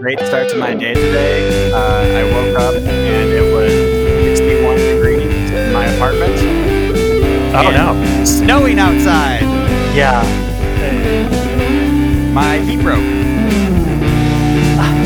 great 0.00 0.18
start 0.20 0.48
to 0.50 0.56
my 0.58 0.74
day 0.74 0.94
today. 0.94 1.72
Uh, 1.72 1.78
I 1.78 2.24
woke 2.32 2.58
up 2.58 2.74
and 2.76 2.86
it 3.30 3.52
was 3.52 4.38
61 4.38 4.76
degrees 4.76 5.50
in 5.50 5.72
my 5.72 5.86
apartment. 5.86 6.32
Oh 7.54 7.70
no. 7.70 8.24
Snowing 8.24 8.78
outside. 8.78 9.42
Yeah. 9.94 10.22
My 12.32 12.58
heat 12.58 12.80
broke. 12.80 13.04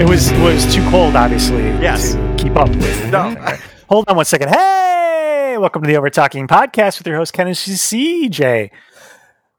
It 0.00 0.08
was 0.08 0.32
was 0.40 0.64
too 0.74 0.82
cold, 0.90 1.14
obviously, 1.14 1.62
Yes. 1.80 2.14
to 2.14 2.34
keep 2.36 2.56
up 2.56 2.68
with. 2.70 3.10
No. 3.10 3.34
Hold 3.88 4.08
on 4.08 4.16
one 4.16 4.24
second. 4.24 4.48
Hey, 4.48 5.56
welcome 5.58 5.82
to 5.82 5.86
the 5.86 5.96
Over 5.96 6.10
Talking 6.10 6.48
Podcast 6.48 6.98
with 6.98 7.06
your 7.06 7.16
host 7.18 7.32
Ken 7.34 7.46
and 7.46 7.54
CJ. 7.54 8.70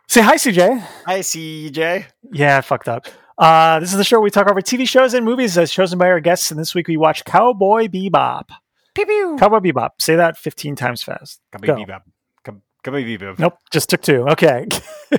Say 0.08 0.21
hi, 0.21 0.36
CJ. 0.36 0.80
Hi, 1.05 1.20
CJ. 1.20 2.05
Yeah, 2.34 2.58
I 2.58 2.62
fucked 2.62 2.90
up. 2.90 3.08
Uh, 3.38 3.79
this 3.79 3.92
is 3.92 3.97
the 3.97 4.04
show 4.04 4.18
where 4.18 4.23
we 4.23 4.29
talk 4.29 4.50
over 4.50 4.61
TV 4.61 4.87
shows 4.87 5.14
and 5.14 5.25
movies 5.25 5.57
as 5.57 5.71
chosen 5.71 5.97
by 5.97 6.07
our 6.10 6.19
guests, 6.19 6.51
and 6.51 6.60
this 6.60 6.75
week 6.75 6.87
we 6.87 6.97
watch 6.97 7.25
Cowboy 7.25 7.87
Bebop. 7.87 8.50
Pew 8.93 9.05
pew. 9.05 9.36
Cowboy 9.39 9.60
Bebop. 9.60 9.89
Say 10.00 10.15
that 10.15 10.37
15 10.37 10.75
times 10.75 11.01
fast. 11.01 11.41
Cowboy 11.51 11.68
Go. 11.68 11.75
bebop. 11.75 12.01
Come 12.43 12.61
come 12.83 12.93
bebop. 12.93 13.39
Nope, 13.39 13.57
just 13.71 13.89
took 13.89 14.01
two. 14.01 14.27
Okay. 14.29 14.68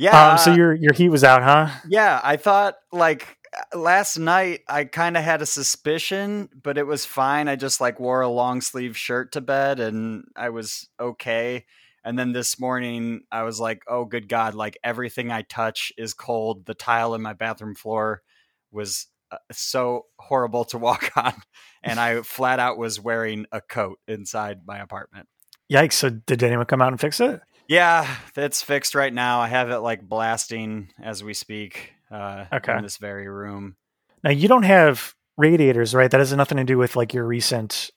Yeah. 0.00 0.30
um, 0.32 0.38
so 0.38 0.54
your 0.54 0.72
your 0.72 0.94
heat 0.94 1.10
was 1.10 1.22
out, 1.22 1.42
huh? 1.42 1.68
Yeah, 1.86 2.22
I 2.24 2.38
thought 2.38 2.76
like 2.90 3.36
last 3.74 4.16
night 4.16 4.60
I 4.66 4.84
kind 4.84 5.14
of 5.14 5.22
had 5.22 5.42
a 5.42 5.46
suspicion, 5.46 6.48
but 6.62 6.78
it 6.78 6.86
was 6.86 7.04
fine. 7.04 7.48
I 7.48 7.56
just 7.56 7.82
like 7.82 8.00
wore 8.00 8.22
a 8.22 8.28
long 8.28 8.62
sleeve 8.62 8.96
shirt 8.96 9.32
to 9.32 9.42
bed 9.42 9.78
and 9.78 10.24
I 10.34 10.48
was 10.48 10.88
okay. 10.98 11.66
And 12.04 12.18
then 12.18 12.32
this 12.32 12.58
morning 12.58 13.22
I 13.30 13.42
was 13.42 13.60
like, 13.60 13.82
"Oh 13.88 14.04
good 14.04 14.28
god, 14.28 14.54
like 14.54 14.78
everything 14.82 15.30
I 15.30 15.42
touch 15.42 15.92
is 15.98 16.14
cold. 16.14 16.66
The 16.66 16.74
tile 16.74 17.14
in 17.14 17.22
my 17.22 17.32
bathroom 17.34 17.74
floor 17.74 18.22
was 18.70 19.06
uh, 19.30 19.36
so 19.52 20.06
horrible 20.18 20.64
to 20.66 20.78
walk 20.88 21.10
on." 21.16 21.34
And 21.82 22.00
I 22.00 22.22
flat 22.22 22.58
out 22.60 22.78
was 22.78 23.00
wearing 23.00 23.46
a 23.52 23.60
coat 23.60 23.98
inside 24.08 24.60
my 24.66 24.78
apartment. 24.78 25.28
Yikes! 25.70 25.92
So 25.94 26.10
did 26.10 26.42
anyone 26.42 26.66
come 26.66 26.82
out 26.82 26.88
and 26.92 27.00
fix 27.00 27.20
it? 27.20 27.40
Yeah, 27.68 28.16
it's 28.36 28.62
fixed 28.62 28.94
right 28.96 29.12
now. 29.14 29.40
I 29.40 29.46
have 29.48 29.70
it 29.70 29.78
like 29.78 30.02
blasting 30.02 30.88
as 31.00 31.22
we 31.22 31.34
speak 31.34 31.92
uh, 32.10 32.46
Okay. 32.52 32.76
in 32.76 32.82
this 32.82 32.96
very 32.96 33.28
room. 33.28 33.76
Now 34.24 34.30
you 34.30 34.48
don't 34.48 34.64
have 34.64 35.14
radiators, 35.36 35.94
right? 35.94 36.10
That 36.10 36.18
has 36.18 36.32
nothing 36.32 36.58
to 36.58 36.64
do 36.64 36.76
with 36.76 36.96
like 36.96 37.14
your 37.14 37.24
recent 37.26 37.90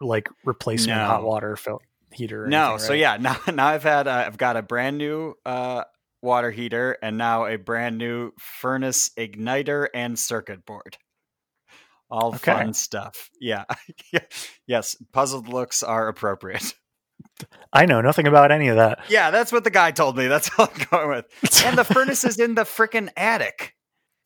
like 0.00 0.28
replacement 0.44 1.00
No. 1.00 1.06
hot 1.06 1.24
water 1.24 1.56
fil- 1.56 1.82
heater. 2.16 2.44
or 2.44 2.48
No, 2.50 2.72
anything, 2.72 2.78
so 2.78 2.92
right? 2.92 2.98
yeah, 3.00 3.16
now 3.20 3.38
now 3.52 3.66
I've 3.66 3.82
had 3.82 4.06
uh, 4.08 4.24
I've 4.26 4.38
got 4.38 4.56
a 4.56 4.62
brand 4.62 4.98
new 4.98 5.34
uh, 5.44 5.84
water 6.22 6.50
heater 6.50 6.96
and 7.02 7.16
now 7.18 7.46
a 7.46 7.56
brand 7.56 7.98
new 7.98 8.32
furnace 8.38 9.10
igniter 9.18 9.88
and 9.94 10.18
circuit 10.18 10.64
board. 10.66 10.96
All 12.10 12.32
Okay. 12.34 12.52
fun 12.52 12.72
stuff. 12.72 13.30
Yeah. 13.40 13.64
yes, 14.66 14.96
puzzled 15.12 15.48
looks 15.48 15.82
are 15.82 16.08
appropriate. 16.08 16.74
I 17.72 17.84
know 17.86 18.00
nothing 18.00 18.26
about 18.26 18.52
any 18.52 18.68
of 18.68 18.76
that. 18.76 19.00
Yeah, 19.10 19.30
that's 19.30 19.52
what 19.52 19.64
the 19.64 19.70
guy 19.70 19.90
told 19.90 20.16
me. 20.16 20.26
That's 20.28 20.50
all 20.58 20.68
I'm 20.72 20.86
going 20.90 21.08
with. 21.08 21.64
And 21.66 21.76
the 21.76 21.84
furnace 21.84 22.24
is 22.24 22.38
in 22.38 22.54
the 22.54 22.62
freaking 22.62 23.10
attic. 23.16 23.74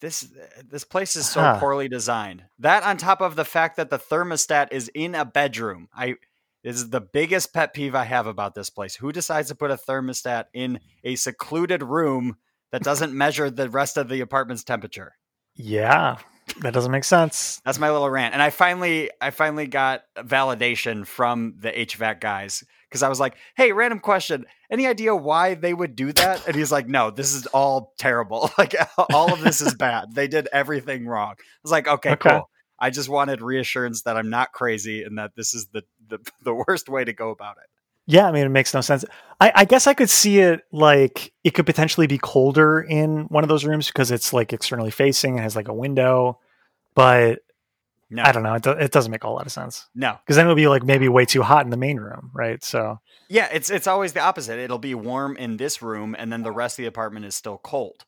This 0.00 0.28
this 0.68 0.84
place 0.84 1.16
is 1.16 1.26
so 1.28 1.40
Huh. 1.40 1.56
poorly 1.58 1.88
designed. 1.88 2.44
That 2.58 2.82
on 2.84 2.96
top 2.96 3.20
of 3.20 3.36
the 3.36 3.44
fact 3.44 3.76
that 3.76 3.90
the 3.90 3.98
thermostat 3.98 4.68
is 4.72 4.88
in 4.94 5.14
a 5.14 5.24
bedroom. 5.24 5.88
I 5.94 6.14
this 6.62 6.76
is 6.76 6.90
the 6.90 7.00
biggest 7.00 7.52
pet 7.54 7.72
peeve 7.74 7.94
I 7.94 8.04
have 8.04 8.26
about 8.26 8.54
this 8.54 8.70
place. 8.70 8.94
Who 8.96 9.12
decides 9.12 9.48
to 9.48 9.54
put 9.54 9.70
a 9.70 9.76
thermostat 9.76 10.44
in 10.52 10.80
a 11.04 11.14
secluded 11.16 11.82
room 11.82 12.36
that 12.72 12.82
doesn't 12.82 13.12
measure 13.12 13.50
the 13.50 13.68
rest 13.70 13.96
of 13.96 14.08
the 14.08 14.20
apartment's 14.20 14.64
temperature? 14.64 15.12
yeah, 15.56 16.18
that 16.62 16.72
doesn't 16.72 16.90
make 16.92 17.04
sense. 17.04 17.60
That's 17.64 17.78
my 17.78 17.90
little 17.90 18.08
rant. 18.10 18.32
And 18.34 18.42
I 18.42 18.50
finally 18.50 19.10
I 19.20 19.30
finally 19.30 19.66
got 19.66 20.02
validation 20.16 21.06
from 21.06 21.54
the 21.58 21.70
HVAC 21.70 22.20
guys 22.20 22.64
because 22.88 23.02
I 23.02 23.08
was 23.08 23.20
like, 23.20 23.36
"Hey, 23.56 23.72
random 23.72 24.00
question. 24.00 24.46
Any 24.70 24.86
idea 24.86 25.14
why 25.14 25.54
they 25.54 25.72
would 25.74 25.94
do 25.96 26.12
that?" 26.12 26.46
And 26.46 26.56
he's 26.56 26.72
like, 26.72 26.88
"No, 26.88 27.10
this 27.10 27.34
is 27.34 27.46
all 27.48 27.94
terrible. 27.98 28.50
Like 28.58 28.74
all 28.98 29.32
of 29.32 29.40
this 29.40 29.60
is 29.60 29.74
bad. 29.78 30.14
They 30.14 30.28
did 30.28 30.48
everything 30.52 31.06
wrong." 31.06 31.34
I 31.38 31.44
was 31.62 31.72
like, 31.72 31.86
"Okay, 31.88 32.12
Okay. 32.12 32.30
cool." 32.30 32.50
I 32.80 32.90
just 32.90 33.08
wanted 33.08 33.42
reassurance 33.42 34.02
that 34.02 34.16
I'm 34.16 34.30
not 34.30 34.52
crazy 34.52 35.02
and 35.02 35.18
that 35.18 35.36
this 35.36 35.54
is 35.54 35.66
the 35.66 35.82
the, 36.08 36.18
the 36.42 36.54
worst 36.54 36.88
way 36.88 37.04
to 37.04 37.12
go 37.12 37.30
about 37.30 37.56
it. 37.58 37.68
Yeah, 38.06 38.26
I 38.26 38.32
mean 38.32 38.44
it 38.46 38.50
makes 38.50 38.74
no 38.74 38.80
sense. 38.80 39.04
I, 39.40 39.52
I 39.54 39.64
guess 39.64 39.86
I 39.86 39.94
could 39.94 40.10
see 40.10 40.40
it 40.40 40.62
like 40.72 41.32
it 41.44 41.50
could 41.54 41.66
potentially 41.66 42.06
be 42.06 42.18
colder 42.18 42.80
in 42.80 43.24
one 43.26 43.44
of 43.44 43.48
those 43.48 43.64
rooms 43.64 43.86
because 43.86 44.10
it's 44.10 44.32
like 44.32 44.52
externally 44.52 44.90
facing 44.90 45.34
and 45.34 45.42
has 45.42 45.54
like 45.54 45.68
a 45.68 45.74
window, 45.74 46.38
but 46.94 47.40
No, 48.10 48.22
I 48.24 48.32
don't 48.32 48.42
know. 48.42 48.54
It, 48.54 48.62
do- 48.62 48.70
it 48.70 48.90
doesn't 48.90 49.12
make 49.12 49.22
a 49.24 49.28
lot 49.30 49.46
of 49.46 49.52
sense 49.52 49.86
No, 49.94 50.16
because 50.24 50.36
then 50.36 50.46
it 50.46 50.48
would 50.48 50.56
be 50.56 50.66
like 50.66 50.82
maybe 50.82 51.08
way 51.08 51.24
too 51.24 51.42
hot 51.42 51.64
in 51.64 51.70
the 51.70 51.76
main 51.76 51.98
room, 51.98 52.30
right? 52.34 52.62
So 52.64 52.98
yeah, 53.28 53.48
it's 53.52 53.70
it's 53.70 53.86
always 53.86 54.12
the 54.12 54.20
opposite. 54.20 54.58
It'll 54.58 54.78
be 54.78 54.94
warm 54.96 55.36
in 55.36 55.56
this 55.56 55.80
room, 55.80 56.16
and 56.18 56.32
then 56.32 56.42
the 56.42 56.50
rest 56.50 56.78
of 56.78 56.82
the 56.82 56.88
apartment 56.88 57.26
is 57.26 57.34
still 57.36 57.58
cold. 57.58 58.04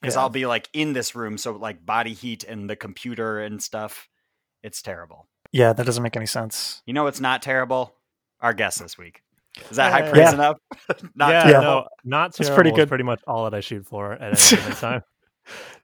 Because 0.00 0.14
Yeah. 0.16 0.22
I'll 0.22 0.30
be 0.30 0.46
like 0.46 0.68
in 0.72 0.94
this 0.94 1.14
room, 1.14 1.36
so 1.36 1.52
like 1.52 1.84
body 1.84 2.14
heat 2.14 2.42
and 2.44 2.70
the 2.70 2.76
computer 2.76 3.38
and 3.40 3.62
stuff. 3.62 4.08
It's 4.62 4.80
terrible. 4.82 5.26
yeah, 5.52 5.72
that 5.72 5.84
doesn't 5.86 6.02
make 6.02 6.16
any 6.16 6.26
sense. 6.26 6.82
You 6.86 6.94
know 6.94 7.06
it's 7.06 7.20
not 7.20 7.42
terrible? 7.42 7.94
Our 8.40 8.52
guest 8.52 8.80
this 8.80 8.96
week. 8.98 9.22
Is 9.70 9.76
that 9.76 9.92
high 9.92 10.02
praise 10.10 10.28
Yeah. 10.28 10.34
enough? 10.34 10.56
not 11.14 11.30
yeah, 11.30 11.42
terrible. 11.44 11.62
no, 11.62 11.86
not 12.04 12.28
That's 12.28 12.38
terrible. 12.38 12.54
pretty 12.56 12.70
is 12.70 12.76
good. 12.76 12.88
Pretty 12.88 13.04
much 13.04 13.20
all 13.26 13.44
that 13.44 13.54
I 13.54 13.60
shoot 13.60 13.86
for 13.86 14.12
at 14.14 14.22
any 14.22 14.56
given 14.62 14.72
time. 14.76 15.02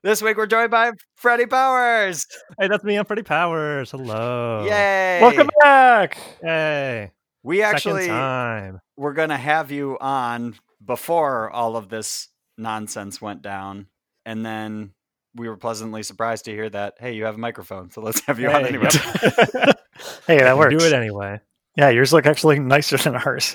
This 0.02 0.22
week 0.22 0.36
we're 0.36 0.46
joined 0.46 0.70
by 0.70 0.92
Freddie 1.16 1.46
Powers. 1.46 2.24
Hey, 2.58 2.68
that's 2.68 2.84
me. 2.84 2.96
I'm 2.96 3.04
Freddie 3.04 3.24
Powers. 3.24 3.90
Hello. 3.90 4.64
Yay! 4.64 5.18
Welcome 5.20 5.50
back. 5.60 6.16
Hey. 6.40 7.10
We 7.42 7.62
actually 7.62 8.06
time. 8.06 8.80
we're 8.96 9.12
gonna 9.14 9.36
have 9.36 9.70
you 9.70 9.98
on 10.00 10.54
before 10.84 11.50
all 11.50 11.76
of 11.76 11.88
this 11.88 12.28
nonsense 12.56 13.20
went 13.20 13.42
down, 13.42 13.86
and 14.24 14.44
then 14.46 14.92
we 15.34 15.48
were 15.48 15.56
pleasantly 15.56 16.02
surprised 16.02 16.44
to 16.46 16.50
hear 16.52 16.68
that 16.70 16.94
hey, 16.98 17.12
you 17.12 17.24
have 17.24 17.34
a 17.36 17.38
microphone, 17.38 17.90
so 17.90 18.00
let's 18.00 18.20
have 18.26 18.38
you 18.40 18.48
on 18.48 18.62
Hey, 18.62 18.68
anyway. 18.68 18.88
hey, 20.26 20.38
that 20.38 20.52
You 20.52 20.56
works. 20.58 20.76
Do 20.76 20.84
it 20.86 20.92
anyway. 20.92 21.40
Yeah, 21.76 21.90
yours 21.90 22.12
look 22.12 22.26
actually 22.26 22.58
nicer 22.58 22.96
than 22.96 23.14
ours. 23.16 23.54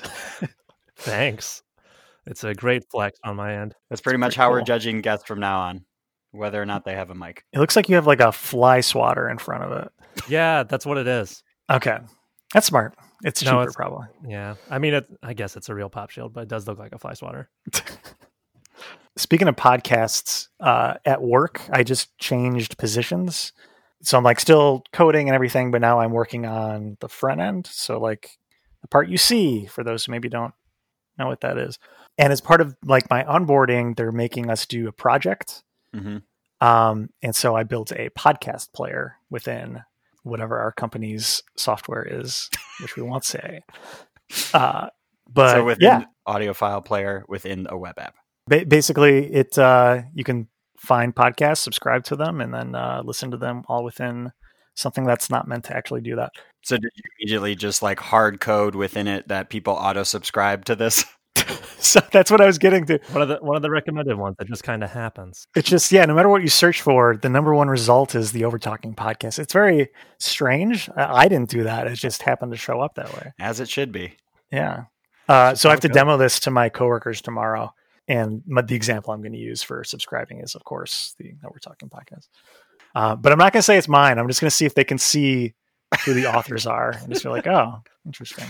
Thanks. 0.96 1.62
It's 2.26 2.42
a 2.44 2.54
great 2.54 2.84
flex 2.90 3.18
on 3.24 3.36
my 3.36 3.56
end. 3.60 3.74
That's 3.90 4.00
pretty 4.00 4.16
That's 4.16 4.20
much 4.20 4.36
pretty 4.36 4.44
how 4.46 4.50
we're 4.50 4.62
judging 4.62 5.00
guests 5.02 5.26
from 5.26 5.40
now 5.40 5.60
on, 5.60 5.84
whether 6.30 6.60
or 6.60 6.64
not 6.64 6.84
they 6.84 6.94
have 6.94 7.10
a 7.10 7.14
mic. 7.14 7.44
It 7.52 7.58
looks 7.58 7.76
like 7.76 7.88
you 7.88 7.96
have 7.96 8.06
like 8.06 8.20
a 8.20 8.32
fly 8.32 8.80
swatter 8.80 9.28
in 9.28 9.36
front 9.38 9.64
of 9.64 9.72
it. 9.84 9.92
Yeah, 10.28 10.62
that's 10.62 10.86
what 10.86 10.96
it 10.96 11.06
is. 11.06 11.42
Okay, 11.70 11.98
that's 12.54 12.66
smart. 12.66 12.94
It's 13.24 13.42
No, 13.42 13.50
cheaper, 13.50 13.62
it's- 13.62 13.74
probably. 13.74 14.06
Yeah. 14.26 14.54
I 14.70 14.78
mean, 14.78 14.94
it, 14.94 15.06
I 15.22 15.34
guess 15.34 15.56
it's 15.56 15.68
a 15.68 15.74
real 15.74 15.88
pop 15.90 16.10
shield, 16.10 16.32
but 16.32 16.42
it 16.44 16.48
does 16.48 16.66
look 16.66 16.78
like 16.78 16.92
a 16.94 16.98
fly 16.98 17.12
swatter. 17.14 17.50
Speaking 19.16 19.48
of 19.48 19.56
podcasts, 19.56 20.48
uh, 20.60 20.94
at 21.04 21.22
work, 21.22 21.62
I 21.70 21.84
just 21.84 22.16
changed 22.18 22.78
positions. 22.78 23.52
So 24.02 24.18
I'm 24.18 24.24
like 24.24 24.40
still 24.40 24.82
coding 24.92 25.28
and 25.28 25.34
everything, 25.34 25.70
but 25.70 25.80
now 25.80 26.00
I'm 26.00 26.10
working 26.12 26.44
on 26.46 26.96
the 27.00 27.08
front 27.08 27.40
end. 27.40 27.66
So 27.66 27.98
like 27.98 28.38
the 28.82 28.88
part 28.88 29.08
you 29.08 29.16
see 29.16 29.66
for 29.66 29.82
those 29.84 30.04
who 30.04 30.12
maybe 30.12 30.28
don't 30.28 30.52
know 31.18 31.26
what 31.26 31.40
that 31.42 31.58
is. 31.58 31.78
And 32.18 32.32
as 32.32 32.40
part 32.40 32.60
of 32.60 32.76
like 32.84 33.08
my 33.08 33.24
onboarding, 33.24 33.96
they're 33.96 34.12
making 34.12 34.50
us 34.50 34.66
do 34.66 34.88
a 34.88 34.92
project. 34.92 35.62
hmm 35.92 36.18
Um, 36.60 37.10
and 37.22 37.34
so 37.34 37.56
I 37.56 37.62
built 37.62 37.92
a 37.92 38.10
podcast 38.10 38.72
player 38.72 39.16
within 39.30 39.82
whatever 40.22 40.58
our 40.58 40.72
company's 40.72 41.42
software 41.56 42.06
is, 42.08 42.50
which 42.80 42.96
we 42.96 43.02
won't 43.02 43.24
say. 43.24 43.62
Uh, 44.54 44.88
but 45.30 45.52
so 45.52 45.64
within 45.64 45.82
yeah, 45.82 46.04
audio 46.26 46.54
file 46.54 46.80
player 46.80 47.24
within 47.28 47.66
a 47.68 47.76
web 47.76 47.98
app. 47.98 48.16
Ba- 48.46 48.66
basically 48.66 49.32
it 49.32 49.58
uh, 49.58 50.02
you 50.14 50.24
can 50.24 50.48
find 50.78 51.14
podcasts, 51.14 51.58
subscribe 51.58 52.04
to 52.04 52.16
them, 52.16 52.40
and 52.40 52.52
then 52.52 52.74
uh, 52.74 53.02
listen 53.04 53.30
to 53.30 53.36
them 53.36 53.62
all 53.68 53.84
within 53.84 54.32
something 54.74 55.04
that's 55.04 55.30
not 55.30 55.46
meant 55.48 55.64
to 55.64 55.76
actually 55.76 56.00
do 56.00 56.16
that. 56.16 56.32
So 56.62 56.76
did 56.76 56.90
you 56.94 57.02
immediately 57.20 57.54
just 57.54 57.82
like 57.82 58.00
hard 58.00 58.40
code 58.40 58.74
within 58.74 59.06
it 59.06 59.28
that 59.28 59.50
people 59.50 59.74
auto 59.74 60.02
subscribe 60.02 60.64
to 60.66 60.74
this? 60.74 61.04
so 61.78 62.00
that's 62.12 62.30
what 62.30 62.40
I 62.40 62.46
was 62.46 62.58
getting 62.58 62.86
to. 62.86 62.98
One 63.12 63.22
of 63.22 63.28
the 63.28 63.36
one 63.36 63.56
of 63.56 63.62
the 63.62 63.70
recommended 63.70 64.16
ones 64.16 64.36
that 64.38 64.48
just 64.48 64.62
kind 64.62 64.82
of 64.84 64.90
happens. 64.90 65.46
It's 65.54 65.68
just 65.68 65.90
yeah, 65.92 66.04
no 66.04 66.14
matter 66.14 66.28
what 66.28 66.42
you 66.42 66.48
search 66.48 66.80
for, 66.82 67.16
the 67.16 67.28
number 67.28 67.54
one 67.54 67.68
result 67.68 68.14
is 68.14 68.32
the 68.32 68.42
Overtalking 68.42 68.94
podcast. 68.94 69.38
It's 69.38 69.52
very 69.52 69.88
strange. 70.18 70.88
I, 70.96 71.24
I 71.24 71.28
didn't 71.28 71.50
do 71.50 71.64
that; 71.64 71.86
it 71.86 71.96
just 71.96 72.22
happened 72.22 72.52
to 72.52 72.58
show 72.58 72.80
up 72.80 72.94
that 72.94 73.12
way. 73.14 73.32
As 73.38 73.60
it 73.60 73.68
should 73.68 73.92
be. 73.92 74.16
Yeah. 74.50 74.84
Uh, 75.28 75.54
so 75.54 75.68
I 75.68 75.72
have 75.72 75.80
to 75.80 75.88
Okay. 75.88 75.94
demo 75.94 76.16
this 76.16 76.40
to 76.40 76.50
my 76.50 76.68
coworkers 76.68 77.20
tomorrow, 77.22 77.72
and 78.08 78.42
the 78.46 78.74
example 78.74 79.12
I'm 79.12 79.20
going 79.20 79.32
to 79.32 79.38
use 79.38 79.62
for 79.62 79.82
subscribing 79.84 80.40
is, 80.40 80.54
of 80.54 80.64
course, 80.64 81.14
the 81.18 81.34
that 81.42 81.50
we're 81.50 81.58
talking 81.58 81.88
podcast. 81.88 82.28
Uh, 82.94 83.16
but 83.16 83.32
I'm 83.32 83.38
not 83.38 83.52
going 83.52 83.60
to 83.60 83.64
say 83.64 83.76
it's 83.76 83.88
mine. 83.88 84.18
I'm 84.18 84.28
just 84.28 84.40
going 84.40 84.50
to 84.50 84.54
see 84.56 84.66
if 84.66 84.74
they 84.74 84.84
can 84.84 84.98
see 84.98 85.54
who 86.04 86.14
the 86.14 86.26
authors 86.26 86.66
are 86.66 86.90
and 86.90 87.12
just 87.12 87.24
be 87.24 87.28
like, 87.30 87.46
oh, 87.46 87.82
interesting. 88.06 88.46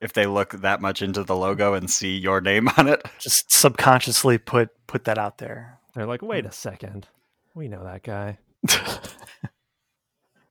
If 0.00 0.12
they 0.12 0.26
look 0.26 0.50
that 0.52 0.80
much 0.80 1.02
into 1.02 1.24
the 1.24 1.34
logo 1.34 1.74
and 1.74 1.90
see 1.90 2.16
your 2.16 2.40
name 2.40 2.68
on 2.76 2.86
it. 2.86 3.02
Just 3.18 3.50
subconsciously 3.50 4.38
put 4.38 4.68
put 4.86 5.04
that 5.04 5.18
out 5.18 5.38
there. 5.38 5.78
They're 5.94 6.06
like, 6.06 6.22
wait 6.22 6.44
a 6.44 6.52
second. 6.52 7.08
We 7.54 7.68
know 7.68 7.82
that 7.84 8.02
guy. 8.02 8.38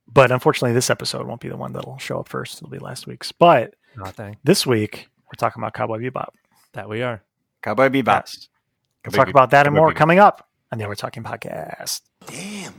but 0.08 0.32
unfortunately, 0.32 0.74
this 0.74 0.90
episode 0.90 1.28
won't 1.28 1.42
be 1.42 1.50
the 1.50 1.58
one 1.58 1.74
that'll 1.74 2.00
show 2.00 2.20
up 2.20 2.28
first. 2.28 2.58
It'll 2.58 2.72
be 2.72 2.80
last 2.80 3.06
week's. 3.06 3.32
But 3.32 3.76
Nothing. 3.96 4.38
this 4.44 4.66
week, 4.66 5.08
we're 5.26 5.38
talking 5.38 5.62
about 5.62 5.76
Cowboy 5.76 6.00
Bebop. 6.00 6.30
That 6.74 6.90
we 6.90 7.04
are. 7.04 7.22
Cowboy 7.66 7.90
Bebop. 7.90 8.06
Yes. 8.06 8.48
We'll 9.04 9.12
Cowboy 9.12 9.18
talk 9.18 9.28
Bebop. 9.28 9.32
about 9.32 9.50
that 9.50 9.66
and 9.66 9.74
Cowboy 9.74 9.82
more 9.82 9.92
Bebop. 9.92 9.96
coming 9.96 10.20
up. 10.20 10.48
And 10.72 10.80
then 10.80 10.88
we're 10.88 10.94
talking 10.94 11.24
podcast. 11.24 12.02
Damn. 12.28 12.76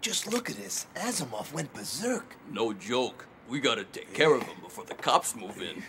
Just 0.00 0.32
look 0.32 0.48
at 0.48 0.56
this. 0.56 0.86
Asimov 0.96 1.52
went 1.52 1.74
berserk. 1.74 2.36
No 2.50 2.72
joke. 2.72 3.26
We 3.50 3.60
gotta 3.60 3.84
take 3.84 4.14
care 4.14 4.34
of 4.34 4.42
him 4.44 4.56
before 4.62 4.84
the 4.84 4.94
cops 4.94 5.36
move 5.36 5.60
in. 5.60 5.82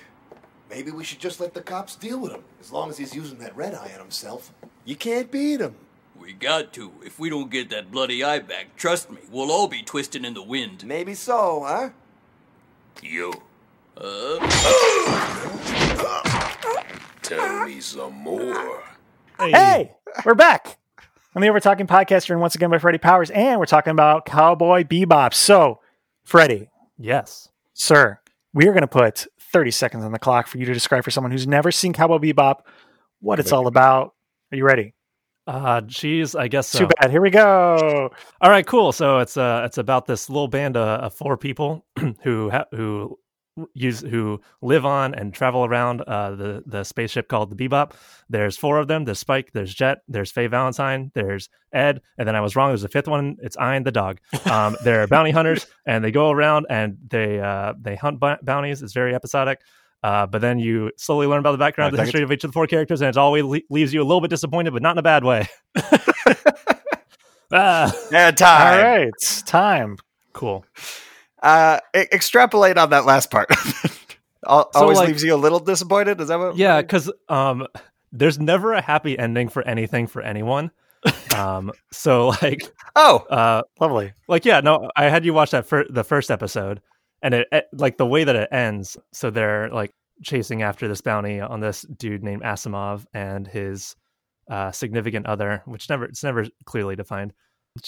Maybe 0.69 0.91
we 0.91 1.05
should 1.05 1.19
just 1.19 1.39
let 1.39 1.53
the 1.53 1.61
cops 1.61 1.95
deal 1.95 2.19
with 2.19 2.33
him, 2.33 2.43
as 2.59 2.73
long 2.73 2.89
as 2.89 2.97
he's 2.97 3.15
using 3.15 3.37
that 3.39 3.55
red 3.55 3.73
eye 3.73 3.91
on 3.93 3.99
himself. 3.99 4.51
You 4.83 4.97
can't 4.97 5.31
beat 5.31 5.61
him. 5.61 5.75
We 6.19 6.33
got 6.33 6.73
to. 6.73 6.91
If 7.05 7.19
we 7.19 7.29
don't 7.29 7.49
get 7.49 7.69
that 7.69 7.89
bloody 7.89 8.21
eye 8.21 8.39
back, 8.39 8.75
trust 8.75 9.09
me, 9.09 9.19
we'll 9.31 9.51
all 9.51 9.69
be 9.69 9.81
twisting 9.81 10.25
in 10.25 10.33
the 10.33 10.43
wind. 10.43 10.85
Maybe 10.85 11.13
so, 11.13 11.63
huh? 11.65 11.89
You. 13.01 13.33
Uh, 13.95 14.39
Tell 17.31 17.65
me 17.65 17.79
some 17.79 18.13
more. 18.15 18.83
Hey, 19.39 19.93
we're 20.25 20.35
back 20.35 20.77
on 21.33 21.41
the 21.41 21.47
Over 21.47 21.61
Talking 21.61 21.87
podcast, 21.87 22.29
and 22.29 22.41
once 22.41 22.55
again 22.55 22.69
by 22.69 22.77
Freddie 22.77 22.97
Powers, 22.97 23.29
and 23.29 23.57
we're 23.57 23.65
talking 23.65 23.91
about 23.91 24.25
Cowboy 24.25 24.83
Bebop. 24.83 25.33
So, 25.33 25.79
Freddie, 26.25 26.69
Yes. 26.97 27.47
sir, 27.71 28.19
we 28.53 28.67
are 28.67 28.73
going 28.73 28.81
to 28.81 28.87
put 28.87 29.27
30 29.39 29.71
seconds 29.71 30.03
on 30.03 30.11
the 30.11 30.19
clock 30.19 30.47
for 30.47 30.57
you 30.57 30.65
to 30.65 30.73
describe 30.73 31.05
for 31.05 31.11
someone 31.11 31.31
who's 31.31 31.47
never 31.47 31.71
seen 31.71 31.93
Cowboy 31.93 32.17
Bebop 32.17 32.63
what 33.21 33.39
it's 33.39 33.53
all 33.53 33.67
about. 33.67 34.13
Are 34.51 34.57
you 34.57 34.65
ready? 34.65 34.93
Uh, 35.47 35.79
geez, 35.79 36.35
I 36.35 36.49
guess 36.49 36.67
so. 36.67 36.79
Too 36.79 36.89
bad. 36.99 37.11
Here 37.11 37.21
we 37.21 37.29
go. 37.29 38.09
All 38.41 38.49
right, 38.49 38.67
cool. 38.67 38.91
So 38.91 39.19
it's 39.19 39.37
uh 39.37 39.61
it's 39.65 39.77
about 39.77 40.05
this 40.05 40.29
little 40.29 40.49
band 40.49 40.75
uh, 40.75 40.99
of 41.03 41.13
four 41.13 41.37
people 41.37 41.85
who 42.23 42.49
ha- 42.49 42.65
who 42.71 43.17
use 43.73 43.99
who 43.99 44.39
live 44.61 44.85
on 44.85 45.13
and 45.13 45.33
travel 45.33 45.65
around 45.65 46.01
uh 46.01 46.31
the 46.35 46.63
the 46.65 46.83
spaceship 46.83 47.27
called 47.27 47.49
the 47.49 47.55
Bebop. 47.67 47.91
There's 48.29 48.57
four 48.57 48.79
of 48.79 48.87
them. 48.87 49.03
There's 49.05 49.19
Spike. 49.19 49.51
There's 49.53 49.73
Jet. 49.73 49.99
There's 50.07 50.31
Faye 50.31 50.47
Valentine. 50.47 51.11
There's 51.13 51.49
Ed. 51.73 52.01
And 52.17 52.27
then 52.27 52.35
I 52.35 52.41
was 52.41 52.55
wrong. 52.55 52.69
There's 52.69 52.83
a 52.83 52.89
fifth 52.89 53.07
one. 53.07 53.37
It's 53.41 53.57
Ein 53.57 53.83
the 53.83 53.91
dog. 53.91 54.19
Um, 54.49 54.77
they're 54.83 55.05
bounty 55.07 55.31
hunters 55.31 55.67
and 55.85 56.03
they 56.03 56.11
go 56.11 56.31
around 56.31 56.65
and 56.69 56.97
they 57.09 57.39
uh 57.39 57.73
they 57.79 57.95
hunt 57.95 58.19
b- 58.19 58.35
bounties. 58.41 58.81
It's 58.81 58.93
very 58.93 59.13
episodic. 59.13 59.59
Uh, 60.03 60.25
but 60.25 60.41
then 60.41 60.57
you 60.57 60.89
slowly 60.97 61.27
learn 61.27 61.39
about 61.39 61.51
the 61.51 61.59
background, 61.59 61.95
the 61.95 62.01
history 62.03 62.23
of 62.23 62.31
each 62.31 62.43
of 62.43 62.49
the 62.49 62.53
four 62.53 62.65
characters, 62.65 63.01
and 63.01 63.09
it 63.09 63.17
always 63.17 63.43
le- 63.43 63.59
leaves 63.69 63.93
you 63.93 64.01
a 64.01 64.03
little 64.03 64.19
bit 64.21 64.31
disappointed, 64.31 64.73
but 64.73 64.81
not 64.81 64.93
in 64.93 64.97
a 64.97 65.03
bad 65.03 65.23
way. 65.23 65.47
ah, 67.51 67.93
Yeah, 68.11 68.31
time. 68.31 68.83
right. 68.83 69.07
It's 69.09 69.41
time. 69.43 69.97
cool. 70.33 70.65
Uh, 71.41 71.79
e- 71.95 72.05
extrapolate 72.11 72.77
on 72.77 72.89
that 72.91 73.05
last 73.05 73.31
part. 73.31 73.49
Al- 74.47 74.71
So, 74.73 74.81
Always 74.81 74.97
like- 74.97 75.07
leaves 75.09 75.23
you 75.23 75.33
a 75.33 75.37
little 75.37 75.59
disappointed. 75.59 76.19
Is 76.21 76.27
that 76.29 76.39
what? 76.39 76.57
Yeah, 76.57 76.81
because 76.81 77.11
um, 77.29 77.67
there's 78.11 78.39
never 78.39 78.73
a 78.73 78.81
happy 78.81 79.17
ending 79.17 79.49
for 79.49 79.61
anything 79.63 80.07
for 80.07 80.21
anyone. 80.21 80.71
Um, 81.35 81.71
so 81.91 82.27
like, 82.43 82.61
Oh, 82.95 83.19
uh, 83.29 83.63
Lovely. 83.79 84.11
like 84.27 84.43
yeah, 84.45 84.59
no, 84.59 84.91
I 84.97 85.05
had 85.05 85.23
you 85.25 85.33
watch 85.33 85.51
that 85.51 85.65
fir- 85.65 85.87
the 85.89 86.03
first 86.03 86.29
episode, 86.29 86.81
and 87.23 87.33
it, 87.33 87.47
it 87.53 87.67
like 87.73 87.97
the 87.97 88.05
way 88.05 88.23
that 88.25 88.35
it 88.35 88.49
ends. 88.51 88.97
So 89.13 89.31
they're 89.31 89.69
like 89.69 89.95
chasing 90.21 90.61
after 90.61 90.87
this 90.89 90.99
bounty 91.01 91.39
on 91.39 91.61
this 91.61 91.81
dude 91.83 92.21
named 92.21 92.43
Asimov 92.43 93.05
and 93.13 93.47
his 93.47 93.95
uh, 94.51 94.71
significant 94.71 95.25
other, 95.25 95.63
which 95.65 95.89
never 95.89 96.03
it's 96.05 96.23
never 96.23 96.45
clearly 96.65 96.95
defined. 96.97 97.33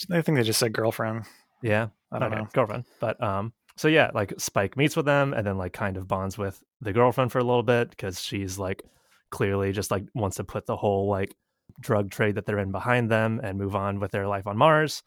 I 0.10 0.22
think 0.22 0.38
they 0.38 0.44
just 0.44 0.60
said 0.60 0.72
girlfriend. 0.74 1.26
Yeah, 1.62 1.90
I 2.14 2.20
don't 2.20 2.32
okay, 2.32 2.42
know. 2.42 2.48
girlfriend. 2.54 2.86
But 3.00 3.22
um, 3.22 3.54
so 3.76 3.88
yeah, 3.88 4.12
like 4.14 4.34
Spike 4.38 4.78
meets 4.78 4.96
with 4.96 5.06
them 5.06 5.34
and 5.34 5.46
then 5.46 5.58
like 5.58 5.74
kind 5.74 5.98
of 5.98 6.08
bonds 6.08 6.38
with 6.38 6.62
the 6.82 6.94
girlfriend 6.94 7.32
for 7.32 7.40
a 7.40 7.44
little 7.44 7.64
bit 7.64 7.90
because 7.90 8.22
she's 8.22 8.60
like 8.60 8.84
clearly 9.32 9.72
just 9.72 9.90
like 9.92 10.06
wants 10.14 10.38
to 10.38 10.44
put 10.44 10.66
the 10.66 10.76
whole 10.76 11.10
like 11.10 11.36
drug 11.80 12.12
trade 12.12 12.36
that 12.36 12.46
they're 12.46 12.60
in 12.60 12.72
behind 12.72 13.10
them 13.10 13.42
and 13.44 13.58
move 13.58 13.76
on 13.76 14.00
with 14.00 14.12
their 14.12 14.28
life 14.28 14.46
on 14.46 14.58
Mars. 14.58 15.02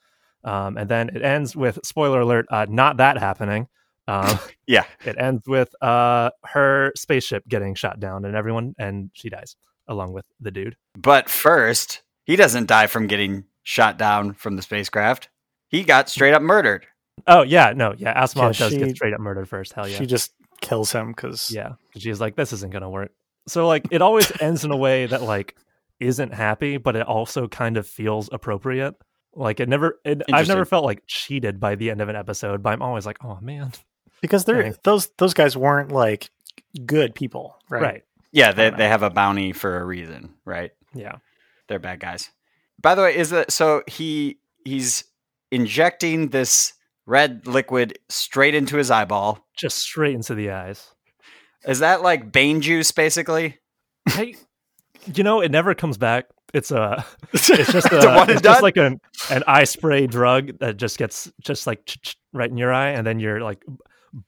Um, 0.44 0.76
and 0.76 0.88
then 0.88 1.10
it 1.10 1.22
ends 1.22 1.56
with 1.56 1.78
spoiler 1.84 2.20
alert, 2.20 2.46
uh, 2.50 2.66
not 2.68 2.96
that 2.98 3.18
happening. 3.18 3.68
Um, 4.08 4.38
yeah. 4.66 4.84
it 5.04 5.16
ends 5.18 5.46
with 5.46 5.74
uh 5.82 6.30
her 6.44 6.92
spaceship 6.96 7.46
getting 7.48 7.74
shot 7.74 8.00
down 8.00 8.24
and 8.24 8.36
everyone 8.36 8.74
and 8.78 9.10
she 9.14 9.28
dies 9.28 9.56
along 9.88 10.12
with 10.12 10.26
the 10.40 10.50
dude. 10.50 10.76
But 10.96 11.28
first, 11.28 12.02
he 12.24 12.34
doesn't 12.34 12.66
die 12.66 12.88
from 12.88 13.06
getting 13.06 13.44
shot 13.62 13.96
down 13.96 14.32
from 14.32 14.56
the 14.56 14.62
spacecraft. 14.62 15.28
He 15.68 15.84
got 15.84 16.08
straight 16.08 16.34
up 16.34 16.42
murdered. 16.42 16.86
Oh 17.26 17.42
yeah, 17.42 17.72
no, 17.74 17.94
yeah, 17.96 18.20
Asimov 18.20 18.52
Yeah, 18.52 18.58
does 18.58 18.72
she- 18.72 18.78
get 18.78 18.96
straight 18.96 19.14
up 19.14 19.20
murdered 19.20 19.48
first. 19.48 19.72
Hell 19.72 19.88
yeah. 19.88 19.96
She 19.96 20.06
just 20.06 20.32
kills 20.60 20.92
him 20.92 21.08
because 21.08 21.50
yeah, 21.50 21.72
she's 21.96 22.20
like, 22.20 22.36
this 22.36 22.52
isn't 22.52 22.72
gonna 22.72 22.90
work. 22.90 23.12
So 23.48 23.66
like, 23.66 23.88
it 23.90 24.02
always 24.02 24.30
ends 24.40 24.64
in 24.64 24.70
a 24.70 24.76
way 24.76 25.06
that 25.06 25.22
like 25.22 25.56
isn't 26.00 26.34
happy, 26.34 26.76
but 26.76 26.96
it 26.96 27.06
also 27.06 27.48
kind 27.48 27.76
of 27.76 27.86
feels 27.86 28.28
appropriate. 28.32 28.94
Like 29.34 29.60
it 29.60 29.68
never, 29.68 30.00
it, 30.04 30.22
I've 30.32 30.48
never 30.48 30.64
felt 30.64 30.84
like 30.84 31.02
cheated 31.06 31.60
by 31.60 31.74
the 31.74 31.90
end 31.90 32.00
of 32.00 32.08
an 32.08 32.16
episode, 32.16 32.62
but 32.62 32.72
I'm 32.72 32.82
always 32.82 33.04
like, 33.04 33.22
oh 33.24 33.38
man, 33.42 33.72
because 34.22 34.44
they're 34.44 34.62
Dang. 34.62 34.76
those 34.82 35.08
those 35.18 35.34
guys 35.34 35.56
weren't 35.56 35.92
like 35.92 36.30
good 36.86 37.14
people, 37.14 37.56
right? 37.68 37.82
right? 37.82 38.02
Yeah, 38.32 38.52
they, 38.52 38.70
they 38.70 38.88
have 38.88 39.02
a 39.02 39.10
bounty 39.10 39.52
for 39.52 39.78
a 39.78 39.84
reason, 39.84 40.34
right? 40.44 40.72
Yeah, 40.94 41.16
They're 41.68 41.78
bad 41.78 42.00
guys. 42.00 42.30
By 42.80 42.94
the 42.94 43.02
way, 43.02 43.16
is 43.16 43.30
that 43.30 43.50
so? 43.52 43.82
He 43.86 44.38
he's 44.64 45.04
injecting 45.50 46.28
this 46.28 46.72
red 47.06 47.46
liquid 47.46 47.98
straight 48.08 48.54
into 48.54 48.76
his 48.76 48.90
eyeball. 48.90 49.46
just 49.56 49.78
straight 49.78 50.14
into 50.14 50.34
the 50.34 50.50
eyes. 50.50 50.92
Is 51.66 51.78
that 51.80 52.02
like 52.02 52.30
Bane 52.32 52.60
juice, 52.60 52.90
basically? 52.92 53.58
Hey, 54.08 54.36
you 55.14 55.24
know, 55.24 55.40
it 55.40 55.50
never 55.50 55.74
comes 55.74 55.98
back. 55.98 56.26
It's 56.54 56.70
a, 56.70 57.04
it's 57.32 57.46
just 57.48 57.90
a 57.92 58.12
a, 58.12 58.16
one 58.16 58.30
it's 58.30 58.40
just 58.42 58.62
like 58.62 58.76
an 58.76 59.00
an 59.30 59.42
eye 59.46 59.64
spray 59.64 60.06
drug 60.06 60.58
that 60.60 60.76
just 60.76 60.96
gets 60.98 61.30
just 61.42 61.66
like 61.66 61.90
right 62.32 62.50
in 62.50 62.56
your 62.56 62.72
eye, 62.72 62.90
and 62.90 63.06
then 63.06 63.18
you're 63.20 63.40
like 63.40 63.64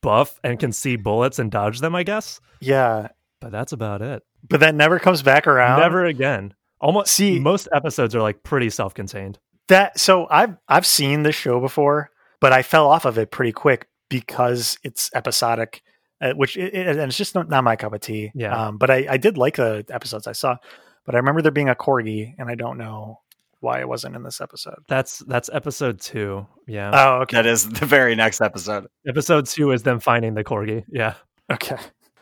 buff 0.02 0.38
and 0.44 0.58
can 0.58 0.72
see 0.72 0.96
bullets 0.96 1.38
and 1.38 1.50
dodge 1.50 1.78
them. 1.80 1.94
I 1.94 2.02
guess, 2.02 2.40
Yeah, 2.60 3.08
but 3.40 3.52
that's 3.52 3.72
about 3.72 4.02
it. 4.02 4.22
but 4.48 4.60
that 4.60 4.74
never 4.74 4.98
comes 4.98 5.22
back 5.22 5.46
around. 5.46 5.80
Never 5.80 6.04
again. 6.04 6.54
Almost 6.80 7.12
See- 7.12 7.38
most 7.40 7.68
episodes 7.72 8.14
are 8.14 8.22
like 8.22 8.42
pretty 8.42 8.70
self-contained. 8.70 9.38
that. 9.68 9.98
So 9.98 10.26
I've 10.30 10.56
I've 10.68 10.86
seen 10.86 11.22
this 11.22 11.34
show 11.36 11.60
before, 11.60 12.10
but 12.40 12.52
I 12.52 12.62
fell 12.62 12.88
off 12.88 13.04
of 13.04 13.18
it 13.18 13.30
pretty 13.30 13.52
quick 13.52 13.88
because 14.08 14.78
it's 14.82 15.10
episodic, 15.14 15.82
uh, 16.20 16.32
which 16.32 16.56
it, 16.56 16.74
it- 16.74 16.86
and 16.88 17.00
it's 17.00 17.16
just 17.16 17.34
not, 17.34 17.48
not 17.48 17.64
my 17.64 17.76
cup 17.76 17.92
of 17.92 18.00
tea. 18.00 18.30
Yeah. 18.34 18.54
Um, 18.68 18.78
but 18.78 18.90
I, 18.90 19.06
I 19.10 19.16
did 19.16 19.36
like 19.38 19.56
the 19.56 19.84
episodes 19.90 20.26
I 20.26 20.32
saw, 20.32 20.56
but 21.04 21.14
I 21.14 21.18
remember 21.18 21.42
there 21.42 21.52
being 21.52 21.68
a 21.68 21.74
corgi, 21.74 22.34
and 22.38 22.48
I 22.50 22.54
don't 22.54 22.78
know 22.78 23.20
why 23.60 23.80
it 23.80 23.88
wasn't 23.88 24.14
in 24.14 24.22
this 24.22 24.40
episode. 24.40 24.76
That's 24.88 25.18
that's 25.20 25.50
episode 25.52 26.00
two. 26.00 26.46
Yeah, 26.68 26.90
Oh, 26.94 27.22
okay, 27.22 27.36
That 27.38 27.46
is 27.46 27.68
the 27.68 27.86
very 27.86 28.14
next 28.14 28.40
episode. 28.40 28.86
episode 29.06 29.46
two 29.46 29.72
is 29.72 29.82
them 29.82 29.98
finding 30.00 30.34
the 30.34 30.44
corgi. 30.44 30.84
Yeah, 30.88 31.14
okay. 31.50 31.76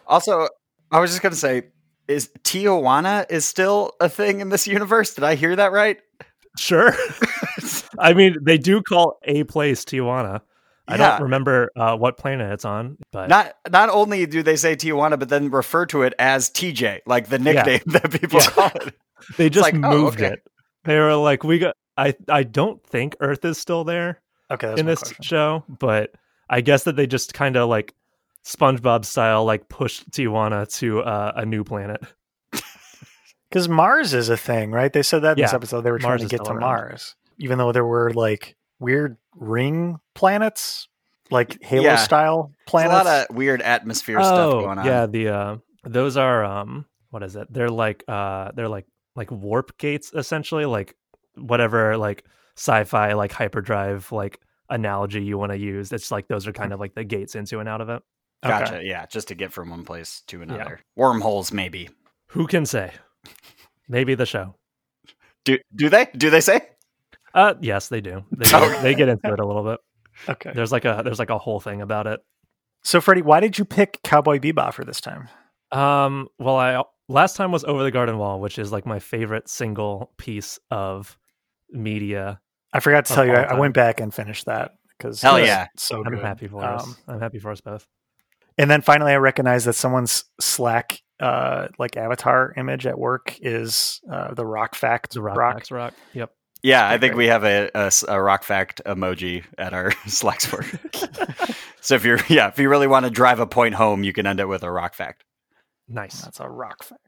Also, 0.07 0.49
I 0.91 0.99
was 1.01 1.11
just 1.11 1.23
gonna 1.23 1.35
say, 1.35 1.65
is 2.09 2.31
Tijuana 2.43 3.27
is 3.29 3.45
still 3.45 3.93
a 4.01 4.09
thing 4.09 4.41
in 4.41 4.49
this 4.49 4.67
universe? 4.67 5.15
Did 5.15 5.25
I 5.25 5.35
hear 5.35 5.55
that 5.57 5.73
right? 5.73 5.99
sure. 6.59 6.95
I 7.99 8.15
mean, 8.15 8.37
they 8.43 8.59
do 8.59 8.83
call 8.83 9.19
a 9.25 9.45
place 9.45 9.85
Tijuana. 9.85 10.41
I 10.89 10.97
don't 10.97 11.23
remember 11.23 11.71
uh, 11.75 11.97
what 11.97 12.17
planet 12.17 12.53
it's 12.53 12.65
on, 12.65 12.97
but 13.11 13.29
Not 13.29 13.57
not 13.71 13.89
only 13.89 14.25
do 14.27 14.43
they 14.45 14.55
say 14.55 14.77
Tijuana, 14.77 15.19
but 15.19 15.29
then 15.29 15.51
refer 15.51 15.85
to 15.87 16.03
it 16.03 16.15
as 16.19 16.49
TJ, 16.49 17.01
like 17.07 17.29
the 17.29 17.41
nickname 17.41 17.81
that 17.87 18.11
people 18.13 18.39
Yeah. 18.41 18.51
call 18.51 18.71
it. 18.87 18.95
they 19.37 19.51
just 19.51 19.63
like, 19.65 19.75
oh, 19.75 19.79
moved 19.79 20.21
okay. 20.21 20.35
it. 20.35 20.43
They 20.85 20.97
were 20.99 21.17
like, 21.17 21.43
we 21.43 21.59
got. 21.59 21.75
I 21.97 22.15
I 22.29 22.45
don't 22.45 22.81
think 22.87 23.17
Earth 23.21 23.45
is 23.45 23.59
still 23.59 23.83
there 23.83 24.21
Okay, 24.51 24.75
in 24.79 24.87
this 24.87 25.01
question. 25.01 25.23
show, 25.25 25.65
but 25.69 26.15
I 26.49 26.61
guess 26.61 26.85
that 26.85 26.95
they 26.95 27.09
just 27.09 27.35
kind 27.35 27.57
of 27.57 27.69
like 27.69 27.93
SpongeBob 28.45 29.05
style, 29.05 29.45
like 29.45 29.69
pushed 29.69 30.09
Tijuana 30.13 30.73
to 30.79 31.01
uh, 31.01 31.33
a 31.35 31.45
new 31.45 31.65
planet. 31.65 32.01
Because 33.49 33.69
Mars 33.69 34.13
is 34.13 34.29
a 34.29 34.37
thing, 34.37 34.73
right? 34.73 34.93
They 34.93 35.05
said 35.05 35.21
that 35.23 35.39
in 35.39 35.43
this 35.43 35.55
episode. 35.55 35.83
They 35.83 35.91
were 35.93 36.01
Mars 36.01 36.21
trying 36.21 36.29
to 36.29 36.37
get 36.37 36.45
to 36.45 36.51
around. 36.51 36.61
Mars, 36.61 37.15
even 37.39 37.59
though 37.59 37.73
there 37.73 37.85
were 37.85 38.13
like 38.13 38.57
weird 38.79 39.17
ring 39.35 39.99
planets, 40.15 40.89
like 41.31 41.63
Halo 41.63 41.85
Yeah. 41.85 41.97
style 41.97 42.53
There's 42.57 42.65
planets. 42.67 42.93
a 42.93 43.05
lot 43.05 43.31
of 43.31 43.37
weird 43.37 43.63
atmosphere 43.63 44.23
stuff 44.23 44.53
going 44.53 44.79
on. 44.79 44.87
Oh, 44.87 44.91
Yeah, 44.91 45.07
the 45.07 45.29
uh, 45.29 45.57
those 45.85 46.17
are 46.17 46.45
um, 46.45 46.87
what 47.11 47.23
is 47.23 47.37
it? 47.37 47.53
They're 47.53 47.71
like 47.71 48.05
uh, 48.09 48.53
they're 48.55 48.69
like 48.69 48.87
like 49.15 49.31
warp 49.31 49.77
gates 49.79 50.13
essentially, 50.15 50.67
like 50.67 50.95
whatever 51.37 51.97
like 51.97 52.25
sci-fi 52.57 53.13
like 53.15 53.33
hyperdrive 53.33 54.11
like 54.13 54.41
analogy 54.69 55.23
you 55.23 55.39
want 55.39 55.53
to 55.53 55.59
use. 55.59 55.93
It's 55.93 56.11
like 56.11 56.29
those 56.29 56.47
are 56.47 56.53
kind 56.53 56.73
of 56.73 56.81
like 56.81 56.95
the 56.95 57.05
gates 57.05 57.35
into 57.35 57.61
and 57.61 57.69
out 57.69 57.81
of 57.81 57.89
it. 57.89 58.03
Okay. 58.45 58.59
Gotcha. 58.59 58.81
Yeah, 58.85 59.07
just 59.07 59.29
to 59.29 59.35
get 59.35 59.53
from 59.53 59.71
one 59.71 59.85
place 59.85 60.23
to 60.29 60.43
another. 60.43 60.81
Wormholes, 60.97 61.53
maybe. 61.53 61.89
Who 62.29 62.47
can 62.47 62.67
say? 62.67 62.93
Maybe 63.89 64.15
the 64.15 64.27
show. 64.27 64.57
Do 65.45 65.59
do 65.75 65.89
they? 65.89 66.07
Do 66.17 66.29
they 66.31 66.41
say? 66.41 66.61
Uh, 67.37 67.55
yes, 67.61 67.89
they 67.89 68.01
do. 68.01 68.25
They, 68.37 68.47
Okay. 68.57 68.83
they 68.83 68.95
get 68.97 69.09
into 69.09 69.33
it 69.33 69.39
a 69.39 69.47
little 69.47 69.63
bit. 69.65 69.79
Okay. 70.31 70.51
There's 70.55 70.73
like 70.73 70.87
a 70.87 71.03
there's 71.05 71.19
like 71.19 71.29
a 71.29 71.37
whole 71.37 71.61
thing 71.61 71.83
about 71.83 72.07
it. 72.07 72.21
So, 72.83 73.03
Freddie, 73.03 73.21
why 73.21 73.41
did 73.41 73.59
you 73.59 73.67
pick 73.67 74.01
Cowboy 74.03 74.39
Bebop 74.39 74.73
for 74.73 74.83
this 74.83 74.99
time? 75.01 75.29
Um, 75.73 76.29
well, 76.39 76.57
I 76.57 76.83
last 77.09 77.37
time 77.37 77.53
was 77.53 77.65
Over 77.65 77.83
the 77.83 77.91
Garden 77.91 78.17
Wall, 78.17 78.41
which 78.41 78.59
is 78.59 78.73
like 78.73 78.87
my 78.87 78.99
favorite 78.99 79.47
single 79.49 80.13
piece 80.17 80.59
of 80.71 81.19
media. 81.71 82.41
I 82.73 82.81
forgot 82.81 83.05
to 83.07 83.15
tell 83.15 83.27
you, 83.27 83.35
I, 83.35 83.43
I 83.43 83.59
went 83.59 83.75
back 83.75 84.01
and 84.01 84.13
finished 84.15 84.47
that 84.47 84.73
because 84.97 85.21
Hell 85.21 85.39
yeah. 85.39 85.67
so 85.77 86.03
I'm 86.03 86.15
good. 86.15 86.25
happy 86.25 86.49
for 86.49 86.65
us. 86.65 86.85
Um, 86.85 86.97
I'm 87.09 87.21
happy 87.21 87.39
for 87.39 87.51
us 87.51 87.61
both. 87.61 87.87
And 88.57 88.71
then 88.71 88.81
finally, 88.81 89.13
I 89.13 89.17
recognized 89.17 89.67
that 89.67 89.75
someone's 89.75 90.25
Slack, 90.41 91.03
uh, 91.21 91.69
like 91.79 91.97
avatar 91.99 92.55
image 92.57 92.87
at 92.87 92.99
work 92.99 93.37
is 93.43 94.01
uh, 94.11 94.33
the 94.33 94.47
Rock 94.47 94.75
Fact 94.75 95.13
The 95.13 95.21
rock, 95.21 95.37
Rock. 95.37 95.55
Max 95.57 95.71
rock. 95.71 95.95
Yep. 96.15 96.31
Yeah, 96.67 96.89
I 96.89 96.99
think 96.99 97.15
we 97.15 97.27
have 97.27 97.45
a 97.45 97.71
a 98.09 98.21
rock 98.21 98.43
fact 98.43 98.83
emoji 98.85 99.45
at 99.57 99.73
our 99.73 99.93
Slacks 100.09 100.53
work. 100.53 100.67
so 101.81 101.95
if 101.95 102.05
you're 102.05 102.19
yeah, 102.29 102.49
if 102.49 102.59
you 102.59 102.69
really 102.69 102.89
want 102.89 103.05
to 103.05 103.11
drive 103.11 103.39
a 103.39 103.47
point 103.47 103.77
home, 103.77 104.03
you 104.03 104.13
can 104.13 104.27
end 104.27 104.41
it 104.41 104.49
with 104.49 104.65
a 104.65 104.71
rock 104.73 104.95
fact. 104.95 105.23
Nice. 105.89 106.23
That's 106.23 106.41
a 106.41 106.49
Rock 106.49 106.83
Fact. 106.83 107.01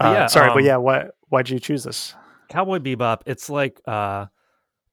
Uh, 0.00 0.12
yeah, 0.12 0.26
sorry, 0.26 0.48
but 0.48 0.60
um, 0.60 0.64
yeah, 0.64 0.76
what? 0.76 1.14
Why'd 1.28 1.50
you 1.50 1.60
choose 1.60 1.84
this? 1.84 2.14
Cowboy 2.48 2.78
Bebop. 2.78 3.20
It's 3.26 3.50
like 3.50 3.78
uh, 3.86 4.26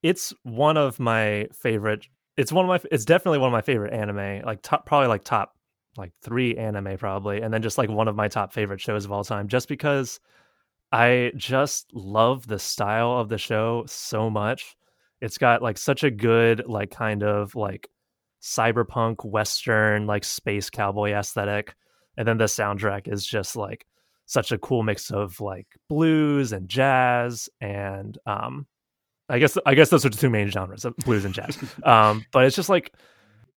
it's 0.03 0.33
one 0.43 0.75
of 0.75 0.99
my 0.99 1.47
favorite. 1.53 2.05
It's 2.35 2.51
one 2.51 2.65
of 2.65 2.69
my. 2.69 2.89
It's 2.91 3.05
definitely 3.05 3.39
one 3.39 3.47
of 3.47 3.53
my 3.53 3.61
favorite 3.61 3.93
anime. 3.93 4.41
Like 4.45 4.61
top, 4.61 4.85
probably 4.85 5.07
like 5.07 5.23
top 5.23 5.55
like 5.95 6.11
three 6.21 6.57
anime 6.57 6.97
probably, 6.97 7.41
and 7.41 7.53
then 7.53 7.61
just 7.61 7.77
like 7.77 7.89
one 7.89 8.09
of 8.09 8.15
my 8.17 8.27
top 8.27 8.51
favorite 8.51 8.81
shows 8.81 9.05
of 9.05 9.11
all 9.13 9.23
time. 9.23 9.47
Just 9.47 9.69
because 9.69 10.19
I 10.91 11.31
just 11.35 11.93
love 11.93 12.47
the 12.47 12.59
style 12.59 13.17
of 13.17 13.29
the 13.29 13.37
show 13.37 13.85
so 13.87 14.29
much. 14.29 14.75
It's 15.21 15.37
got 15.37 15.61
like 15.61 15.77
such 15.77 16.03
a 16.03 16.11
good 16.11 16.63
like 16.67 16.91
kind 16.91 17.23
of 17.23 17.55
like 17.55 17.89
cyberpunk 18.41 19.23
western 19.23 20.07
like 20.07 20.23
space 20.23 20.69
cowboy 20.69 21.11
aesthetic, 21.11 21.75
and 22.17 22.27
then 22.27 22.37
the 22.37 22.45
soundtrack 22.45 23.11
is 23.11 23.25
just 23.25 23.55
like 23.55 23.85
such 24.25 24.51
a 24.51 24.57
cool 24.57 24.83
mix 24.83 25.11
of 25.11 25.39
like 25.39 25.67
blues 25.89 26.53
and 26.53 26.69
jazz 26.69 27.49
and 27.59 28.17
um 28.25 28.65
I 29.27 29.39
guess 29.39 29.57
I 29.65 29.75
guess 29.75 29.89
those 29.89 30.05
are 30.05 30.09
the 30.09 30.17
two 30.17 30.29
main 30.29 30.49
genres 30.49 30.85
of 30.85 30.95
blues 30.97 31.25
and 31.25 31.33
jazz. 31.33 31.57
um 31.83 32.25
but 32.31 32.45
it's 32.45 32.55
just 32.55 32.69
like 32.69 32.93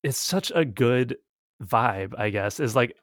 it's 0.03 0.17
such 0.17 0.51
a 0.53 0.63
good 0.63 1.17
vibe, 1.63 2.13
I 2.17 2.29
guess. 2.29 2.59
Is 2.59 2.75
like 2.75 2.95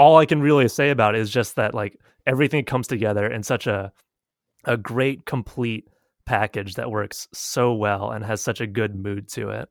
all 0.00 0.16
I 0.16 0.24
can 0.24 0.40
really 0.40 0.66
say 0.66 0.88
about 0.88 1.14
it 1.14 1.20
is 1.20 1.28
just 1.28 1.56
that 1.56 1.74
like 1.74 2.00
everything 2.26 2.64
comes 2.64 2.88
together 2.88 3.26
in 3.26 3.42
such 3.42 3.66
a 3.66 3.92
a 4.64 4.78
great 4.78 5.26
complete 5.26 5.88
package 6.24 6.74
that 6.76 6.90
works 6.90 7.28
so 7.34 7.74
well 7.74 8.10
and 8.10 8.24
has 8.24 8.40
such 8.40 8.62
a 8.62 8.66
good 8.66 8.94
mood 8.94 9.28
to 9.28 9.50
it. 9.50 9.68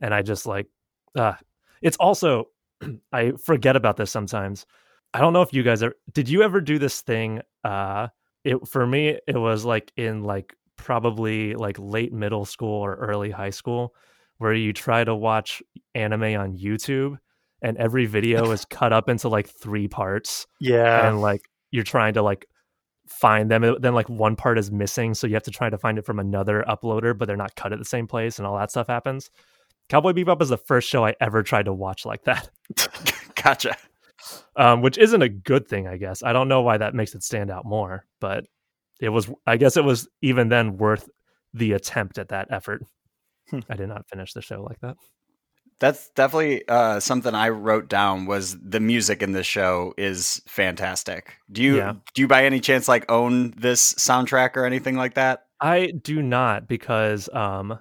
And 0.00 0.12
I 0.12 0.22
just 0.22 0.46
like 0.46 0.66
uh 1.14 1.34
it's 1.80 1.96
also 1.98 2.48
I 3.12 3.32
forget 3.44 3.76
about 3.76 3.96
this 3.96 4.10
sometimes. 4.10 4.66
I 5.14 5.20
don't 5.20 5.32
know 5.32 5.42
if 5.42 5.52
you 5.52 5.62
guys 5.62 5.80
are 5.84 5.94
did 6.12 6.28
you 6.28 6.42
ever 6.42 6.60
do 6.60 6.80
this 6.80 7.00
thing 7.00 7.40
uh 7.62 8.08
it 8.42 8.66
for 8.66 8.84
me 8.84 9.20
it 9.28 9.38
was 9.38 9.64
like 9.64 9.92
in 9.96 10.24
like 10.24 10.56
probably 10.74 11.54
like 11.54 11.76
late 11.78 12.12
middle 12.12 12.44
school 12.44 12.80
or 12.82 12.96
early 12.96 13.30
high 13.30 13.50
school 13.50 13.94
where 14.38 14.54
you 14.54 14.72
try 14.72 15.04
to 15.04 15.14
watch 15.14 15.62
anime 15.94 16.34
on 16.34 16.58
YouTube 16.58 17.18
and 17.62 17.76
every 17.78 18.06
video 18.06 18.50
is 18.50 18.64
cut 18.70 18.92
up 18.92 19.08
into 19.08 19.28
like 19.28 19.48
three 19.48 19.88
parts 19.88 20.46
Yeah, 20.60 21.08
and 21.08 21.20
like 21.20 21.42
you're 21.70 21.84
trying 21.84 22.14
to 22.14 22.22
like 22.22 22.46
find 23.08 23.50
them 23.50 23.76
then 23.80 23.94
like 23.94 24.08
one 24.08 24.36
part 24.36 24.58
is 24.58 24.70
missing 24.70 25.14
so 25.14 25.26
you 25.26 25.34
have 25.34 25.42
to 25.42 25.50
try 25.50 25.70
to 25.70 25.78
find 25.78 25.98
it 25.98 26.04
from 26.04 26.18
another 26.18 26.62
uploader 26.68 27.16
but 27.16 27.26
they're 27.26 27.36
not 27.36 27.54
cut 27.56 27.72
at 27.72 27.78
the 27.78 27.84
same 27.84 28.06
place 28.06 28.38
and 28.38 28.46
all 28.46 28.56
that 28.56 28.70
stuff 28.70 28.86
happens. 28.86 29.30
Cowboy 29.88 30.12
bebop 30.12 30.42
is 30.42 30.50
the 30.50 30.58
first 30.58 30.88
show 30.88 31.04
i 31.04 31.14
ever 31.20 31.42
tried 31.42 31.64
to 31.64 31.72
watch 31.72 32.04
like 32.04 32.24
that. 32.24 32.50
Gotcha. 33.42 33.76
um, 34.56 34.82
which 34.82 34.98
isn't 34.98 35.22
a 35.22 35.28
good 35.28 35.66
thing 35.66 35.86
i 35.86 35.96
guess. 35.96 36.22
I 36.22 36.32
don't 36.32 36.48
know 36.48 36.60
why 36.62 36.76
that 36.78 36.94
makes 36.94 37.14
it 37.14 37.22
stand 37.22 37.50
out 37.50 37.64
more 37.64 38.04
but 38.20 38.44
it 39.00 39.08
was 39.08 39.30
i 39.46 39.56
guess 39.56 39.76
it 39.76 39.84
was 39.84 40.08
even 40.20 40.48
then 40.48 40.76
worth 40.76 41.08
the 41.54 41.72
attempt 41.72 42.18
at 42.18 42.28
that 42.28 42.48
effort. 42.50 42.84
Hmm. 43.48 43.60
i 43.70 43.76
did 43.76 43.88
not 43.88 44.06
finish 44.06 44.34
the 44.34 44.42
show 44.42 44.62
like 44.62 44.80
that 44.80 44.96
That's 45.80 46.08
definitely 46.10 46.66
uh, 46.68 46.98
something 47.00 47.34
I 47.34 47.50
wrote 47.50 47.88
down. 47.88 48.26
Was 48.26 48.56
the 48.60 48.80
music 48.80 49.22
in 49.22 49.32
this 49.32 49.46
show 49.46 49.94
is 49.96 50.42
fantastic? 50.46 51.36
Do 51.52 51.62
you 51.62 51.76
Yeah. 51.76 51.92
do 52.14 52.22
you 52.22 52.28
by 52.28 52.44
any 52.44 52.60
chance 52.60 52.88
like 52.88 53.10
own 53.10 53.52
this 53.56 53.92
soundtrack 53.94 54.56
or 54.56 54.64
anything 54.64 54.96
like 54.96 55.14
that? 55.14 55.46
I 55.60 55.92
do 56.02 56.22
not 56.22 56.66
because 56.68 57.28
um, 57.32 57.78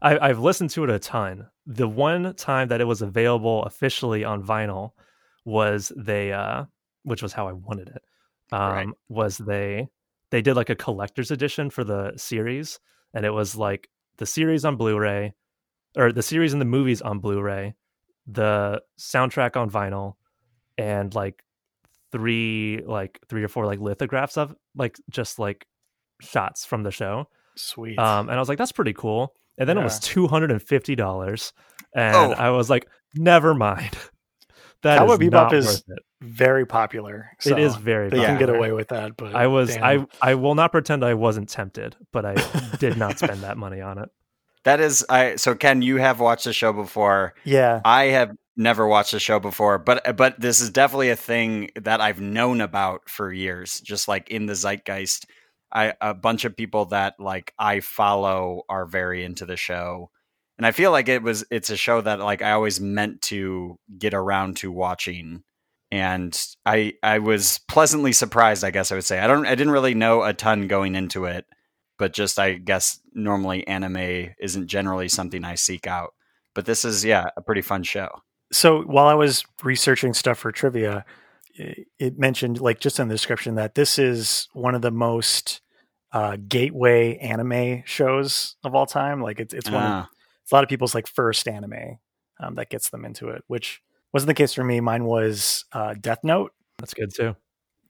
I, 0.00 0.18
I've 0.18 0.38
listened 0.38 0.70
to 0.70 0.84
it 0.84 0.90
a 0.90 0.98
ton. 0.98 1.48
The 1.66 1.88
one 1.88 2.34
time 2.34 2.68
that 2.68 2.80
it 2.80 2.84
was 2.84 3.02
available 3.02 3.62
officially 3.64 4.24
on 4.24 4.42
vinyl 4.42 4.90
was 5.44 5.92
they, 5.96 6.32
uh, 6.32 6.64
which 7.04 7.22
was 7.22 7.32
how 7.32 7.48
I 7.48 7.52
wanted 7.52 7.88
it. 7.88 8.02
Um, 8.52 8.72
Right. 8.72 8.88
Was 9.08 9.38
they 9.38 9.88
they 10.30 10.42
did 10.42 10.54
like 10.54 10.70
a 10.70 10.74
collector's 10.76 11.30
edition 11.30 11.70
for 11.70 11.84
the 11.84 12.12
series, 12.16 12.78
and 13.12 13.24
it 13.24 13.30
was 13.30 13.56
like 13.56 13.88
the 14.18 14.26
series 14.26 14.64
on 14.64 14.76
Blu-ray, 14.76 15.32
or 15.96 16.12
the 16.12 16.22
series 16.22 16.52
and 16.52 16.60
the 16.60 16.66
movies 16.66 17.00
on 17.02 17.18
Blu-ray, 17.20 17.74
the 18.26 18.82
soundtrack 18.98 19.56
on 19.56 19.70
vinyl, 19.70 20.14
and 20.78 21.14
like 21.14 21.42
three 22.12 22.82
like 22.86 23.18
three 23.28 23.42
or 23.42 23.48
four 23.48 23.66
like 23.66 23.80
lithographs 23.80 24.36
of 24.36 24.54
like 24.76 24.96
just 25.10 25.38
like 25.38 25.66
shots 26.20 26.64
from 26.64 26.82
the 26.82 26.90
show. 26.90 27.28
sweet. 27.56 27.98
Um, 27.98 28.28
and 28.28 28.36
I 28.36 28.38
was 28.38 28.48
like, 28.48 28.58
that's 28.58 28.72
pretty 28.72 28.92
cool. 28.92 29.34
And 29.58 29.68
then 29.68 29.78
it 29.78 29.84
was 29.84 29.98
two 30.00 30.26
hundred 30.26 30.50
and 30.50 30.60
fifty 30.62 30.96
dollars, 30.96 31.52
and 31.94 32.16
Oh. 32.16 32.32
I 32.32 32.50
was 32.50 32.68
like, 32.70 32.88
never 33.14 33.54
mind. 33.54 33.96
That 34.82 34.98
Cowboy 34.98 35.14
is 35.14 35.18
Bebop 35.18 35.30
not 35.32 35.54
is 35.54 35.64
worth 35.66 35.82
it. 35.88 35.98
very 36.20 36.66
popular. 36.66 37.30
So 37.40 37.52
it 37.52 37.58
is 37.58 37.74
very. 37.74 38.10
They 38.10 38.18
can 38.18 38.38
get 38.38 38.50
away 38.50 38.70
with 38.70 38.88
that, 38.88 39.16
but 39.16 39.34
I 39.34 39.46
was. 39.46 39.74
damn. 39.74 39.82
I. 39.82 40.06
I 40.20 40.34
will 40.34 40.54
not 40.54 40.72
pretend 40.72 41.02
I 41.02 41.14
wasn't 41.14 41.48
tempted, 41.48 41.96
but 42.12 42.26
I 42.26 42.34
did 42.80 42.98
not 42.98 43.18
spend 43.18 43.44
that 43.44 43.56
money 43.56 43.80
on 43.80 43.96
it. 43.96 44.10
That 44.64 44.80
is, 44.80 45.04
I 45.08 45.36
so 45.36 45.54
Ken, 45.54 45.82
you 45.82 45.96
have 45.96 46.20
watched 46.20 46.44
the 46.44 46.52
show 46.52 46.72
before. 46.72 47.34
yeah. 47.44 47.80
I 47.84 48.04
have 48.06 48.34
never 48.56 48.86
watched 48.86 49.12
the 49.12 49.20
show 49.20 49.40
before, 49.40 49.78
but 49.78 50.16
but 50.16 50.40
this 50.40 50.60
is 50.60 50.70
definitely 50.70 51.10
a 51.10 51.16
thing 51.16 51.70
that 51.76 52.00
I've 52.00 52.20
known 52.20 52.60
about 52.60 53.08
for 53.08 53.32
years. 53.32 53.80
Just 53.80 54.08
like 54.08 54.30
in 54.30 54.46
the 54.46 54.54
zeitgeist, 54.54 55.26
I 55.72 55.94
a 56.00 56.14
bunch 56.14 56.44
of 56.44 56.56
people 56.56 56.86
that 56.86 57.14
like 57.18 57.52
I 57.58 57.80
follow 57.80 58.62
are 58.68 58.86
very 58.86 59.24
into 59.24 59.44
the 59.46 59.56
show, 59.56 60.10
and 60.56 60.66
I 60.66 60.70
feel 60.70 60.90
like 60.92 61.08
it 61.08 61.22
was 61.22 61.44
it's 61.50 61.70
a 61.70 61.76
show 61.76 62.00
that 62.00 62.20
like 62.20 62.42
I 62.42 62.52
always 62.52 62.80
meant 62.80 63.22
to 63.22 63.78
get 63.98 64.14
around 64.14 64.58
to 64.58 64.70
watching, 64.70 65.42
and 65.90 66.40
I 66.64 66.94
I 67.02 67.18
was 67.18 67.60
pleasantly 67.68 68.12
surprised. 68.12 68.64
I 68.64 68.70
guess 68.70 68.92
I 68.92 68.94
would 68.94 69.04
say 69.04 69.18
I 69.18 69.26
don't 69.26 69.46
I 69.46 69.54
didn't 69.54 69.72
really 69.72 69.94
know 69.94 70.22
a 70.22 70.32
ton 70.32 70.68
going 70.68 70.94
into 70.94 71.24
it, 71.24 71.44
but 71.98 72.12
just 72.12 72.38
I 72.38 72.54
guess 72.54 73.00
normally 73.12 73.66
anime 73.66 74.34
isn't 74.38 74.66
generally 74.66 75.08
something 75.08 75.44
I 75.44 75.54
seek 75.54 75.86
out. 75.86 76.14
But 76.54 76.66
this 76.66 76.84
is 76.84 77.04
yeah 77.04 77.26
a 77.36 77.42
pretty 77.42 77.62
fun 77.62 77.82
show. 77.82 78.08
So 78.52 78.82
while 78.82 79.06
I 79.06 79.14
was 79.14 79.44
researching 79.62 80.14
stuff 80.14 80.38
for 80.38 80.52
trivia, 80.52 81.04
it, 81.54 81.86
it 81.98 82.18
mentioned 82.18 82.60
like 82.60 82.80
just 82.80 83.00
in 83.00 83.08
the 83.08 83.14
description 83.14 83.56
that 83.56 83.74
this 83.74 83.98
is 83.98 84.48
one 84.52 84.74
of 84.74 84.82
the 84.82 84.90
most 84.90 85.60
uh, 86.12 86.36
gateway 86.48 87.16
anime 87.16 87.82
shows 87.86 88.56
of 88.64 88.74
all 88.74 88.86
time. 88.86 89.20
Like 89.20 89.40
it's 89.40 89.52
it's 89.52 89.70
one 89.70 89.82
of 89.82 89.90
Ah, 89.90 90.08
it's 90.42 90.52
a 90.52 90.54
lot 90.54 90.62
of 90.62 90.70
people's 90.70 90.94
like 90.94 91.06
first 91.06 91.48
anime 91.48 91.98
um, 92.40 92.54
that 92.56 92.70
gets 92.70 92.90
them 92.90 93.04
into 93.04 93.28
it, 93.28 93.42
which 93.48 93.80
wasn't 94.12 94.28
the 94.28 94.34
case 94.34 94.52
for 94.52 94.62
me. 94.62 94.80
Mine 94.80 95.04
was 95.04 95.64
uh, 95.72 95.94
Death 96.00 96.20
Note. 96.22 96.52
That's 96.78 96.94
good 96.94 97.12
too. 97.14 97.34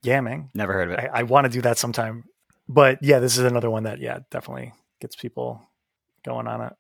Yeah, 0.03 0.21
man. 0.21 0.51
never 0.55 0.73
heard 0.73 0.91
of 0.91 0.99
it. 0.99 1.11
I, 1.13 1.21
I 1.21 1.23
want 1.25 1.47
to 1.47 1.51
do 1.51 1.63
that 1.63 1.79
sometime. 1.79 2.25
But 2.69 2.99
yeah, 3.03 3.19
this 3.19 3.37
is 3.37 3.45
another 3.45 3.71
one 3.71 3.83
that 3.85 4.01
yeah 4.01 4.21
definitely 4.31 4.73
gets 5.01 5.17
people 5.17 5.61
going 6.25 6.47
on 6.47 6.61
it. 6.63 6.73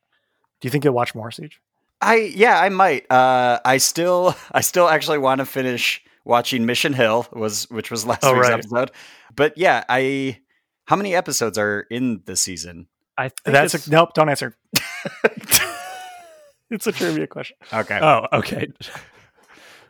Do 0.60 0.66
you 0.66 0.70
think 0.70 0.84
you'll 0.84 0.94
watch 0.94 1.14
more 1.14 1.30
CJ? 1.30 1.52
I 2.00 2.16
yeah, 2.34 2.58
I 2.60 2.68
might. 2.70 3.10
Uh, 3.10 3.60
I 3.64 3.76
still 3.78 4.34
I 4.52 4.60
still 4.62 4.88
actually 4.88 5.18
want 5.18 5.40
to 5.40 5.44
finish 5.46 6.02
watching 6.24 6.64
Mission 6.66 6.92
Hill 6.94 7.26
was 7.32 7.68
which 7.70 7.90
was 7.90 8.06
last 8.06 8.24
Oh, 8.24 8.32
week's 8.34 8.48
right. 8.48 8.58
episode. 8.58 8.90
But 9.36 9.58
yeah, 9.58 9.84
I 9.88 10.38
how 10.86 10.96
many 10.96 11.14
episodes 11.14 11.58
are 11.58 11.86
in 11.90 12.22
the 12.24 12.36
season? 12.36 12.88
I 13.16 13.28
think 13.28 13.52
That's 13.54 13.74
it's- 13.74 13.86
a, 13.86 13.90
nope. 13.90 14.14
Don't 14.14 14.28
answer. 14.28 14.56
it's 16.70 16.86
a 16.86 16.92
trivia 16.92 17.26
question. 17.26 17.56
Okay, 17.72 17.98
Oh, 18.00 18.26
okay. 18.32 18.68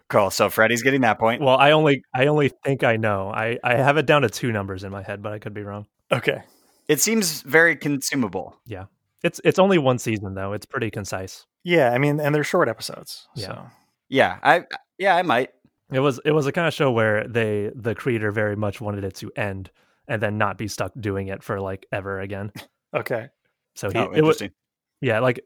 Cool. 0.09 0.31
So 0.31 0.49
Freddie's 0.51 0.83
getting 0.83 1.03
that 1.03 1.19
point. 1.19 1.43
Well, 1.43 1.57
I 1.57 1.73
only 1.73 2.03
I 2.15 2.27
only 2.27 2.51
think 2.65 2.85
I 2.85 2.97
know. 2.97 3.31
I 3.31 3.59
I 3.65 3.75
have 3.75 3.97
it 3.97 4.07
down 4.07 4.23
to 4.23 4.29
two 4.29 4.53
numbers 4.53 4.85
in 4.85 4.93
my 4.93 5.03
head, 5.03 5.23
but 5.23 5.33
I 5.33 5.39
could 5.39 5.55
be 5.55 5.63
wrong. 5.63 5.87
Okay. 6.13 6.43
It 6.89 7.01
seems 7.01 7.43
very 7.43 7.77
consumable. 7.77 8.57
Yeah. 8.67 8.85
It's 9.23 9.41
it's 9.45 9.59
only 9.59 9.79
one 9.79 9.99
season 9.99 10.35
though. 10.35 10.53
It's 10.53 10.67
pretty 10.67 10.91
concise. 10.91 11.47
Yeah, 11.63 11.91
I 11.93 11.99
mean, 11.99 12.21
and 12.21 12.35
they're 12.35 12.45
short 12.45 12.69
episodes. 12.69 13.27
Yeah. 13.35 13.47
So 13.47 13.67
Yeah, 14.09 14.39
I 14.43 14.65
yeah 14.99 15.17
I 15.17 15.23
might. 15.23 15.51
It 15.91 16.01
was 16.01 16.21
it 16.25 16.33
was 16.33 16.47
a 16.47 16.53
kind 16.53 16.69
of 16.69 16.75
show 16.75 16.91
where 16.91 17.27
they 17.27 17.71
the 17.75 17.95
creator 17.95 18.31
very 18.31 18.57
much 18.57 18.81
wanted 18.81 19.05
it 19.05 19.15
to 19.17 19.31
end 19.37 19.71
and 20.09 20.21
then 20.21 20.37
not 20.37 20.59
be 20.59 20.69
stuck 20.69 20.93
doing 21.01 21.29
it 21.29 21.43
for 21.43 21.61
like 21.61 21.87
ever 21.91 22.21
again. 22.21 22.53
okay. 22.95 23.29
So 23.75 23.91
he, 23.91 23.99
Oh, 23.99 24.13
it 24.13 24.23
was, 24.23 24.43
yeah, 25.01 25.21
like 25.21 25.41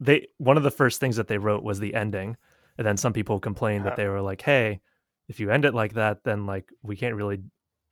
they 0.00 0.28
one 0.38 0.56
of 0.56 0.62
the 0.62 0.70
first 0.70 1.00
things 1.00 1.16
that 1.16 1.26
they 1.28 1.38
wrote 1.38 1.62
was 1.64 1.80
the 1.80 1.94
ending, 1.94 2.36
and 2.78 2.86
then 2.86 2.96
some 2.96 3.12
people 3.12 3.38
complained 3.40 3.84
that 3.86 3.96
they 3.96 4.08
were 4.08 4.20
like, 4.20 4.42
"Hey, 4.42 4.80
if 5.28 5.40
you 5.40 5.50
end 5.50 5.64
it 5.64 5.74
like 5.74 5.94
that, 5.94 6.24
then 6.24 6.46
like 6.46 6.68
we 6.82 6.96
can't 6.96 7.14
really 7.14 7.42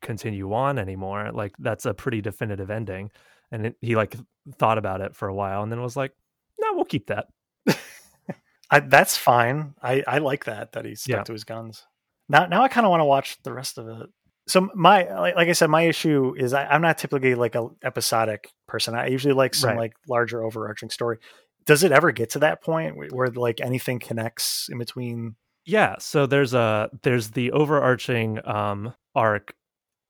continue 0.00 0.52
on 0.52 0.78
anymore. 0.78 1.30
Like 1.32 1.52
that's 1.58 1.86
a 1.86 1.94
pretty 1.94 2.20
definitive 2.20 2.70
ending." 2.70 3.10
And 3.50 3.66
it, 3.66 3.76
he 3.80 3.96
like 3.96 4.16
thought 4.58 4.78
about 4.78 5.00
it 5.00 5.14
for 5.14 5.28
a 5.28 5.34
while, 5.34 5.62
and 5.62 5.70
then 5.70 5.80
was 5.82 5.96
like, 5.96 6.12
"No, 6.60 6.74
we'll 6.74 6.84
keep 6.84 7.06
that." 7.08 7.26
I, 8.70 8.80
that's 8.80 9.16
fine. 9.18 9.74
I, 9.82 10.02
I 10.06 10.18
like 10.18 10.46
that 10.46 10.72
that 10.72 10.84
he 10.86 10.94
stuck 10.94 11.10
Yeah. 11.18 11.22
to 11.24 11.32
his 11.32 11.44
guns. 11.44 11.84
Now 12.28 12.46
now 12.46 12.62
I 12.62 12.68
kind 12.68 12.86
of 12.86 12.90
want 12.90 13.00
to 13.00 13.04
watch 13.04 13.36
the 13.42 13.52
rest 13.52 13.76
of 13.78 13.86
it. 13.88 14.08
So 14.48 14.70
my 14.74 15.04
like, 15.20 15.36
like 15.36 15.48
I 15.48 15.52
said, 15.52 15.68
my 15.68 15.82
issue 15.82 16.34
is 16.38 16.52
I, 16.54 16.64
I'm 16.64 16.80
not 16.80 16.96
typically 16.98 17.34
like 17.34 17.54
a 17.54 17.68
episodic 17.84 18.48
person. 18.66 18.94
I 18.94 19.08
usually 19.08 19.34
like 19.34 19.54
some 19.54 19.70
Right. 19.70 19.78
like 19.78 19.92
larger 20.08 20.42
overarching 20.42 20.88
story. 20.90 21.18
Does 21.66 21.82
it 21.84 21.92
ever 21.92 22.12
get 22.12 22.30
to 22.30 22.38
that 22.40 22.62
point 22.62 22.96
where, 22.96 23.08
where 23.08 23.28
like 23.28 23.60
anything 23.60 23.98
connects 23.98 24.68
in 24.70 24.78
between? 24.78 25.36
Yeah, 25.64 25.96
so 25.98 26.26
there's 26.26 26.54
a 26.54 26.90
there's 27.02 27.30
the 27.30 27.52
overarching 27.52 28.40
um 28.46 28.94
arc 29.14 29.54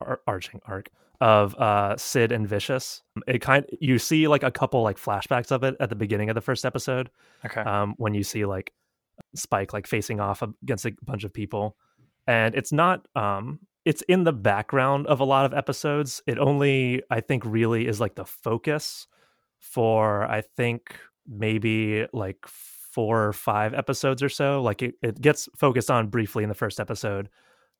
ar- 0.01 0.21
arching 0.27 0.61
arc 0.67 0.89
of 1.21 1.55
uh 1.57 1.97
Sid 1.97 2.33
and 2.33 2.49
Vicious. 2.49 3.03
It 3.27 3.41
kind 3.41 3.67
you 3.81 3.99
see 3.99 4.29
like 4.29 4.43
a 4.43 4.51
couple 4.51 4.83
like 4.83 4.97
flashbacks 4.97 5.53
of 5.53 5.63
it 5.63 5.77
at 5.79 5.89
the 5.91 5.95
beginning 5.95 6.31
of 6.31 6.35
the 6.35 6.41
first 6.41 6.65
episode 6.65 7.11
Okay. 7.45 7.61
um 7.61 7.95
when 7.99 8.15
you 8.15 8.25
see 8.25 8.45
like 8.45 8.73
Spike 9.35 9.73
like 9.73 9.87
facing 9.87 10.21
off 10.21 10.43
against 10.63 10.87
a 10.87 10.95
bunch 11.03 11.25
of 11.25 11.33
people. 11.33 11.77
And 12.27 12.55
it's 12.55 12.73
not 12.73 13.07
um 13.15 13.61
it's 13.85 14.03
in 14.03 14.25
the 14.25 14.33
background 14.33 15.07
of 15.07 15.21
a 15.21 15.25
lot 15.25 15.45
of 15.45 15.53
episodes. 15.53 16.23
It 16.27 16.39
only 16.39 17.03
I 17.11 17.21
think 17.21 17.45
really 17.45 17.87
is 17.87 18.01
like 18.01 18.15
the 18.15 18.25
focus 18.25 19.07
for 19.59 20.25
I 20.25 20.41
think 20.57 20.97
maybe 21.27 22.07
like 22.13 22.39
four 22.47 23.27
or 23.29 23.33
five 23.33 23.75
episodes 23.75 24.23
or 24.23 24.29
so. 24.29 24.63
Like 24.63 24.83
it, 24.83 24.95
it 25.03 25.21
gets 25.21 25.49
focused 25.57 25.91
on 25.91 26.09
briefly 26.09 26.43
in 26.43 26.49
the 26.49 26.55
first 26.55 26.79
episode, 26.79 27.29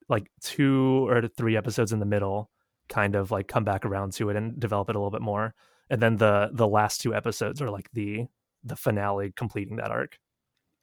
like 0.09 0.31
two 0.41 1.07
or 1.09 1.29
three 1.29 1.57
episodes 1.57 1.93
in 1.93 2.01
the 2.01 2.07
middle, 2.07 2.51
kind 2.89 3.15
of 3.15 3.31
like 3.31 3.49
come 3.49 3.65
back 3.65 3.85
around 3.85 4.13
to 4.15 4.31
it 4.31 4.37
and 4.37 4.59
develop 4.59 4.89
it 4.89 4.97
a 4.97 4.99
little 4.99 5.11
bit 5.11 5.23
more. 5.23 5.55
And 5.91 6.01
then 6.01 6.17
the 6.17 6.51
the 6.53 6.67
last 6.69 7.01
two 7.01 7.15
episodes 7.15 7.61
are 7.61 7.71
like 7.71 7.91
the 7.93 8.27
the 8.65 8.77
finale 8.77 9.33
completing 9.37 9.77
that 9.77 9.91
arc. 9.91 10.19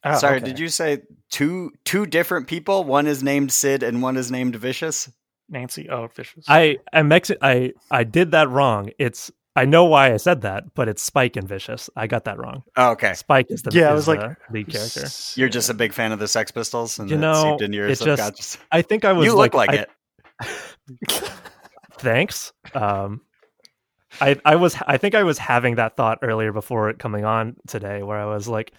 Oh, 0.03 0.17
Sorry, 0.17 0.37
okay. 0.37 0.45
did 0.45 0.59
you 0.59 0.69
say 0.69 1.01
two 1.29 1.71
two 1.83 2.05
different 2.05 2.47
people? 2.47 2.83
One 2.83 3.07
is 3.07 3.23
named 3.23 3.51
Sid 3.51 3.83
and 3.83 4.01
one 4.01 4.15
is 4.17 4.31
named 4.31 4.55
Vicious. 4.55 5.11
Nancy? 5.49 5.89
Oh, 5.89 6.07
Vicious. 6.07 6.45
I 6.47 6.77
I 6.93 7.01
Mexi- 7.01 7.37
I 7.41 7.73
I 7.89 8.03
did 8.03 8.31
that 8.31 8.49
wrong. 8.49 8.91
It's 8.99 9.31
I 9.59 9.65
know 9.65 9.85
why 9.85 10.13
I 10.13 10.17
said 10.17 10.41
that, 10.41 10.73
but 10.73 10.87
it's 10.87 11.01
Spike 11.03 11.35
and 11.35 11.47
Vicious. 11.47 11.89
I 11.95 12.07
got 12.07 12.23
that 12.25 12.37
wrong. 12.37 12.63
Oh, 12.77 12.91
okay, 12.91 13.13
Spike 13.13 13.47
is 13.49 13.61
the 13.61 13.71
Yeah, 13.77 13.89
I 13.89 13.93
was 13.93 14.07
like, 14.07 14.19
the 14.21 14.37
lead 14.51 14.69
character. 14.71 15.05
you're 15.35 15.49
just 15.49 15.69
a 15.69 15.73
big 15.73 15.91
fan 15.93 16.11
of 16.11 16.19
the 16.19 16.27
Sex 16.27 16.51
Pistols, 16.51 16.97
and 16.99 17.09
You 17.09 17.17
that 17.17 17.21
know, 17.21 17.43
seeped 17.43 17.61
into 17.63 17.77
your 17.77 17.87
it 17.87 17.89
just- 17.89 18.03
subconscious. 18.03 18.57
I 18.71 18.81
think 18.81 19.03
I 19.05 19.13
was 19.13 19.25
you 19.25 19.35
look 19.35 19.53
like, 19.53 19.69
I- 19.71 19.85
it. 20.41 20.59
thanks. 21.99 22.53
Um, 22.73 23.21
I 24.21 24.39
I 24.45 24.55
was 24.55 24.75
I 24.87 24.97
think 24.97 25.15
I 25.15 25.23
was 25.23 25.37
having 25.37 25.75
that 25.75 25.95
thought 25.95 26.19
earlier 26.21 26.51
before 26.51 26.89
it 26.89 26.99
coming 26.99 27.25
on 27.25 27.55
today, 27.67 28.01
where 28.03 28.17
I 28.17 28.25
was 28.25 28.47
like, 28.47 28.71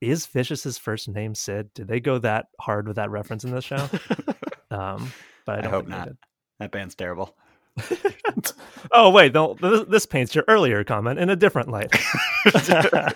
"Is 0.00 0.26
Vicious's 0.26 0.78
first 0.78 1.08
name 1.08 1.34
Sid? 1.34 1.74
Did 1.74 1.88
they 1.88 2.00
go 2.00 2.18
that 2.18 2.46
hard 2.60 2.86
with 2.86 2.96
that 2.96 3.10
reference 3.10 3.44
in 3.44 3.50
this 3.50 3.64
show?" 3.64 3.76
um, 4.70 5.12
but 5.44 5.56
I 5.56 5.58
I 5.58 5.60
don't 5.62 5.72
hope 5.72 5.88
not. 5.88 6.08
That 6.60 6.70
band's 6.70 6.94
terrible. 6.94 7.36
Oh 8.92 9.10
wait, 9.10 9.34
no, 9.34 9.54
this, 9.60 9.84
this 9.88 10.06
paints 10.06 10.34
your 10.34 10.44
earlier 10.48 10.82
comment 10.82 11.18
in 11.18 11.28
a 11.28 11.36
different 11.36 11.68
light. 11.68 11.94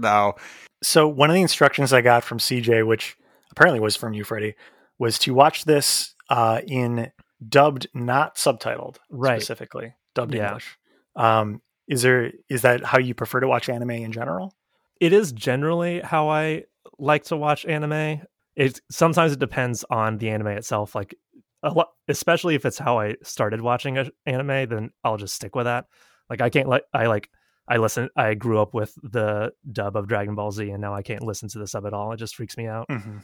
No, 0.00 0.34
so 0.82 1.08
one 1.08 1.28
of 1.30 1.34
the 1.34 1.40
instructions 1.42 1.92
I 1.92 2.02
got 2.02 2.22
from 2.22 2.38
CJ, 2.38 2.86
which 2.86 3.16
apparently 3.50 3.80
was 3.80 3.96
from 3.96 4.12
you, 4.12 4.22
Freddie, 4.22 4.54
was 4.98 5.18
to 5.20 5.34
watch 5.34 5.64
this 5.64 6.14
uh, 6.30 6.60
in 6.66 7.10
dubbed, 7.48 7.88
not 7.94 8.36
subtitled, 8.36 8.98
Right. 9.10 9.40
Specifically, 9.42 9.94
dubbed 10.14 10.34
Yeah. 10.34 10.46
English. 10.48 10.78
Um, 11.16 11.62
is 11.88 12.02
there 12.02 12.30
is 12.48 12.62
that 12.62 12.84
how 12.84 12.98
you 12.98 13.14
prefer 13.14 13.40
to 13.40 13.48
watch 13.48 13.68
anime 13.68 13.90
in 13.90 14.12
general? 14.12 14.54
it 15.00 15.12
is 15.12 15.30
generally 15.32 16.00
how 16.00 16.28
I 16.28 16.64
like 16.98 17.24
to 17.24 17.36
watch 17.36 17.64
anime. 17.64 18.20
It 18.56 18.80
sometimes 18.90 19.32
it 19.32 19.38
depends 19.38 19.84
on 19.90 20.18
the 20.18 20.28
anime 20.30 20.48
itself. 20.48 20.94
Like 20.94 21.14
a 21.14 21.38
lot, 21.62 21.88
especially 22.08 22.54
if 22.54 22.64
it's 22.64 22.78
how 22.78 22.98
I 22.98 23.16
started 23.22 23.60
watching 23.60 23.98
a 23.98 24.10
anime, 24.26 24.68
then 24.68 24.90
I'll 25.04 25.16
just 25.16 25.34
stick 25.34 25.54
with 25.54 25.66
that. 25.66 25.86
Like 26.30 26.40
I 26.40 26.50
can't 26.50 26.68
like 26.68 26.84
I 26.92 27.06
like 27.06 27.28
I 27.68 27.76
listen. 27.78 28.08
I 28.16 28.34
grew 28.34 28.60
up 28.60 28.74
with 28.74 28.94
the 29.02 29.52
dub 29.70 29.96
of 29.96 30.08
Dragon 30.08 30.34
Ball 30.34 30.50
Z, 30.50 30.70
and 30.70 30.80
now 30.80 30.94
I 30.94 31.02
can't 31.02 31.22
listen 31.22 31.48
to 31.50 31.58
the 31.58 31.66
sub 31.66 31.86
at 31.86 31.92
all. 31.92 32.12
It 32.12 32.18
just 32.18 32.36
freaks 32.36 32.56
me 32.56 32.66
out. 32.66 32.88
Mm-hmm. 32.88 33.18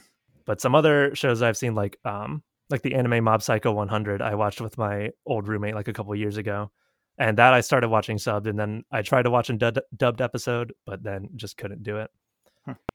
But 0.44 0.60
some 0.60 0.74
other 0.74 1.14
shows 1.14 1.42
I've 1.42 1.56
seen, 1.56 1.74
like 1.74 1.98
um 2.04 2.42
like 2.70 2.82
the 2.82 2.94
anime 2.94 3.24
Mob 3.24 3.42
Psycho 3.42 3.72
100, 3.72 4.22
I 4.22 4.34
watched 4.34 4.60
with 4.60 4.78
my 4.78 5.10
old 5.26 5.48
roommate 5.48 5.74
like 5.74 5.88
a 5.88 5.92
couple 5.92 6.14
years 6.14 6.36
ago. 6.36 6.70
And 7.18 7.38
that 7.38 7.54
I 7.54 7.60
started 7.60 7.88
watching 7.88 8.16
subbed, 8.16 8.48
and 8.48 8.58
then 8.58 8.84
I 8.90 9.02
tried 9.02 9.22
to 9.22 9.30
watch 9.30 9.48
a 9.48 9.52
dub- 9.52 9.78
dubbed 9.96 10.20
episode, 10.20 10.72
but 10.84 11.02
then 11.02 11.28
just 11.36 11.56
couldn't 11.56 11.82
do 11.82 11.98
it. 11.98 12.10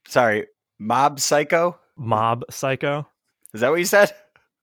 sorry. 0.08 0.47
Mob 0.78 1.19
Psycho. 1.19 1.78
Mob 1.97 2.43
Psycho 2.49 3.08
Is 3.54 3.62
that 3.62 3.69
what 3.69 3.80
you 3.80 3.86
said? 3.86 4.13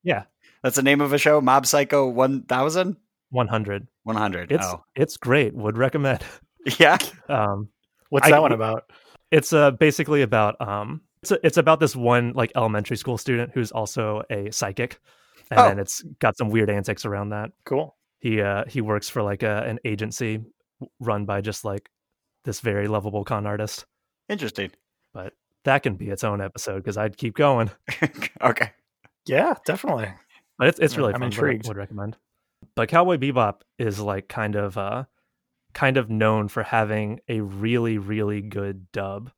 Yeah. 0.02 0.24
That's 0.66 0.74
the 0.74 0.82
name 0.82 1.00
of 1.00 1.12
a 1.12 1.18
show. 1.18 1.40
Mob 1.40 1.64
Psycho 1.64 2.08
One 2.08 2.42
Thousand 2.42 2.96
100. 3.30 3.86
One 4.02 4.16
Hundred. 4.16 4.50
It's 4.50 4.66
Oh, 4.66 4.82
it's 4.96 5.16
great. 5.16 5.54
Would 5.54 5.78
recommend. 5.78 6.24
yeah. 6.80 6.98
Um, 7.28 7.68
What's 8.10 8.26
I- 8.26 8.30
that 8.32 8.42
one 8.42 8.50
about? 8.50 8.90
it's 9.30 9.52
uh, 9.52 9.70
basically 9.70 10.22
about 10.22 10.60
um, 10.60 11.02
it's 11.22 11.30
it's 11.44 11.56
about 11.56 11.78
this 11.78 11.94
one 11.94 12.32
like 12.34 12.50
elementary 12.56 12.96
school 12.96 13.16
student 13.16 13.52
who's 13.54 13.70
also 13.70 14.24
a 14.28 14.50
psychic, 14.50 14.98
and 15.52 15.60
Oh. 15.60 15.68
then 15.68 15.78
it's 15.78 16.02
got 16.18 16.36
some 16.36 16.48
weird 16.48 16.68
antics 16.68 17.04
around 17.04 17.28
that. 17.28 17.50
Cool. 17.64 17.94
He 18.18 18.40
uh 18.40 18.64
he 18.66 18.80
works 18.80 19.08
for 19.08 19.22
like 19.22 19.44
a, 19.44 19.62
an 19.68 19.78
agency 19.84 20.40
run 20.98 21.26
by 21.26 21.42
just 21.42 21.64
like 21.64 21.88
this 22.44 22.58
very 22.58 22.88
lovable 22.88 23.22
con 23.22 23.46
artist. 23.46 23.86
Interesting. 24.28 24.72
But 25.14 25.32
that 25.64 25.84
can 25.84 25.94
be 25.94 26.08
its 26.10 26.24
own 26.24 26.40
episode 26.40 26.78
because 26.78 26.96
I'd 26.96 27.16
keep 27.16 27.36
going. 27.36 27.70
okay. 28.42 28.72
Yeah, 29.26 29.54
definitely. 29.64 30.12
But 30.58 30.68
it's 30.68 30.78
it's 30.78 30.94
I'm- 30.94 31.00
really 31.00 31.14
I'm 31.14 31.20
fun. 31.20 31.28
Would- 31.28 31.34
intrigued. 31.34 31.68
Would 31.68 31.76
recommend. 31.76 32.16
But 32.74 32.88
Cowboy 32.88 33.16
Bebop 33.18 33.60
is 33.78 34.00
like 34.00 34.28
kind 34.28 34.54
of 34.56 34.76
uh 34.78 35.04
kind 35.74 35.96
of 35.98 36.08
known 36.08 36.48
for 36.48 36.62
having 36.62 37.20
a 37.28 37.40
really 37.40 37.98
really 37.98 38.40
good 38.42 38.90
dub. 38.92 39.30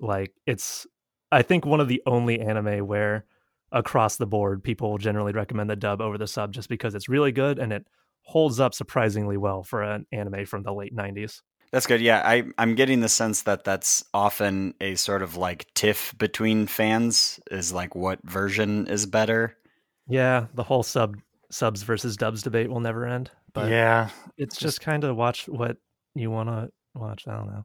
Like 0.00 0.32
it's 0.46 0.86
I 1.32 1.42
think 1.42 1.64
one 1.66 1.80
of 1.80 1.88
the 1.88 2.02
only 2.06 2.40
anime 2.40 2.86
where 2.86 3.24
across 3.72 4.16
the 4.16 4.26
board 4.26 4.62
people 4.64 4.96
generally 4.98 5.32
recommend 5.32 5.68
the 5.68 5.76
dub 5.76 6.00
over 6.00 6.16
the 6.16 6.26
sub 6.26 6.52
just 6.52 6.68
because 6.68 6.94
it's 6.94 7.08
really 7.08 7.32
good 7.32 7.58
and 7.58 7.72
it 7.72 7.86
holds 8.22 8.60
up 8.60 8.74
surprisingly 8.74 9.36
well 9.36 9.62
for 9.62 9.82
an 9.82 10.06
anime 10.12 10.46
from 10.46 10.62
the 10.62 10.72
late 10.72 10.94
90s. 10.94 11.40
That's 11.70 11.86
good. 11.86 12.00
Yeah, 12.00 12.22
I, 12.24 12.44
I'm 12.56 12.74
getting 12.74 13.00
the 13.00 13.10
sense 13.10 13.42
that 13.42 13.64
that's 13.64 14.02
often 14.14 14.72
a 14.80 14.94
sort 14.94 15.22
of 15.22 15.36
like 15.36 15.66
tiff 15.74 16.14
between 16.16 16.66
fans 16.66 17.40
is 17.50 17.72
like 17.72 17.94
what 17.94 18.20
version 18.24 18.86
is 18.86 19.04
better. 19.04 19.54
Yeah, 20.08 20.46
the 20.54 20.62
whole 20.62 20.82
sub 20.82 21.16
subs 21.50 21.82
versus 21.82 22.16
dubs 22.16 22.42
debate 22.42 22.70
will 22.70 22.80
never 22.80 23.06
end. 23.06 23.30
But 23.52 23.70
yeah, 23.70 24.10
it's 24.36 24.56
just 24.56 24.80
kind 24.80 25.04
of 25.04 25.16
watch 25.16 25.48
what 25.48 25.76
you 26.14 26.30
want 26.30 26.48
to 26.48 26.70
watch. 26.94 27.26
I 27.26 27.36
don't 27.36 27.46
know. 27.46 27.64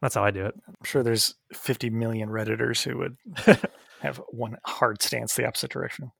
That's 0.00 0.14
how 0.14 0.24
I 0.24 0.30
do 0.30 0.46
it. 0.46 0.54
I'm 0.66 0.74
sure 0.84 1.02
there's 1.02 1.36
50 1.52 1.90
million 1.90 2.28
redditors 2.28 2.82
who 2.82 2.98
would 2.98 3.16
have 4.00 4.20
one 4.30 4.56
hard 4.64 5.00
stance 5.00 5.34
the 5.34 5.46
opposite 5.46 5.70
direction. 5.70 6.10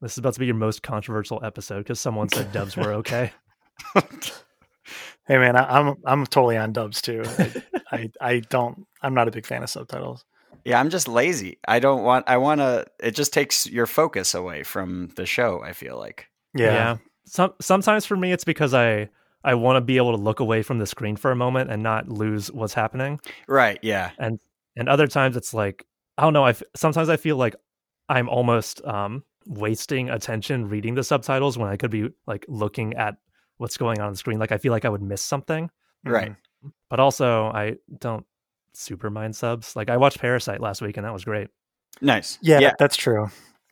This 0.00 0.12
is 0.12 0.18
about 0.18 0.34
to 0.34 0.40
be 0.40 0.46
your 0.46 0.54
most 0.54 0.82
controversial 0.82 1.40
episode 1.42 1.78
because 1.78 1.98
someone 1.98 2.28
said 2.28 2.52
dubs 2.52 2.76
were 2.76 2.92
okay. 2.94 3.32
Hey 5.26 5.38
man, 5.38 5.56
I, 5.56 5.80
I'm 5.80 5.96
I'm 6.04 6.24
totally 6.26 6.56
on 6.56 6.72
dubs 6.72 7.02
too. 7.02 7.24
I, 7.26 7.62
I 7.90 8.10
I 8.20 8.40
don't. 8.40 8.86
I'm 9.02 9.14
not 9.14 9.26
a 9.26 9.32
big 9.32 9.44
fan 9.44 9.64
of 9.64 9.70
subtitles. 9.70 10.24
Yeah, 10.64 10.80
I'm 10.80 10.90
just 10.90 11.08
lazy. 11.08 11.58
I 11.68 11.78
don't 11.78 12.02
want. 12.02 12.28
I 12.28 12.36
want 12.38 12.60
to. 12.60 12.86
It 13.00 13.12
just 13.12 13.32
takes 13.32 13.66
your 13.66 13.86
focus 13.86 14.34
away 14.34 14.62
from 14.62 15.08
the 15.16 15.26
show. 15.26 15.62
I 15.62 15.72
feel 15.72 15.98
like. 15.98 16.26
Yeah, 16.54 16.96
Some 17.26 17.52
sometimes 17.60 18.06
for 18.06 18.16
me 18.16 18.32
it's 18.32 18.44
because 18.44 18.72
I 18.72 19.08
I 19.44 19.54
want 19.54 19.76
to 19.76 19.80
be 19.82 19.96
able 19.98 20.16
to 20.16 20.22
look 20.22 20.40
away 20.40 20.62
from 20.62 20.78
the 20.78 20.86
screen 20.86 21.16
for 21.16 21.30
a 21.30 21.36
moment 21.36 21.70
and 21.70 21.82
not 21.82 22.08
lose 22.08 22.50
what's 22.50 22.72
happening. 22.74 23.20
Right. 23.46 23.78
Yeah. 23.82 24.10
And 24.18 24.40
and 24.76 24.88
other 24.88 25.06
times 25.06 25.36
it's 25.36 25.52
like 25.52 25.84
I 26.16 26.22
don't 26.22 26.32
know. 26.32 26.44
I 26.44 26.50
f- 26.50 26.62
sometimes 26.74 27.08
I 27.08 27.16
feel 27.16 27.36
like 27.36 27.54
I'm 28.08 28.28
almost 28.28 28.82
um 28.86 29.22
wasting 29.46 30.10
attention 30.10 30.68
reading 30.68 30.94
the 30.94 31.04
subtitles 31.04 31.56
when 31.58 31.68
I 31.68 31.76
could 31.76 31.90
be 31.90 32.08
like 32.26 32.44
looking 32.48 32.94
at 32.94 33.16
what's 33.58 33.76
going 33.76 34.00
on 34.00 34.06
on 34.06 34.12
the 34.12 34.18
screen. 34.18 34.38
Like 34.38 34.52
I 34.52 34.58
feel 34.58 34.72
like 34.72 34.84
I 34.84 34.88
would 34.88 35.02
miss 35.02 35.22
something. 35.22 35.70
Right. 36.04 36.30
Mhm. 36.64 36.72
But 36.88 37.00
also 37.00 37.46
I 37.46 37.76
don't 38.00 38.24
super 38.76 39.10
mind 39.10 39.34
subs. 39.36 39.74
Like 39.76 39.90
I 39.90 39.96
watched 39.96 40.18
Parasite 40.20 40.60
last 40.60 40.82
week 40.82 40.96
and 40.96 41.04
that 41.06 41.12
was 41.12 41.24
great. 41.24 41.48
Nice. 42.00 42.38
Yeah, 42.42 42.58
Yeah. 42.60 42.72
that's 42.78 42.96
true. 42.96 43.28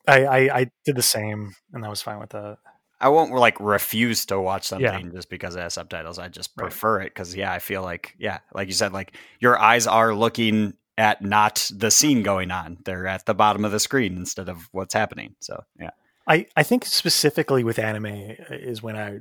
I, 0.06 0.24
I 0.24 0.38
I 0.60 0.70
did 0.84 0.96
the 0.96 1.02
same, 1.02 1.54
and 1.72 1.84
I 1.84 1.88
was 1.88 2.02
fine 2.02 2.18
with 2.20 2.30
that. 2.30 2.58
I 3.00 3.08
won't 3.08 3.32
like 3.32 3.58
refuse 3.60 4.26
to 4.26 4.38
watch 4.40 4.64
something 4.68 5.06
Yeah. 5.06 5.12
just 5.12 5.28
because 5.30 5.56
it 5.56 5.60
has 5.60 5.74
subtitles. 5.74 6.18
I 6.18 6.28
just 6.28 6.50
Right. 6.56 6.64
prefer 6.70 7.00
it 7.00 7.06
because 7.14 7.34
yeah, 7.34 7.52
I 7.52 7.58
feel 7.58 7.82
like 7.82 8.14
yeah, 8.18 8.38
like 8.54 8.68
you 8.68 8.74
said, 8.74 8.92
like 8.92 9.16
your 9.40 9.58
eyes 9.58 9.86
are 9.86 10.14
looking 10.14 10.74
at 10.96 11.22
not 11.22 11.70
the 11.74 11.90
scene 11.90 12.22
going 12.22 12.50
on; 12.50 12.78
they're 12.84 13.06
at 13.06 13.24
the 13.26 13.34
bottom 13.34 13.64
of 13.64 13.72
the 13.72 13.80
screen 13.80 14.16
instead 14.16 14.48
of 14.48 14.68
what's 14.72 14.94
happening. 14.94 15.34
So 15.40 15.62
yeah, 15.80 15.90
I, 16.28 16.46
I 16.56 16.62
think 16.62 16.84
specifically 16.84 17.64
with 17.64 17.78
anime 17.78 18.06
uh, 18.06 18.44
is 18.50 18.82
when 18.82 18.96
I 18.96 19.20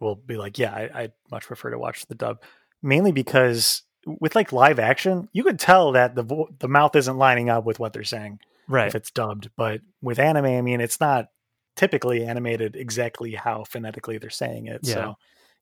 will 0.00 0.14
be 0.16 0.36
like, 0.36 0.58
yeah, 0.58 0.72
I, 0.74 0.82
I 1.02 1.08
much 1.30 1.46
prefer 1.46 1.70
to 1.70 1.78
watch 1.78 2.06
the 2.06 2.14
dub, 2.14 2.40
mainly 2.82 3.12
because 3.12 3.82
with 4.06 4.34
like 4.34 4.52
live 4.52 4.78
action, 4.78 5.28
you 5.32 5.42
could 5.44 5.58
tell 5.58 5.92
that 5.92 6.14
the 6.14 6.22
vo- 6.22 6.48
the 6.58 6.68
mouth 6.68 6.94
isn't 6.96 7.16
lining 7.18 7.48
up 7.50 7.64
with 7.64 7.78
what 7.78 7.92
they're 7.92 8.04
saying 8.04 8.40
Right. 8.68 8.86
if 8.88 8.94
it's 8.94 9.10
dubbed. 9.10 9.50
But 9.56 9.80
with 10.02 10.18
anime, 10.18 10.46
I 10.46 10.60
mean, 10.62 10.80
it's 10.80 11.00
not 11.00 11.28
typically 11.76 12.24
animated 12.24 12.76
exactly 12.76 13.34
how 13.34 13.64
phonetically 13.64 14.18
they're 14.18 14.30
saying 14.30 14.66
it, 14.66 14.80
Yeah. 14.84 14.94
so 14.94 15.14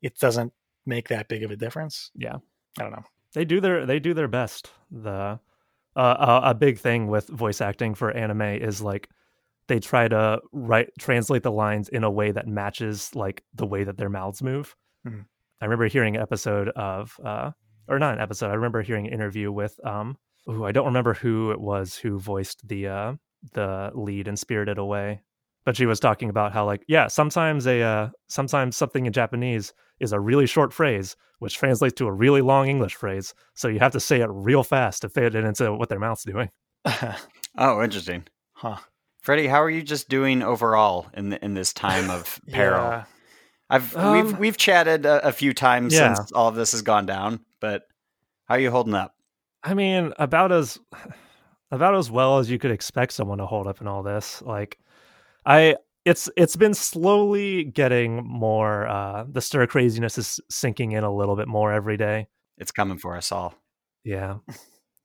it 0.02 0.18
doesn't 0.18 0.52
make 0.86 1.08
that 1.08 1.28
big 1.28 1.42
of 1.42 1.50
a 1.50 1.56
difference. 1.56 2.10
Yeah. 2.14 2.36
I 2.78 2.82
don't 2.82 2.92
know. 2.92 3.04
they 3.34 3.44
do 3.44 3.60
their 3.60 3.84
they 3.86 3.98
do 3.98 4.14
their 4.14 4.28
best. 4.28 4.70
The 4.90 5.38
uh, 5.96 6.40
a, 6.44 6.50
a 6.50 6.54
big 6.54 6.78
thing 6.78 7.08
with 7.08 7.26
voice 7.28 7.60
acting 7.60 7.94
for 7.94 8.10
anime 8.12 8.42
is 8.42 8.80
like 8.80 9.08
they 9.66 9.80
try 9.80 10.06
to 10.08 10.40
write 10.52 10.90
translate 10.98 11.42
the 11.42 11.50
lines 11.52 11.88
in 11.88 12.04
a 12.04 12.10
way 12.10 12.30
that 12.30 12.46
matches 12.46 13.14
like 13.14 13.42
the 13.54 13.66
way 13.66 13.84
that 13.84 13.96
their 13.98 14.08
mouths 14.08 14.42
move. 14.42 14.74
Mhm. 15.06 15.26
I 15.60 15.64
remember 15.64 15.86
hearing 15.88 16.16
an 16.16 16.22
episode 16.22 16.68
of 16.70 17.18
uh 17.22 17.50
or 17.88 17.98
not 17.98 18.14
an 18.14 18.20
episode. 18.20 18.50
I 18.50 18.54
remember 18.54 18.82
hearing 18.82 19.06
an 19.06 19.12
interview 19.12 19.50
with 19.52 19.78
um 19.84 20.16
ooh, 20.48 20.64
I 20.64 20.72
don't 20.72 20.86
remember 20.86 21.14
who 21.14 21.50
it 21.50 21.60
was 21.60 21.96
who 21.96 22.18
voiced 22.18 22.66
the 22.68 22.88
uh 22.88 23.12
the 23.52 23.90
lead 23.94 24.28
in 24.28 24.36
Spirited 24.36 24.78
Away. 24.78 25.22
But 25.64 25.76
she 25.76 25.86
was 25.86 26.00
talking 26.00 26.30
about 26.30 26.52
how 26.52 26.64
like 26.64 26.84
yeah, 26.88 27.08
sometimes 27.08 27.66
a 27.66 27.80
uh 27.82 28.08
sometimes 28.28 28.76
something 28.76 29.06
in 29.06 29.12
Japanese 29.12 29.72
is 30.00 30.12
a 30.12 30.20
really 30.20 30.46
short 30.46 30.72
phrase 30.72 31.16
which 31.40 31.56
translates 31.56 31.94
to 31.94 32.06
a 32.06 32.12
really 32.12 32.40
long 32.40 32.68
English 32.68 32.96
phrase. 32.96 33.32
So 33.54 33.68
you 33.68 33.78
have 33.78 33.92
to 33.92 34.00
say 34.00 34.20
it 34.20 34.28
real 34.30 34.64
fast 34.64 35.02
to 35.02 35.08
fit 35.08 35.36
it 35.36 35.44
into 35.44 35.72
what 35.72 35.88
their 35.88 36.00
mouth's 36.00 36.24
doing. 36.24 36.50
oh, 37.56 37.82
interesting. 37.82 38.24
huh. 38.54 38.76
Freddie, 39.22 39.46
how 39.46 39.62
are 39.62 39.70
you 39.70 39.82
just 39.82 40.08
doing 40.08 40.42
overall 40.42 41.06
in 41.14 41.30
the, 41.30 41.44
in 41.44 41.54
this 41.54 41.72
time 41.72 42.10
of 42.10 42.40
peril? 42.50 42.82
Yeah. 42.84 43.04
I've 43.70 43.94
Um, 43.96 44.12
we've 44.12 44.38
we've 44.38 44.56
chatted 44.56 45.04
a, 45.06 45.28
a 45.28 45.32
few 45.32 45.52
times 45.52 45.92
Yeah. 45.94 46.14
since 46.14 46.32
all 46.32 46.48
of 46.48 46.54
this 46.54 46.72
has 46.72 46.82
gone 46.82 47.04
down, 47.06 47.40
but 47.60 47.86
how 48.44 48.54
are 48.54 48.60
you 48.60 48.70
holding 48.70 48.94
up? 48.94 49.14
I 49.62 49.74
mean, 49.74 50.12
about 50.18 50.52
as 50.52 50.78
about 51.70 51.94
as 51.94 52.10
well 52.10 52.38
as 52.38 52.50
you 52.50 52.58
could 52.58 52.70
expect 52.70 53.12
someone 53.12 53.38
to 53.38 53.46
hold 53.46 53.66
up 53.66 53.80
in 53.80 53.86
all 53.86 54.02
this. 54.02 54.42
Like 54.42 54.78
I 55.44 55.76
it's 56.04 56.28
it's 56.36 56.56
been 56.56 56.74
slowly 56.74 57.64
getting 57.64 58.24
more 58.24 58.86
uh 58.86 59.24
the 59.30 59.40
stir 59.40 59.66
craziness 59.66 60.16
is 60.16 60.40
sinking 60.48 60.92
in 60.92 61.04
a 61.04 61.14
little 61.14 61.36
bit 61.36 61.48
more 61.48 61.72
every 61.72 61.96
day. 61.96 62.28
It's 62.56 62.72
coming 62.72 62.98
for 62.98 63.16
us 63.16 63.30
all. 63.32 63.54
Yeah. 64.04 64.38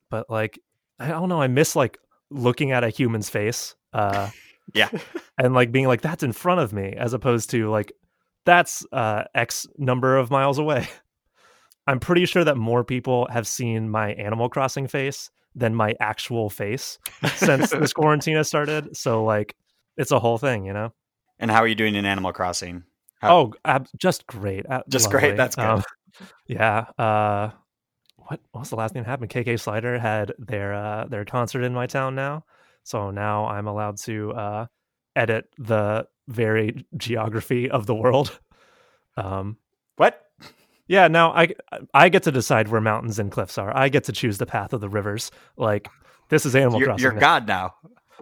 But 0.09 0.29
like 0.29 0.59
I 0.99 1.09
don't 1.09 1.29
know, 1.29 1.41
I 1.41 1.47
miss 1.47 1.75
like 1.75 1.97
looking 2.29 2.71
at 2.71 2.83
a 2.83 2.89
human's 2.89 3.29
face. 3.29 3.75
Uh 3.91 4.29
Yeah. 4.73 4.89
and 5.37 5.53
like 5.53 5.71
being 5.71 5.87
like 5.87 6.01
that's 6.01 6.23
in 6.23 6.31
front 6.31 6.61
of 6.61 6.71
me 6.71 6.93
as 6.97 7.13
opposed 7.13 7.49
to 7.49 7.69
like 7.69 7.91
that's 8.45 8.85
uh 8.91 9.23
x 9.35 9.67
number 9.77 10.17
of 10.17 10.31
miles 10.31 10.57
away 10.57 10.87
i'm 11.87 11.99
pretty 11.99 12.25
sure 12.25 12.43
that 12.43 12.57
more 12.57 12.83
people 12.83 13.27
have 13.31 13.47
seen 13.47 13.89
my 13.89 14.13
animal 14.13 14.49
crossing 14.49 14.87
face 14.87 15.29
than 15.55 15.75
my 15.75 15.93
actual 15.99 16.49
face 16.49 16.97
since 17.35 17.69
this 17.69 17.93
quarantine 17.99 18.35
has 18.35 18.47
started 18.47 18.95
so 18.95 19.23
like 19.23 19.55
it's 19.97 20.11
a 20.11 20.19
whole 20.19 20.37
thing 20.37 20.65
you 20.65 20.73
know 20.73 20.91
And 21.39 21.51
how 21.51 21.59
are 21.61 21.67
you 21.67 21.75
doing 21.75 21.95
in 21.95 22.05
Animal 22.05 22.31
Crossing? 22.33 22.83
How- 23.19 23.53
oh 23.65 23.87
just 23.97 24.25
great 24.27 24.65
Uh, 24.69 24.81
Just 24.89 25.09
great, 25.09 25.37
that's 25.37 25.55
good. 25.55 25.65
Um, 25.65 25.83
yeah 26.47 26.85
uh 26.97 27.51
what, 28.17 28.39
what 28.51 28.61
was 28.61 28.69
the 28.69 28.75
last 28.75 28.93
thing 28.93 29.03
that 29.03 29.09
happened 29.09 29.29
kk 29.31 29.59
slider 29.59 29.97
had 29.99 30.33
their 30.39 30.73
uh 30.73 31.05
their 31.05 31.25
concert 31.25 31.63
in 31.63 31.73
my 31.73 31.87
town 31.87 32.15
now 32.15 32.45
so 32.83 33.11
now 33.11 33.45
i'm 33.47 33.67
allowed 33.67 33.97
to 33.97 34.31
uh 34.33 34.65
edit 35.15 35.45
the 35.57 36.07
varied 36.27 36.85
geography 36.97 37.69
of 37.69 37.85
the 37.85 37.95
world 37.95 38.39
um 39.17 39.57
What? 39.97 40.22
Yeah 40.87 41.07
now 41.07 41.31
i 41.31 41.47
i 41.93 42.09
get 42.09 42.23
to 42.23 42.31
decide 42.31 42.67
where 42.67 42.81
mountains 42.81 43.19
and 43.19 43.31
cliffs 43.31 43.57
are 43.57 43.75
i 43.77 43.89
get 43.89 44.03
to 44.03 44.11
choose 44.11 44.37
the 44.37 44.45
path 44.45 44.73
of 44.73 44.81
the 44.81 44.89
rivers 44.89 45.31
like 45.57 45.89
this 46.29 46.45
is 46.45 46.55
animal 46.55 46.79
You're, 46.79 46.87
crossing 46.87 47.03
you're 47.03 47.13
now. 47.13 47.19
God 47.19 47.47
now. 47.47 47.73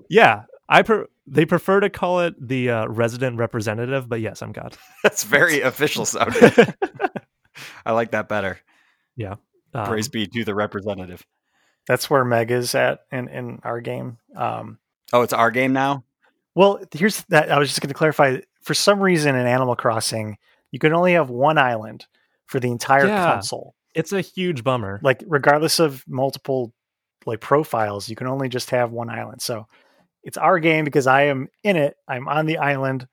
yeah 0.09 0.43
i 0.69 0.81
per- 0.81 1.07
they 1.27 1.45
prefer 1.45 1.79
to 1.79 1.89
call 1.89 2.21
it 2.21 2.35
the 2.39 2.69
uh, 2.69 2.85
resident 2.87 3.37
representative 3.37 4.07
but 4.09 4.21
yes 4.21 4.41
i'm 4.41 4.51
god 4.51 4.77
That's 5.03 5.23
very 5.23 5.61
official 5.61 6.05
sounding. 6.05 6.51
I 7.85 7.91
like 7.91 8.11
that 8.11 8.29
better. 8.29 8.59
Um, 9.73 9.85
Praise 9.85 10.09
be 10.09 10.27
to 10.27 10.43
the 10.43 10.53
representative. 10.55 11.25
That's 11.87 12.09
where 12.09 12.25
Meg 12.25 12.51
is 12.51 12.75
at 12.75 13.01
in, 13.11 13.27
in 13.29 13.59
our 13.63 13.79
game. 13.81 14.17
Um, 14.35 14.79
Oh, 15.13 15.21
it's 15.21 15.33
our 15.33 15.51
game 15.51 15.73
now. 15.73 16.03
Well, 16.55 16.79
here's 16.91 17.23
that. 17.25 17.51
I 17.51 17.59
was 17.59 17.69
just 17.69 17.81
going 17.81 17.89
to 17.89 17.93
clarify. 17.93 18.37
For 18.61 18.73
some 18.73 18.99
reason, 18.99 19.35
in 19.35 19.45
Animal 19.47 19.75
Crossing, 19.75 20.37
you 20.71 20.79
can 20.79 20.93
only 20.93 21.13
have 21.13 21.29
one 21.29 21.57
island 21.57 22.05
for 22.51 22.59
the 22.59 22.69
entire 22.69 23.07
Yeah. 23.07 23.23
console. 23.31 23.73
it's 23.95 24.11
a 24.13 24.21
huge 24.21 24.63
bummer 24.63 24.99
Like, 25.03 25.23
regardless 25.27 25.79
of 25.79 26.03
multiple 26.07 26.73
like 27.25 27.39
profiles, 27.39 28.09
you 28.09 28.15
can 28.15 28.27
only 28.27 28.49
just 28.49 28.69
have 28.71 28.91
one 28.91 29.09
island. 29.09 29.41
So 29.41 29.67
it's 30.23 30.37
our 30.37 30.59
game 30.59 30.85
because 30.85 31.07
I 31.07 31.23
am 31.23 31.47
in 31.63 31.75
it. 31.77 31.95
I'm 32.07 32.27
on 32.27 32.45
the 32.45 32.57
island, 32.57 33.07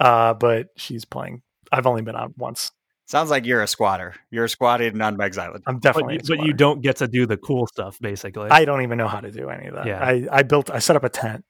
uh, 0.00 0.34
but 0.34 0.68
she's 0.76 1.04
playing. 1.04 1.42
I've 1.70 1.86
only 1.86 2.02
been 2.02 2.16
on 2.16 2.34
once. 2.36 2.70
Sounds 3.06 3.30
like 3.30 3.44
you're 3.46 3.62
a 3.62 3.66
squatter. 3.66 4.14
You're 4.30 4.48
squatting 4.48 5.00
on 5.00 5.16
Meg's 5.16 5.36
Island. 5.38 5.64
I'm 5.66 5.76
but 5.76 5.82
definitely. 5.82 6.14
you, 6.14 6.20
a 6.34 6.36
but 6.36 6.46
you 6.46 6.52
don't 6.54 6.80
get 6.82 6.96
to 6.96 7.08
do 7.08 7.26
the 7.26 7.36
cool 7.36 7.66
stuff 7.66 7.98
basically 8.00 8.48
I 8.50 8.64
don't 8.64 8.82
even 8.82 8.96
know 8.98 9.08
how 9.08 9.20
to 9.20 9.30
do 9.30 9.48
any 9.50 9.66
of 9.68 9.74
that. 9.74 9.86
Yeah. 9.86 10.02
I, 10.02 10.26
I 10.30 10.42
built. 10.44 10.70
I 10.70 10.78
set 10.78 10.96
up 10.96 11.04
a 11.04 11.08
tent. 11.10 11.44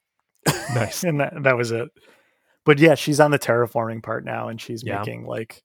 Nice. 0.73 1.03
and 1.09 1.19
that, 1.21 1.33
that 1.43 1.55
was 1.57 1.71
it. 1.71 1.89
But 2.65 2.79
yeah, 2.79 2.95
she's 2.95 3.19
on 3.19 3.31
the 3.31 3.39
terraforming 3.39 4.01
part 4.03 4.25
now, 4.25 4.47
and 4.49 4.59
she's 4.59 4.83
Yeah. 4.83 4.99
making 4.99 5.25
like 5.25 5.63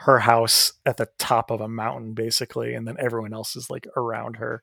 her 0.00 0.18
house 0.18 0.72
at 0.84 0.96
the 0.98 1.08
top 1.18 1.50
of 1.50 1.60
a 1.60 1.68
mountain, 1.68 2.12
basically, 2.14 2.74
and 2.74 2.86
then 2.86 2.96
everyone 2.98 3.32
else 3.32 3.56
is 3.56 3.70
like 3.70 3.86
around 3.96 4.36
her. 4.36 4.62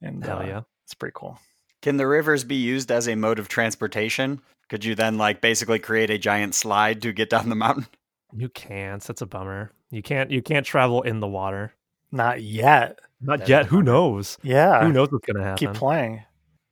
And 0.00 0.24
hell 0.24 0.40
uh, 0.40 0.44
yeah 0.46 0.60
it's 0.84 0.94
pretty 0.94 1.12
cool. 1.14 1.38
Can 1.80 1.96
the 1.96 2.06
rivers 2.06 2.44
be 2.44 2.56
used 2.56 2.90
as 2.90 3.08
a 3.08 3.14
mode 3.16 3.38
of 3.38 3.48
transportation? 3.48 4.40
Could 4.68 4.84
you 4.84 4.94
then 4.94 5.18
like 5.18 5.40
basically 5.40 5.78
create 5.78 6.10
a 6.10 6.18
giant 6.18 6.54
slide 6.54 7.02
to 7.02 7.12
get 7.12 7.30
down 7.30 7.48
the 7.48 7.54
mountain? 7.54 7.86
you 8.34 8.48
can't 8.48 9.02
that's 9.02 9.20
a 9.20 9.26
bummer 9.26 9.70
you 9.90 10.00
can't 10.00 10.30
you 10.30 10.40
can't 10.40 10.64
travel 10.64 11.02
in 11.02 11.20
the 11.20 11.28
water 11.28 11.74
Not 12.10 12.40
yet. 12.42 12.98
not 13.20 13.40
That's 13.40 13.50
yet 13.50 13.66
who 13.66 13.82
knows 13.82 14.38
Yeah, 14.42 14.82
who 14.84 14.92
knows 14.92 15.12
what's 15.12 15.26
gonna 15.26 15.44
happen 15.44 15.58
keep 15.68 15.76
playing. 15.76 16.24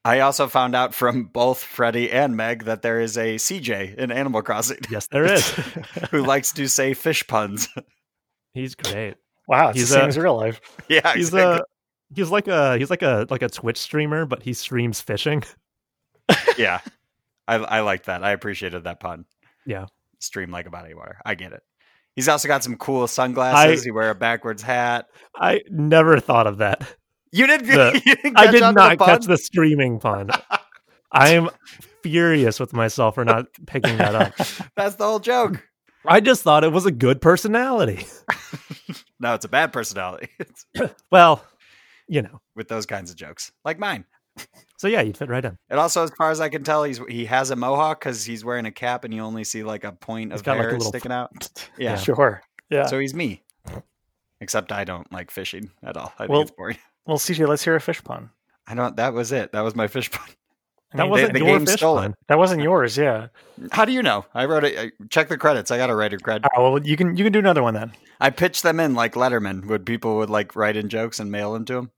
I 0.05 0.21
also 0.21 0.49
found 0.49 0.75
out 0.75 0.95
from 0.95 1.25
both 1.25 1.63
Freddie 1.63 2.11
and 2.11 2.37
Meg 2.37 2.65
that 2.65 2.81
there 2.83 3.01
is 3.01 3.19
a 3.19 3.37
CJ 3.37 3.97
in 3.97 4.11
Animal 4.11 4.43
Crossing 4.43 4.79
yes 4.91 5.07
there 5.09 5.25
is 5.25 5.49
who 6.11 6.23
likes 6.25 6.53
to 6.55 6.69
say 6.69 6.95
fish 6.95 7.27
puns. 7.27 7.69
he's 8.53 8.75
great 8.75 9.15
Wow, 9.49 9.71
it's 9.71 9.79
He's 9.81 9.89
the 9.89 9.95
same 9.97 10.05
a- 10.05 10.09
as 10.09 10.19
real 10.19 10.37
life. 10.37 10.61
yeah, 10.89 11.13
he's 11.15 11.29
exactly. 11.29 11.61
a 11.61 12.15
he's 12.15 12.31
like 12.31 12.49
a 12.49 12.79
he's 12.79 12.89
like 12.91 13.03
a 13.03 13.27
like 13.31 13.43
a 13.43 13.49
twitch 13.49 13.79
streamer 13.79 14.25
but 14.27 14.43
he 14.43 14.53
streams 14.55 15.01
fishing 15.01 15.43
yeah. 16.59 16.81
I 17.49 17.57
I 17.57 17.81
like 17.81 18.05
that. 18.05 18.23
I 18.23 18.31
appreciated 18.31 18.85
that 18.85 19.01
pun. 19.01 19.25
Yeah. 19.67 19.87
Stream 20.21 20.51
like 20.51 20.67
a 20.67 20.71
body 20.71 20.93
of 20.93 20.99
water. 20.99 21.19
I 21.27 21.35
get 21.35 21.53
it. 21.53 21.63
He's 22.15 22.29
also 22.29 22.47
got 22.49 22.63
some 22.63 22.77
cool 22.77 23.07
sunglasses. 23.09 23.83
I- 23.83 23.85
he 23.85 23.91
wear 23.91 24.11
a 24.11 24.15
backwards 24.15 24.63
hat. 24.63 25.07
i 25.35 25.61
never 25.69 26.21
thought 26.21 26.47
of 26.47 26.59
that 26.59 26.83
You 27.33 27.47
didn't. 27.47 27.66
The- 27.69 28.03
you 28.07 28.14
didn't 28.16 28.38
i 28.38 28.51
did 28.51 28.62
on 28.62 28.75
to 28.75 28.81
the 28.81 28.88
not 28.88 28.99
pun? 28.99 29.09
catch 29.09 29.25
the 29.27 29.38
streaming 29.38 29.99
pun 30.01 30.31
i 31.12 31.31
am 31.31 31.49
furious 32.03 32.59
with 32.59 32.73
myself 32.73 33.14
for 33.14 33.25
not 33.25 33.47
picking 33.66 33.97
that 33.99 34.14
up 34.14 34.35
That's 34.77 34.95
the 34.97 35.05
whole 35.05 35.19
joke. 35.21 35.62
i 36.07 36.21
just 36.21 36.43
thought 36.43 36.64
it 36.64 36.73
was 36.73 36.87
a 36.87 36.90
good 36.93 37.21
personality 37.21 38.07
No, 39.21 39.35
it's 39.35 39.45
a 39.45 39.49
bad 39.49 39.73
personality 39.73 40.29
well 41.11 41.45
you 42.09 42.23
know 42.23 42.40
with 42.57 42.69
those 42.69 42.87
kinds 42.87 43.11
of 43.11 43.16
jokes, 43.16 43.53
like 43.64 43.79
mine. 43.79 44.05
so 44.79 44.88
yeah 44.88 45.01
you'd 45.03 45.16
fit 45.16 45.29
right 45.29 45.45
in 45.45 45.57
And 45.69 45.79
also, 45.79 46.03
as 46.05 46.11
far 46.16 46.31
as 46.31 46.40
I 46.40 46.49
can 46.49 46.64
tell, 46.64 46.83
he's 46.85 46.99
he 47.09 47.27
has 47.27 47.51
a 47.51 47.57
mohawk 47.57 48.01
because 48.01 48.25
he's 48.25 48.45
wearing 48.45 48.64
a 48.66 48.73
cap, 48.73 49.05
and 49.05 49.12
you 49.12 49.21
only 49.23 49.45
see 49.45 49.62
like 49.62 49.85
a 49.85 49.93
point 49.93 50.33
He's 50.33 50.40
of 50.40 50.45
got, 50.47 50.53
like, 50.53 50.61
a 50.61 50.62
hair 50.62 50.73
little 50.73 50.88
sticking 50.88 51.12
out. 51.12 51.49
Yeah. 51.79 51.97
Sure. 51.97 52.40
Yeah. 52.71 52.87
So 52.87 52.99
he's 52.99 53.12
me. 53.14 53.43
Except 54.40 54.73
I 54.73 54.85
don't 54.85 55.11
like 55.12 55.31
fishing 55.31 55.71
at 55.83 55.97
all. 55.99 56.12
I 56.19 56.23
think 56.23 56.31
Well- 56.31 56.40
it's 56.43 56.51
boring. 56.53 56.79
Well, 57.07 57.19
CJ, 57.19 57.47
let's 57.49 57.65
hear 57.65 57.77
a 57.77 57.81
fish 57.81 58.03
pun. 58.05 58.31
I 58.67 58.75
don't. 58.75 58.97
That 58.97 59.13
was 59.15 59.33
it. 59.33 59.53
That 59.53 59.63
was 59.63 59.75
my 59.75 59.89
fish 59.89 60.11
pun. 60.11 60.29
I 60.93 60.97
that 60.99 61.09
wasn't 61.09 61.35
the 61.35 61.39
your 61.39 61.49
game 61.59 61.67
fish 61.67 61.77
stole 61.77 61.99
pun. 61.99 62.15
that 62.29 62.37
wasn't 62.39 62.63
yours. 62.63 62.97
Yeah. 62.97 63.29
How 63.71 63.85
do 63.85 63.93
you 63.93 64.03
know? 64.03 64.27
I 64.35 64.47
wrote 64.47 64.65
it. 64.65 64.77
I- 64.79 65.05
Check 65.09 65.29
the 65.29 65.39
credits. 65.39 65.71
I 65.71 65.77
got 65.77 65.89
a 65.91 65.95
writer 65.95 66.19
credit. 66.19 66.49
Oh, 66.57 66.73
well, 66.73 66.83
you 66.85 66.97
can 66.97 67.17
you 67.17 67.23
can 67.25 67.33
do 67.33 67.39
another 67.39 67.63
one 67.63 67.75
then. 67.75 67.93
I 68.21 68.31
pitched 68.31 68.63
them 68.65 68.81
in 68.81 68.95
like 68.95 69.15
Letterman. 69.15 69.67
Would 69.67 69.87
people 69.87 70.17
would 70.17 70.31
like 70.31 70.57
write 70.57 70.77
in 70.77 70.89
jokes 70.89 71.21
and 71.21 71.31
mail 71.31 71.53
them 71.53 71.65
to 71.67 71.75
him? 71.75 71.91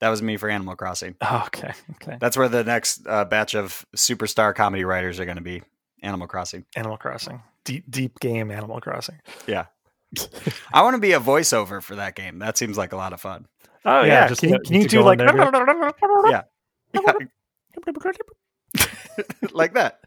That 0.00 0.08
was 0.10 0.22
me 0.22 0.36
for 0.36 0.48
Animal 0.48 0.76
Crossing. 0.76 1.16
Oh, 1.20 1.42
okay. 1.48 1.72
Okay. 1.96 2.16
That's 2.20 2.36
where 2.36 2.48
the 2.48 2.64
next 2.64 3.06
uh, 3.06 3.24
batch 3.24 3.54
of 3.54 3.84
superstar 3.96 4.54
comedy 4.54 4.84
writers 4.84 5.18
are 5.20 5.24
going 5.24 5.36
to 5.38 5.42
be. 5.42 5.62
Animal 6.02 6.26
Crossing. 6.28 6.64
Animal 6.76 6.96
Crossing. 6.96 7.42
Deep 7.64 7.84
deep 7.90 8.18
game 8.20 8.50
Animal 8.50 8.80
Crossing. 8.80 9.18
Yeah. 9.46 9.66
I 10.72 10.82
want 10.82 10.94
to 10.94 11.00
be 11.00 11.12
a 11.12 11.20
voiceover 11.20 11.82
for 11.82 11.96
that 11.96 12.14
game. 12.14 12.38
That 12.38 12.56
seems 12.56 12.78
like 12.78 12.92
a 12.92 12.96
lot 12.96 13.12
of 13.12 13.20
fun. 13.20 13.46
Oh 13.88 14.02
Yeah, 14.02 14.06
yeah. 14.22 14.28
just 14.28 14.40
can, 14.40 14.50
you- 14.50 14.60
can 14.60 14.74
you 14.74 14.88
do 14.88 15.02
like 15.02 15.20
in 15.20 15.26
Yeah. 16.30 16.42
like 19.52 19.74
that. 19.74 20.00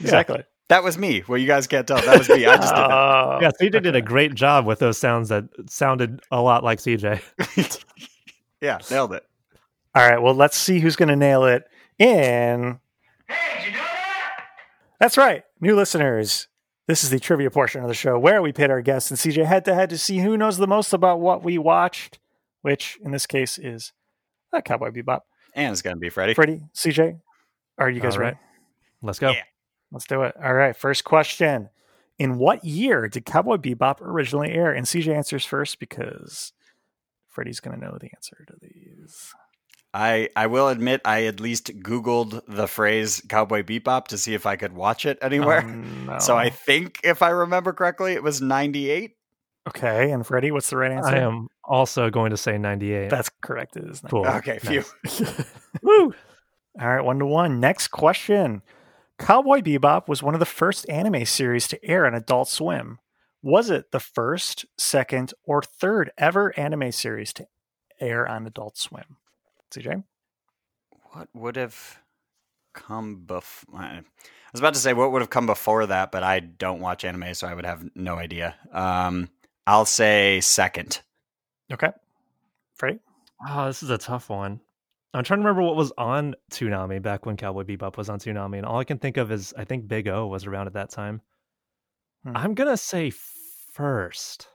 exactly? 0.00 0.44
That 0.68 0.82
was 0.82 0.96
me. 0.96 1.22
Well, 1.28 1.38
you 1.38 1.46
guys 1.46 1.66
can't 1.66 1.86
tell. 1.86 2.00
That 2.00 2.18
was 2.18 2.28
me. 2.28 2.46
I 2.46 2.56
just 2.56 2.74
did 2.74 2.82
that. 2.82 2.90
Oh, 2.90 3.38
Yeah, 3.40 3.50
CJ 3.60 3.82
did 3.82 3.96
a 3.96 4.00
great 4.02 4.34
job 4.34 4.66
with 4.66 4.78
those 4.78 4.96
sounds 4.98 5.28
that 5.28 5.44
sounded 5.68 6.20
a 6.30 6.40
lot 6.40 6.64
like 6.64 6.78
CJ. 6.78 7.20
yeah, 8.60 8.78
nailed 8.90 9.12
it. 9.12 9.24
All 9.94 10.08
right. 10.08 10.20
Well, 10.20 10.34
let's 10.34 10.56
see 10.56 10.80
who's 10.80 10.96
going 10.96 11.10
to 11.10 11.16
nail 11.16 11.44
it 11.44 11.64
in. 11.98 12.80
Hey, 13.28 13.64
Julia! 13.64 13.80
That's 15.00 15.16
right, 15.18 15.44
new 15.60 15.76
listeners. 15.76 16.48
This 16.86 17.04
is 17.04 17.10
the 17.10 17.20
trivia 17.20 17.50
portion 17.50 17.82
of 17.82 17.88
the 17.88 17.94
show 17.94 18.18
where 18.18 18.42
we 18.42 18.52
pit 18.52 18.70
our 18.70 18.82
guests 18.82 19.10
and 19.10 19.18
CJ 19.20 19.44
head 19.44 19.64
to 19.66 19.74
head 19.74 19.90
to 19.90 19.98
see 19.98 20.18
who 20.18 20.36
knows 20.36 20.56
the 20.56 20.66
most 20.66 20.92
about 20.92 21.20
what 21.20 21.42
we 21.42 21.58
watched, 21.58 22.18
which 22.64 22.98
in 23.04 23.10
this 23.10 23.26
case 23.26 23.58
is 23.58 23.92
a 24.50 24.62
Cowboy 24.62 24.88
Bebop. 24.88 25.20
And 25.54 25.70
it's 25.70 25.82
going 25.82 25.96
to 25.96 26.00
be 26.00 26.08
Freddie. 26.08 26.32
Freddie, 26.32 26.62
CJ, 26.74 27.20
are 27.76 27.90
you 27.90 28.00
guys 28.00 28.14
All 28.14 28.20
right. 28.20 28.26
ready? 28.28 28.38
Let's 29.02 29.18
go. 29.18 29.32
Yeah. 29.32 29.42
Let's 29.92 30.06
do 30.06 30.22
it. 30.22 30.34
All 30.42 30.54
right. 30.54 30.74
First 30.74 31.04
question. 31.04 31.68
In 32.18 32.38
what 32.38 32.64
year 32.64 33.06
did 33.08 33.26
Cowboy 33.26 33.56
Bebop 33.56 34.00
originally 34.00 34.50
air? 34.50 34.72
And 34.72 34.86
CJ 34.86 35.14
answers 35.14 35.44
first 35.44 35.78
because 35.78 36.52
Freddie's 37.28 37.60
going 37.60 37.78
to 37.78 37.84
know 37.84 37.98
the 38.00 38.08
answer 38.14 38.46
to 38.46 38.54
these. 38.62 39.34
I, 39.92 40.30
I 40.34 40.46
will 40.46 40.68
admit 40.68 41.02
I 41.04 41.24
at 41.24 41.40
least 41.40 41.82
Googled 41.82 42.40
the 42.48 42.66
phrase 42.66 43.22
Cowboy 43.28 43.62
Bebop 43.62 44.06
to 44.08 44.18
see 44.18 44.32
if 44.32 44.46
I 44.46 44.56
could 44.56 44.72
watch 44.72 45.04
it 45.04 45.18
anywhere. 45.20 45.60
Um, 45.60 46.06
no. 46.08 46.18
So 46.18 46.36
I 46.36 46.48
think, 46.48 47.00
if 47.04 47.20
I 47.20 47.28
remember 47.28 47.74
correctly, 47.74 48.14
it 48.14 48.22
was 48.22 48.40
98. 48.40 49.16
Okay. 49.68 50.10
And 50.10 50.26
Freddie, 50.26 50.50
what's 50.50 50.70
the 50.70 50.76
right 50.76 50.92
answer? 50.92 51.14
I 51.14 51.18
am 51.18 51.48
also 51.64 52.10
going 52.10 52.30
to 52.30 52.36
say 52.36 52.58
98. 52.58 53.10
That's 53.10 53.30
correct. 53.40 53.76
It 53.76 53.84
is 53.84 54.02
not. 54.02 54.10
Cool. 54.10 54.26
Okay, 54.26 54.58
phew. 54.58 54.84
Woo! 55.82 56.14
All 56.80 56.88
right, 56.88 57.04
one 57.04 57.18
to 57.20 57.26
one. 57.26 57.60
Next 57.60 57.88
question. 57.88 58.62
Cowboy 59.18 59.60
Bebop 59.60 60.08
was 60.08 60.22
one 60.22 60.34
of 60.34 60.40
the 60.40 60.46
first 60.46 60.88
anime 60.88 61.24
series 61.24 61.68
to 61.68 61.84
air 61.84 62.04
on 62.04 62.14
Adult 62.14 62.48
Swim. 62.48 62.98
Was 63.42 63.70
it 63.70 63.92
the 63.92 64.00
first, 64.00 64.64
second, 64.76 65.32
or 65.44 65.62
third 65.62 66.10
ever 66.18 66.58
anime 66.58 66.90
series 66.90 67.32
to 67.34 67.46
air 68.00 68.26
on 68.26 68.46
Adult 68.46 68.76
Swim? 68.76 69.18
CJ? 69.70 70.02
What 71.12 71.28
would 71.32 71.56
have 71.56 72.00
come 72.72 73.24
before? 73.24 73.80
I 73.80 74.02
was 74.52 74.60
about 74.60 74.74
to 74.74 74.80
say 74.80 74.94
what 74.94 75.12
would 75.12 75.22
have 75.22 75.30
come 75.30 75.46
before 75.46 75.86
that, 75.86 76.10
but 76.10 76.22
I 76.22 76.40
don't 76.40 76.80
watch 76.80 77.04
anime, 77.04 77.34
so 77.34 77.46
I 77.46 77.54
would 77.54 77.66
have 77.66 77.88
no 77.94 78.16
idea. 78.16 78.56
Um, 78.72 79.28
I'll 79.66 79.84
say 79.86 80.40
second. 80.40 81.00
Okay. 81.72 81.90
Freddie? 82.74 83.00
Oh, 83.48 83.66
this 83.66 83.82
is 83.82 83.90
a 83.90 83.98
tough 83.98 84.28
one. 84.28 84.60
I'm 85.12 85.22
trying 85.22 85.38
to 85.40 85.44
remember 85.46 85.62
what 85.62 85.76
was 85.76 85.92
on 85.96 86.34
Toonami 86.50 87.00
back 87.00 87.24
when 87.24 87.36
Cowboy 87.36 87.62
Bebop 87.62 87.96
was 87.96 88.08
on 88.08 88.18
Toonami, 88.18 88.56
and 88.56 88.66
all 88.66 88.78
I 88.80 88.84
can 88.84 88.98
think 88.98 89.16
of 89.16 89.30
is 89.30 89.54
I 89.56 89.64
think 89.64 89.86
Big 89.86 90.08
O 90.08 90.26
was 90.26 90.44
around 90.46 90.66
at 90.66 90.72
that 90.72 90.90
time. 90.90 91.20
Hmm. 92.24 92.36
I'm 92.36 92.54
gonna 92.54 92.76
say 92.76 93.10
first. 93.72 94.48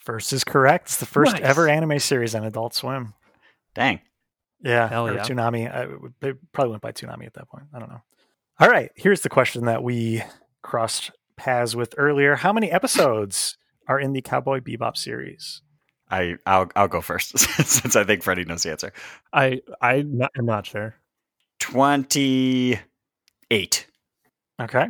First 0.00 0.32
is 0.32 0.42
correct. 0.42 0.86
It's 0.86 0.96
the 0.96 1.06
first 1.06 1.34
Nice. 1.34 1.42
ever 1.42 1.68
anime 1.68 2.00
series 2.00 2.34
on 2.34 2.42
Adult 2.44 2.74
Swim. 2.74 3.14
Dang. 3.74 4.00
Yeah, 4.60 4.88
Hell 4.88 5.06
or 5.06 5.14
yeah. 5.14 5.22
Toonami. 5.22 5.72
I, 5.72 5.86
they 6.20 6.32
probably 6.52 6.72
went 6.72 6.82
by 6.82 6.90
Toonami 6.92 7.26
at 7.26 7.34
that 7.34 7.48
point. 7.48 7.64
I 7.72 7.78
don't 7.78 7.88
know. 7.88 8.02
All 8.58 8.68
right, 8.68 8.90
here's 8.96 9.20
the 9.20 9.28
question 9.28 9.66
that 9.66 9.82
we 9.84 10.22
crossed 10.62 11.12
paths 11.36 11.76
with 11.76 11.94
earlier. 11.96 12.34
How 12.36 12.52
many 12.52 12.70
episodes 12.70 13.56
are 13.92 14.00
in 14.00 14.12
the 14.12 14.22
Cowboy 14.22 14.60
Bebop 14.60 14.96
series? 14.96 15.62
I 16.10 16.36
I'll 16.46 16.70
I'll 16.76 16.88
go 16.88 17.00
first 17.00 17.38
since 17.38 17.96
I 17.96 18.04
think 18.04 18.22
Freddie 18.22 18.44
knows 18.44 18.62
the 18.64 18.70
answer. 18.70 18.92
I 19.32 19.62
I 19.80 20.02
not, 20.02 20.30
I'm 20.36 20.44
not 20.46 20.66
sure. 20.66 20.94
Twenty 21.58 22.78
eight. 23.50 23.86
Okay, 24.60 24.86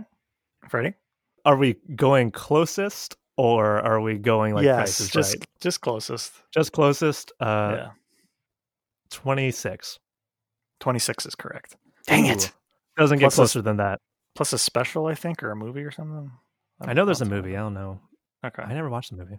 Freddie. 0.68 0.94
Are 1.44 1.56
we 1.56 1.76
going 1.96 2.30
closest 2.30 3.16
or 3.36 3.80
are 3.80 4.00
we 4.00 4.18
going 4.18 4.54
like 4.54 4.64
yes, 4.64 4.98
just 5.08 5.34
Right? 5.36 5.46
just 5.60 5.80
closest. 5.80 6.32
Just 6.52 6.72
closest. 6.72 7.32
Uh, 7.40 7.74
yeah, 7.76 7.88
26. 9.10 9.98
twenty 10.80 10.98
six 10.98 11.26
is 11.26 11.34
correct. 11.34 11.76
Dang 12.06 12.26
Ooh. 12.28 12.32
it. 12.32 12.52
Doesn't 12.96 13.18
get 13.18 13.26
Plus 13.26 13.34
a- 13.34 13.36
closer 13.36 13.62
than 13.62 13.76
that. 13.78 14.00
Plus 14.34 14.52
a 14.52 14.58
special, 14.58 15.06
I 15.06 15.14
think, 15.14 15.42
or 15.42 15.50
a 15.50 15.56
movie 15.56 15.82
or 15.82 15.90
something. 15.90 16.30
I 16.80 16.94
know 16.94 17.04
there's 17.04 17.20
a 17.20 17.26
movie. 17.26 17.56
I 17.56 17.60
don't 17.60 17.74
know. 17.74 18.00
Okay, 18.44 18.62
I 18.62 18.72
never 18.74 18.90
watched 18.90 19.10
the 19.10 19.16
movie. 19.16 19.38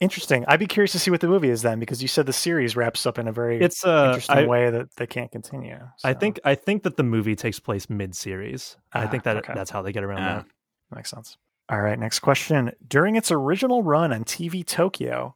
interesting. 0.00 0.44
I'd 0.48 0.60
be 0.60 0.66
curious 0.66 0.92
to 0.92 0.98
see 0.98 1.10
what 1.10 1.20
the 1.20 1.28
movie 1.28 1.50
is 1.50 1.62
then, 1.62 1.78
because 1.80 2.00
you 2.02 2.08
said 2.08 2.26
the 2.26 2.32
series 2.32 2.76
wraps 2.76 3.06
up 3.06 3.18
in 3.18 3.26
a 3.28 3.32
very 3.32 3.60
It's 3.60 3.84
uh, 3.84 4.06
interesting 4.08 4.36
I, 4.38 4.46
way 4.46 4.70
that 4.70 4.94
they 4.96 5.06
can't 5.06 5.30
continue. 5.32 5.78
I 6.04 6.14
think 6.14 6.40
I 6.44 6.54
think 6.54 6.82
that 6.84 6.96
the 6.96 7.02
movie 7.02 7.36
takes 7.36 7.58
place 7.60 7.88
mid-series. 7.90 8.76
I 8.92 9.04
Ah, 9.04 9.08
think 9.08 9.24
that 9.24 9.36
okay. 9.38 9.52
that's 9.54 9.70
how 9.70 9.82
they 9.82 9.92
get 9.92 10.04
around 10.04 10.20
Ah. 10.22 10.44
that. 10.90 10.96
makes 10.96 11.10
sense. 11.10 11.36
All 11.68 11.80
right, 11.80 11.98
next 11.98 12.20
question. 12.20 12.72
During 12.86 13.16
its 13.16 13.30
original 13.32 13.82
run 13.82 14.12
on 14.12 14.24
TV 14.24 14.64
Tokyo, 14.64 15.34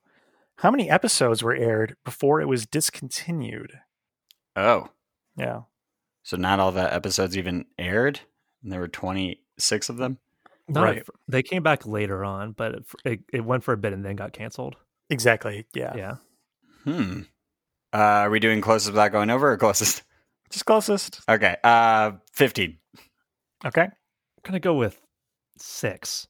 how 0.57 0.71
many 0.71 0.91
episodes 0.91 1.43
were 1.43 1.55
aired 1.55 1.97
before 2.05 2.41
it 2.41 2.47
was 2.49 2.67
discontinued? 2.67 3.81
Oh, 4.55 4.89
Yeah. 5.37 5.63
so 6.23 6.37
not 6.37 6.61
all 6.61 6.71
the 6.73 6.93
episodes 6.93 7.37
even 7.39 7.65
aired, 7.79 8.21
and 8.63 8.71
there 8.73 8.81
were 8.81 8.89
twenty 8.89 9.43
six 9.59 9.89
of 9.89 9.97
them. 9.97 10.19
Not 10.69 10.83
Right. 10.85 10.99
at 10.99 11.07
they 11.29 11.43
came 11.43 11.63
back 11.63 11.87
later 11.87 12.25
on, 12.25 12.53
but 12.53 12.75
it, 12.75 12.85
it, 13.05 13.21
it 13.33 13.45
went 13.45 13.65
for 13.65 13.73
a 13.73 13.77
bit 13.77 13.93
and 13.93 14.05
then 14.05 14.17
got 14.17 14.33
canceled. 14.33 14.77
Exactly. 15.11 15.67
Yeah. 15.75 15.97
Yeah. 15.97 16.17
Hmm. 16.85 17.21
Uh, 17.93 17.97
are 17.97 18.31
we 18.31 18.39
doing 18.39 18.61
closest 18.61 18.93
without 18.93 19.13
going 19.13 19.31
over 19.31 19.51
or 19.51 19.57
closest? 19.57 20.03
Just 20.51 20.67
closest. 20.67 21.21
Okay. 21.29 21.57
Uh, 21.65 22.13
fifteen. 22.33 22.79
Okay. 23.65 23.83
I'm 23.83 23.91
gonna 24.43 24.61
go 24.61 24.75
with 24.75 25.01
six. 25.59 26.29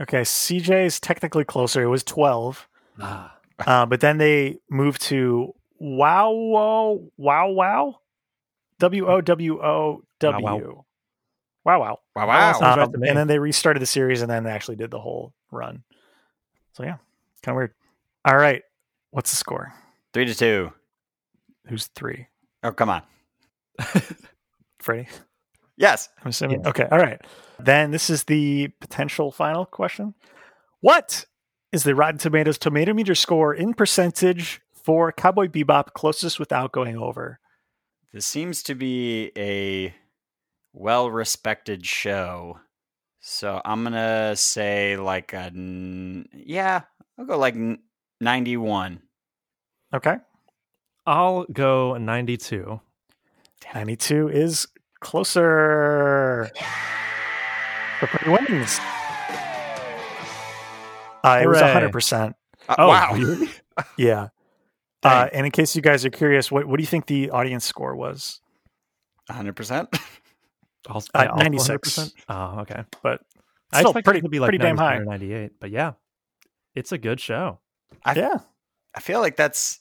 Okay. 0.00 0.20
CJ's 0.22 1.00
technically 1.00 1.44
closer. 1.44 1.82
It 1.82 1.86
was 1.88 2.02
12. 2.04 2.68
Ah. 3.00 3.36
Uh, 3.66 3.86
but 3.86 4.00
then 4.00 4.18
they 4.18 4.58
moved 4.70 5.00
to 5.02 5.52
Wow 5.78 6.30
Wow 6.32 7.00
Wow 7.16 7.50
Wow 7.50 7.98
W 8.80 9.06
O 9.08 9.20
W 9.20 9.62
O 9.62 10.02
W. 10.20 10.82
Wow, 11.64 11.80
Wow 11.80 11.98
Wow. 12.16 12.26
Wow! 12.26 12.58
Wow. 12.60 12.82
Um, 12.82 12.92
to 12.92 12.98
me. 12.98 13.08
and 13.08 13.16
then 13.16 13.28
they 13.28 13.38
restarted 13.38 13.80
the 13.80 13.86
series 13.86 14.22
and 14.22 14.30
then 14.30 14.44
they 14.44 14.50
actually 14.50 14.76
did 14.76 14.90
the 14.90 15.00
whole 15.00 15.32
run. 15.50 15.82
So 16.72 16.82
yeah, 16.82 16.96
kind 17.42 17.54
of 17.54 17.56
weird. 17.56 17.74
All 18.24 18.36
right. 18.36 18.62
What's 19.10 19.30
the 19.30 19.36
score? 19.36 19.72
Three 20.12 20.24
to 20.24 20.34
two. 20.34 20.72
Who's 21.68 21.86
three? 21.88 22.26
Oh, 22.62 22.72
come 22.72 22.88
on. 22.88 23.02
Freddie? 24.80 25.08
Yes. 25.76 26.08
I'm 26.22 26.28
assuming. 26.28 26.60
Yes. 26.60 26.68
Okay. 26.68 26.88
All 26.90 26.98
right. 26.98 27.20
Then 27.58 27.90
this 27.90 28.10
is 28.10 28.24
the 28.24 28.68
potential 28.80 29.30
final 29.32 29.64
question. 29.64 30.14
What 30.80 31.26
is 31.72 31.84
the 31.84 31.94
Rotten 31.94 32.18
Tomatoes 32.18 32.58
tomato 32.58 32.92
meter 32.92 33.14
score 33.14 33.54
in 33.54 33.74
percentage 33.74 34.60
for 34.72 35.12
Cowboy 35.12 35.46
Bebop 35.48 35.92
closest 35.94 36.38
without 36.38 36.72
going 36.72 36.96
over? 36.96 37.38
This 38.12 38.26
seems 38.26 38.62
to 38.64 38.74
be 38.74 39.30
a 39.36 39.94
well 40.72 41.10
respected 41.10 41.84
show. 41.86 42.58
So 43.20 43.60
I'm 43.64 43.82
going 43.82 43.92
to 43.94 44.34
say 44.36 44.96
like 44.96 45.32
a, 45.32 45.52
Yeah, 46.34 46.82
I'll 47.18 47.24
go 47.24 47.38
like 47.38 47.54
91. 48.20 49.00
Okay. 49.94 50.16
I'll 51.06 51.44
go 51.52 51.96
92. 51.96 52.80
92 53.74 54.28
is 54.28 54.66
closer. 55.00 56.50
So 58.00 58.06
Freddie 58.06 58.30
wins. 58.30 58.78
Uh, 61.24 61.38
it 61.42 61.46
was 61.46 61.58
100%. 61.60 62.34
Uh, 62.68 62.74
Oh, 62.78 62.88
wow. 62.88 63.14
really? 63.14 63.48
Yeah. 63.96 64.28
Uh, 65.04 65.28
and 65.32 65.46
in 65.46 65.50
case 65.52 65.74
you 65.74 65.82
guys 65.82 66.04
are 66.04 66.10
curious, 66.10 66.50
what, 66.52 66.66
what 66.66 66.76
do 66.76 66.82
you 66.82 66.86
think 66.86 67.06
the 67.06 67.30
audience 67.30 67.64
score 67.64 67.96
was? 67.96 68.40
100%. 69.30 69.88
I'll, 70.88 70.98
Uh, 71.14 71.22
yeah, 71.24 71.30
I'll 71.30 71.36
96. 71.38 71.88
100%. 71.98 72.12
Oh, 72.28 72.60
okay. 72.60 72.84
But 73.02 73.20
I 73.72 73.78
still 73.80 73.90
expected 73.90 74.04
pretty, 74.04 74.18
it 74.18 74.22
to 74.22 74.28
be 74.28 74.40
like 74.40 74.48
pretty 74.48 74.58
damn 74.62 74.76
high. 74.76 74.98
98, 74.98 75.52
but 75.60 75.70
yeah, 75.70 75.92
it's 76.74 76.92
a 76.92 76.98
good 76.98 77.20
show. 77.20 77.60
I- 78.04 78.14
Yeah. 78.14 78.38
I 78.94 79.00
feel 79.00 79.20
like 79.20 79.36
that's 79.36 79.80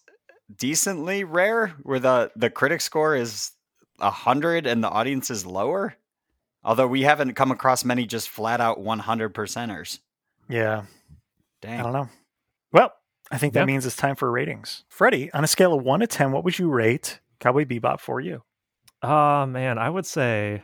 decently 0.56 1.24
rare 1.24 1.68
where 1.84 2.00
the, 2.00 2.32
the 2.36 2.50
critic 2.50 2.82
score 2.82 3.16
is 3.16 3.52
100 3.98 4.66
and 4.68 4.84
the 4.84 4.90
audience 4.90 5.30
is 5.30 5.46
lower. 5.46 5.96
Although 6.64 6.88
we 6.88 7.02
haven't 7.02 7.34
come 7.34 7.52
across 7.52 7.84
many 7.84 8.06
just 8.06 8.30
flat 8.30 8.62
out 8.62 8.80
100 8.80 9.34
percenters. 9.34 10.00
Yeah. 10.48 10.84
Dang. 11.62 11.80
I 11.80 11.84
don't 11.84 11.94
know. 11.94 12.10
Well, 12.72 12.94
I 13.32 13.38
think 13.38 13.54
that 13.54 13.62
Yeah. 13.62 13.66
means 13.66 13.86
it's 13.86 13.96
time 13.96 14.16
for 14.16 14.30
ratings. 14.32 14.84
Freddie, 14.90 15.32
on 15.34 15.44
a 15.44 15.48
scale 15.48 15.74
of 15.74 15.84
1 15.84 16.02
to 16.02 16.08
10, 16.08 16.32
what 16.32 16.44
would 16.44 16.58
you 16.60 16.70
rate 16.70 17.20
Cowboy 17.40 17.66
Bebop 17.66 18.00
for 18.00 18.20
you? 18.22 18.44
Oh 19.02 19.46
man, 19.48 19.78
I 19.80 19.90
would 19.90 20.06
say 20.06 20.62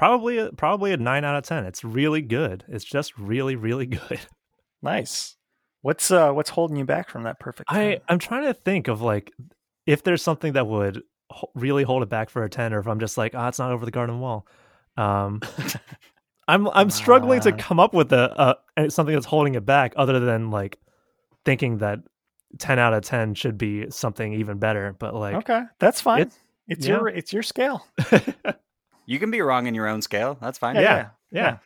probably 0.00 0.38
a, 0.38 0.50
probably 0.52 0.92
a 0.92 0.96
nine 0.96 1.24
out 1.24 1.36
of 1.36 1.44
ten. 1.44 1.66
It's 1.66 1.84
really 1.84 2.22
good. 2.22 2.64
It's 2.68 2.84
just 2.84 3.16
really 3.18 3.54
really 3.54 3.86
good. 3.98 4.18
Nice. 4.82 5.36
What's 5.82 6.10
uh 6.10 6.32
what's 6.32 6.50
holding 6.50 6.76
you 6.78 6.84
back 6.86 7.10
from 7.10 7.24
that 7.24 7.38
perfect? 7.38 7.70
I 7.70 7.82
10? 7.92 8.00
I'm 8.08 8.18
trying 8.18 8.44
to 8.44 8.54
think 8.54 8.88
of 8.88 9.02
like 9.02 9.30
if 9.86 10.02
there's 10.02 10.22
something 10.22 10.54
that 10.54 10.66
would 10.66 11.02
really 11.54 11.82
hold 11.84 12.02
it 12.02 12.08
back 12.08 12.30
for 12.30 12.42
a 12.44 12.48
ten, 12.48 12.72
or 12.72 12.80
if 12.80 12.86
I'm 12.88 12.98
just 12.98 13.18
like, 13.18 13.34
ah, 13.34 13.48
it's 13.48 13.58
not 13.58 13.70
over 13.72 13.84
the 13.84 13.90
garden 13.90 14.20
wall. 14.20 14.46
Um, 14.96 15.40
I'm 16.48 16.66
I'm 16.68 16.90
struggling 16.90 17.40
to 17.42 17.52
come 17.52 17.78
up 17.78 17.92
with 17.94 18.12
a, 18.12 18.56
a 18.76 18.90
something 18.90 19.14
that's 19.14 19.26
holding 19.26 19.54
it 19.54 19.64
back, 19.66 19.92
other 19.96 20.18
than 20.18 20.50
like 20.50 20.78
thinking 21.44 21.78
that 21.78 22.00
ten 22.58 22.78
out 22.78 22.92
of 22.94 23.02
ten 23.04 23.34
should 23.34 23.56
be 23.58 23.90
something 23.90 24.32
even 24.32 24.58
better. 24.58 24.96
But 24.98 25.14
like, 25.14 25.36
okay, 25.36 25.62
that's 25.78 26.00
fine. 26.00 26.22
it's- 26.22 26.38
It's, 26.68 26.86
yeah. 26.86 26.96
your 26.96 27.08
it's 27.08 27.32
your 27.32 27.42
scale. 27.42 27.86
You 29.10 29.18
can 29.18 29.32
be 29.32 29.40
wrong 29.40 29.66
in 29.66 29.74
your 29.74 29.88
own 29.88 30.02
scale. 30.02 30.38
That's 30.40 30.56
fine. 30.58 30.76
Yeah. 30.76 31.08
yeah, 31.32 31.56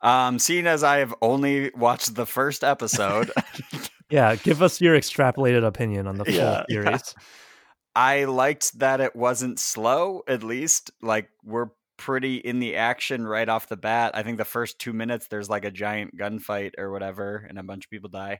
Um, 0.00 0.38
seeing 0.38 0.66
as 0.66 0.82
I 0.82 0.98
have 0.98 1.14
only 1.20 1.70
watched 1.76 2.14
the 2.14 2.24
first 2.24 2.64
episode, 2.64 3.30
yeah. 4.10 4.34
Give 4.36 4.62
us 4.62 4.80
your 4.80 4.96
extrapolated 4.96 5.62
opinion 5.66 6.06
on 6.06 6.16
the 6.16 6.24
full 6.24 6.32
Yeah. 6.34 6.62
series. 6.70 7.14
I 7.94 8.24
liked 8.24 8.78
that 8.78 9.00
it 9.02 9.14
wasn't 9.14 9.58
slow, 9.58 10.22
at 10.26 10.42
least. 10.42 10.90
Like, 11.02 11.28
we're 11.44 11.66
pretty 11.98 12.36
in 12.36 12.60
the 12.60 12.76
action 12.76 13.26
right 13.26 13.48
off 13.48 13.68
the 13.68 13.76
bat. 13.76 14.12
I 14.14 14.22
think 14.22 14.38
the 14.38 14.44
first 14.46 14.78
two 14.78 14.92
minutes, 14.92 15.26
there's 15.28 15.50
like 15.50 15.64
a 15.66 15.70
giant 15.70 16.16
gunfight 16.16 16.72
or 16.78 16.90
whatever, 16.92 17.44
and 17.48 17.58
a 17.58 17.62
bunch 17.62 17.84
of 17.84 17.90
people 17.90 18.08
die. 18.08 18.38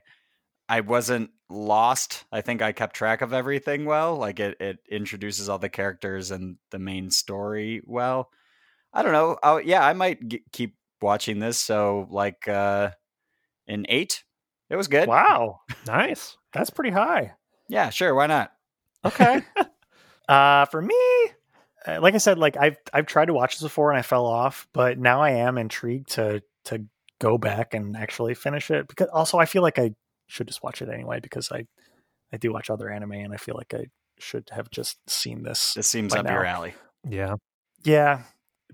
I 0.69 0.81
wasn't 0.81 1.31
lost. 1.49 2.25
I 2.31 2.41
think 2.41 2.61
I 2.61 2.71
kept 2.71 2.95
track 2.95 3.21
of 3.21 3.33
everything 3.33 3.85
well. 3.85 4.15
Like, 4.15 4.39
it, 4.39 4.55
it 4.61 4.77
introduces 4.89 5.49
all 5.49 5.57
the 5.57 5.67
characters 5.67 6.29
and 6.29 6.57
the 6.69 6.77
main 6.79 7.09
story 7.09 7.81
well. 7.85 8.29
I 8.93 9.01
don't 9.01 9.11
know. 9.13 9.37
Oh, 9.41 9.57
yeah, 9.57 9.83
I 9.85 9.93
might 9.93 10.25
g- 10.27 10.43
keep 10.51 10.75
watching 11.01 11.39
this. 11.39 11.57
So, 11.57 12.07
like, 12.11 12.47
uh, 12.47 12.91
an 13.67 13.85
eight. 13.89 14.23
It 14.69 14.75
was 14.75 14.87
good. 14.87 15.07
Wow, 15.07 15.61
Nice. 15.87 16.37
that's 16.53 16.69
pretty 16.69 16.91
high. 16.91 17.33
Yeah, 17.67 17.89
sure. 17.89 18.13
Why 18.13 18.27
not? 18.27 18.51
Okay. 19.03 19.41
uh, 20.29 20.65
for 20.65 20.81
me, 20.81 20.95
uh, 21.87 21.99
like 22.01 22.13
I 22.13 22.17
said, 22.19 22.37
like 22.37 22.57
I've 22.57 22.77
I've 22.93 23.05
tried 23.07 23.25
to 23.25 23.33
watch 23.33 23.55
this 23.55 23.63
before 23.63 23.89
and 23.91 23.97
I 23.97 24.03
fell 24.03 24.25
off, 24.27 24.67
but 24.73 24.99
now 24.99 25.21
I 25.21 25.31
am 25.31 25.57
intrigued 25.57 26.09
to 26.11 26.43
to 26.65 26.85
go 27.19 27.37
back 27.39 27.73
and 27.73 27.95
actually 27.97 28.33
finish 28.35 28.69
it 28.69 28.87
because 28.87 29.07
also 29.09 29.37
I 29.39 29.45
feel 29.45 29.61
like 29.63 29.79
I 29.79 29.91
should 30.29 30.47
just 30.47 30.63
watch 30.63 30.81
it 30.81 30.87
anyway 30.89 31.19
because 31.19 31.51
I 31.51 31.65
I 32.31 32.37
do 32.37 32.53
watch 32.53 32.69
other 32.69 32.89
anime 32.89 33.11
and 33.13 33.33
I 33.33 33.37
feel 33.37 33.55
like 33.55 33.73
I 33.73 33.87
should 34.19 34.47
have 34.51 34.69
just 34.71 34.97
seen 35.09 35.43
this. 35.43 35.73
This 35.73 35.87
seems 35.87 36.13
By 36.13 36.19
up 36.19 36.27
your 36.29 36.45
alley. 36.45 36.73
Yeah. 37.07 37.35
Yeah, 37.83 38.23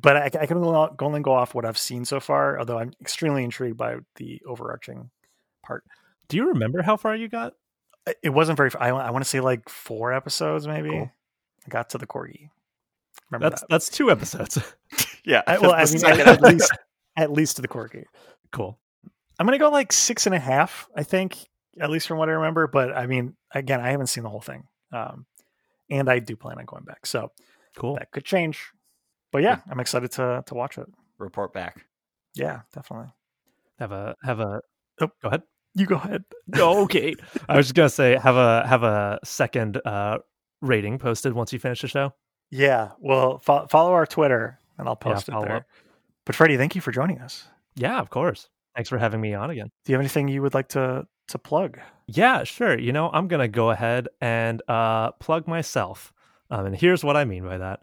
but 0.02 0.18
I, 0.18 0.26
I 0.42 0.46
can 0.46 0.58
only 0.58 0.90
only 1.00 1.22
go 1.22 1.34
off 1.34 1.54
what 1.56 1.64
I've 1.66 1.78
seen 1.78 2.06
so 2.06 2.20
far. 2.20 2.60
Although 2.60 2.80
I'm 2.80 2.92
extremely 3.02 3.44
intrigued 3.44 3.78
by 3.78 3.98
the 4.18 4.42
overarching 4.48 5.10
part. 5.64 5.84
Do 6.28 6.38
you 6.38 6.50
remember 6.50 6.82
how 6.82 6.98
far 6.98 7.16
you 7.16 7.28
got? 7.30 7.54
It- 8.08 8.18
It 8.24 8.30
wasn't 8.30 8.58
very. 8.58 8.72
I, 8.80 8.90
I 8.90 9.12
want 9.12 9.24
to 9.24 9.30
say 9.30 9.40
like 9.40 9.70
four 9.70 10.12
episodes, 10.14 10.68
maybe. 10.68 10.90
Cool. 10.90 11.12
I 11.66 11.70
got 11.70 11.90
to 11.92 11.98
the 11.98 12.08
corgi. 12.08 12.50
Remember 13.32 13.50
That's 13.50 13.62
that? 13.62 13.70
that's 13.70 13.90
two 13.90 14.12
episodes. 14.12 14.58
Yeah. 15.28 15.42
I, 15.48 15.58
well, 15.58 15.72
I 15.74 15.86
mean, 15.86 16.06
at, 16.06 16.42
least 16.42 16.72
at 17.18 17.32
least 17.32 17.56
to 17.56 17.64
the 17.64 17.68
corgi. 17.68 18.04
cool. 18.52 18.78
I'm 19.40 19.46
gonna 19.46 19.58
go 19.60 19.70
like 19.70 19.92
six 19.92 20.26
and 20.26 20.36
a 20.36 20.40
half. 20.40 20.88
I 20.96 21.04
think, 21.04 21.38
at 21.80 21.90
least 21.90 22.08
from 22.08 22.18
what 22.18 22.30
I 22.30 22.34
remember. 22.34 22.68
But 22.68 22.96
I 22.96 23.06
mean, 23.08 23.36
again, 23.54 23.82
I 23.82 23.92
haven't 23.92 24.08
seen 24.08 24.24
the 24.24 24.30
whole 24.30 24.42
thing, 24.42 24.64
um, 24.92 25.26
and 25.90 26.10
I 26.10 26.20
do 26.20 26.36
plan 26.36 26.58
on 26.60 26.66
going 26.66 26.84
back, 26.86 27.06
so 27.06 27.32
Cool. 27.76 27.96
that 27.96 28.12
could 28.12 28.24
change. 28.26 28.72
But 29.32 29.44
yeah, 29.44 29.60
I'm 29.70 29.80
excited 29.80 30.12
to 30.14 30.44
to 30.46 30.54
watch 30.54 30.78
it. 30.78 30.88
report 31.18 31.54
back. 31.54 31.86
Yeah, 32.34 32.62
definitely. 32.74 33.12
Have 33.80 33.92
a 33.92 34.16
have 34.24 34.40
a. 34.40 34.62
Oh. 35.02 35.10
go 35.22 35.28
ahead. 35.30 35.44
You 35.74 35.86
go 35.86 35.96
ahead. 35.96 36.24
Oh, 36.56 36.84
okay. 36.84 37.16
I 37.50 37.58
was 37.58 37.66
just 37.68 37.76
gonna 37.76 37.90
say 37.90 38.16
have 38.18 38.36
a 38.38 38.66
have 38.68 38.84
a 38.84 39.20
second 39.26 39.82
uh 39.86 40.20
rating 40.62 40.98
posted 41.00 41.34
once 41.34 41.52
you 41.52 41.60
finish 41.60 41.82
the 41.82 41.88
show. 41.90 42.14
Yeah, 42.52 42.92
well, 43.00 43.40
fo- 43.40 43.68
follow 43.68 43.92
our 43.92 44.06
Twitter, 44.06 44.60
and 44.78 44.88
I'll 44.88 44.98
Yeah, 45.06 45.12
post 45.14 45.28
it 45.28 45.36
there. 45.42 45.56
up. 45.58 45.64
But 46.26 46.36
Freddie, 46.36 46.56
thank 46.58 46.76
you 46.76 46.82
for 46.82 46.92
joining 46.92 47.20
us. 47.20 47.48
Yeah, 47.76 48.00
of 48.00 48.10
course. 48.10 48.48
Thanks 48.76 48.90
for 48.90 48.98
having 48.98 49.22
me 49.22 49.34
on 49.34 49.50
again. 49.50 49.72
Do 49.86 49.92
you 49.92 49.96
have 49.96 50.02
anything 50.02 50.28
you 50.28 50.42
would 50.42 50.54
like 50.54 50.70
to 50.70 51.08
to 51.30 51.38
plug? 51.40 51.80
Yeah, 52.08 52.44
sure. 52.44 52.78
You 52.78 52.92
know, 52.92 53.10
I'm 53.12 53.28
gonna 53.28 53.48
go 53.48 53.72
ahead 53.72 54.08
and 54.22 54.62
uh, 54.68 55.12
plug 55.14 55.48
myself, 55.48 56.14
um, 56.50 56.66
and 56.68 56.76
here's 56.76 57.04
what 57.04 57.16
I 57.18 57.26
mean 57.26 57.44
by 57.46 57.58
that. 57.58 57.82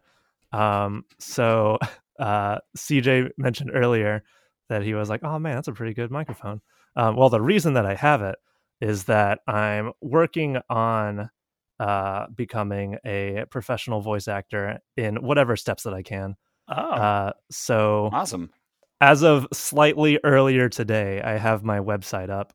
Um, 0.52 1.04
so, 1.18 1.78
uh, 2.18 2.58
CJ 2.76 3.30
mentioned 3.38 3.70
earlier 3.74 4.22
that 4.68 4.82
he 4.82 4.94
was 4.94 5.08
like, 5.08 5.24
"Oh 5.24 5.38
man, 5.38 5.54
that's 5.56 5.68
a 5.68 5.72
pretty 5.72 5.94
good 5.94 6.10
microphone." 6.10 6.60
Um, 6.94 7.16
well, 7.16 7.30
the 7.30 7.40
reason 7.40 7.72
that 7.74 7.86
I 7.86 7.94
have 7.94 8.20
it 8.22 8.36
is 8.80 9.04
that 9.04 9.40
I'm 9.46 9.92
working 10.02 10.58
on 10.68 11.30
uh, 11.80 12.26
becoming 12.34 12.98
a 13.04 13.44
professional 13.50 14.00
voice 14.02 14.28
actor 14.28 14.78
in 14.96 15.16
whatever 15.16 15.56
steps 15.56 15.84
that 15.84 15.94
I 15.94 16.02
can. 16.02 16.36
Oh, 16.68 16.74
Uh, 16.74 17.32
so, 17.50 18.10
Awesome. 18.12 18.50
As 19.02 19.22
of 19.22 19.48
slightly 19.52 20.20
earlier 20.22 20.68
today, 20.68 21.20
I 21.20 21.36
have 21.36 21.64
my 21.64 21.80
website 21.80 22.30
up. 22.30 22.54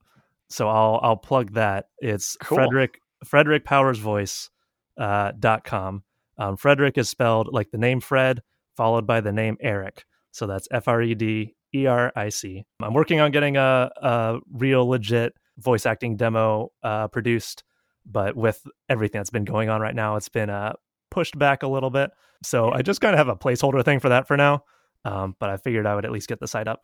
So 0.50 0.70
I'll 0.70 1.00
I'll 1.04 1.18
plug 1.18 1.54
that. 1.54 1.90
It's 2.00 2.38
Cool. 2.42 2.56
Frederick 2.56 3.02
Frederick 3.26 3.66
Powers 3.66 4.00
Voice 4.00 4.50
uh, 4.98 5.34
dot 5.38 5.66
com. 5.66 6.04
Um, 6.38 6.56
Frederick 6.56 6.98
is 6.98 7.10
spelled 7.10 7.50
like 7.52 7.70
the 7.72 7.78
name 7.78 8.00
Fred 8.00 8.42
followed 8.78 9.06
by 9.06 9.20
the 9.20 9.34
name 9.34 9.58
Eric. 9.60 10.06
So 10.32 10.48
that's 10.48 10.68
F 10.72 10.88
R 10.88 11.02
E 11.02 11.16
D 11.16 11.54
E 11.76 11.86
R 11.86 12.14
I 12.16 12.30
C. 12.30 12.64
I'm 12.82 12.94
working 12.94 13.20
on 13.20 13.32
getting 13.32 13.58
a, 13.58 13.92
a 14.02 14.40
real 14.54 14.88
legit 14.88 15.34
voice 15.58 15.86
acting 15.86 16.16
demo 16.16 16.72
uh, 16.82 17.10
produced, 17.10 17.64
but 18.06 18.38
with 18.38 18.64
everything 18.88 19.20
that's 19.20 19.32
been 19.32 19.46
going 19.46 19.68
on 19.68 19.82
right 19.82 19.96
now, 19.96 20.16
it's 20.16 20.30
been 20.30 20.50
uh, 20.50 20.74
pushed 21.12 21.38
back 21.38 21.64
a 21.64 21.68
little 21.68 21.90
bit. 21.90 22.12
So 22.44 22.72
I 22.72 22.84
just 22.84 23.02
kind 23.02 23.14
of 23.14 23.18
have 23.18 23.28
a 23.28 23.36
placeholder 23.36 23.84
thing 23.84 24.00
for 24.00 24.10
that 24.10 24.28
for 24.28 24.38
now. 24.38 24.64
Um, 25.06 25.36
but 25.40 25.50
I 25.50 25.58
figured 25.58 25.86
I 25.86 25.96
would 25.96 26.06
at 26.06 26.12
least 26.12 26.28
get 26.28 26.40
the 26.40 26.48
site 26.48 26.68
up. 26.68 26.82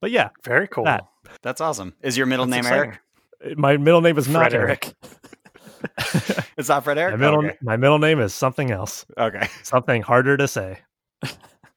But 0.00 0.10
yeah, 0.10 0.28
very 0.44 0.68
cool. 0.68 0.84
that. 0.84 1.04
That's 1.42 1.60
awesome. 1.60 1.94
Is 2.02 2.16
your 2.16 2.26
middle 2.26 2.46
That's 2.46 2.64
name 2.66 2.72
exciting. 2.72 2.98
Eric? 3.42 3.58
my 3.58 3.76
middle 3.76 4.00
name 4.00 4.16
is 4.18 4.28
not 4.28 4.50
Fred 4.50 4.54
Eric. 4.54 4.94
It's 6.56 6.68
not 6.68 6.84
Fred 6.84 6.96
my 6.96 7.02
Eric? 7.02 7.18
middle 7.18 7.38
okay. 7.46 7.56
my 7.62 7.76
middle 7.76 7.98
name 7.98 8.20
is 8.20 8.34
something 8.34 8.70
else, 8.70 9.06
okay. 9.16 9.48
something 9.62 10.02
harder 10.02 10.36
to 10.36 10.48
say. 10.48 10.78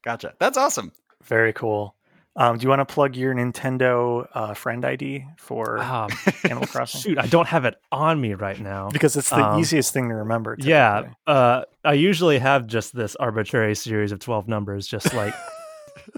Gotcha. 0.03 0.33
That's 0.39 0.57
awesome. 0.57 0.91
Very 1.23 1.53
cool. 1.53 1.95
Um, 2.35 2.57
do 2.57 2.63
you 2.63 2.69
want 2.69 2.79
to 2.79 2.85
plug 2.91 3.15
your 3.15 3.35
Nintendo 3.35 4.25
uh, 4.33 4.53
friend 4.53 4.85
ID 4.85 5.25
for 5.37 5.77
Um, 5.79 6.09
Animal 6.45 6.65
Crossing? 6.65 7.01
shoot, 7.01 7.17
I 7.19 7.27
don't 7.27 7.47
have 7.47 7.65
it 7.65 7.75
on 7.91 8.21
me 8.21 8.33
right 8.35 8.59
now. 8.59 8.89
Because 8.89 9.17
it's 9.17 9.29
the 9.29 9.45
Um, 9.45 9.59
easiest 9.59 9.93
thing 9.93 10.07
to 10.09 10.15
remember. 10.15 10.55
Yeah, 10.57 11.09
uh, 11.27 11.63
I 11.83 11.93
usually 11.93 12.39
have 12.39 12.67
just 12.67 12.95
this 12.95 13.15
arbitrary 13.17 13.75
series 13.75 14.11
of 14.13 14.19
twelve 14.19 14.47
numbers, 14.47 14.87
just 14.87 15.13
like 15.13 15.33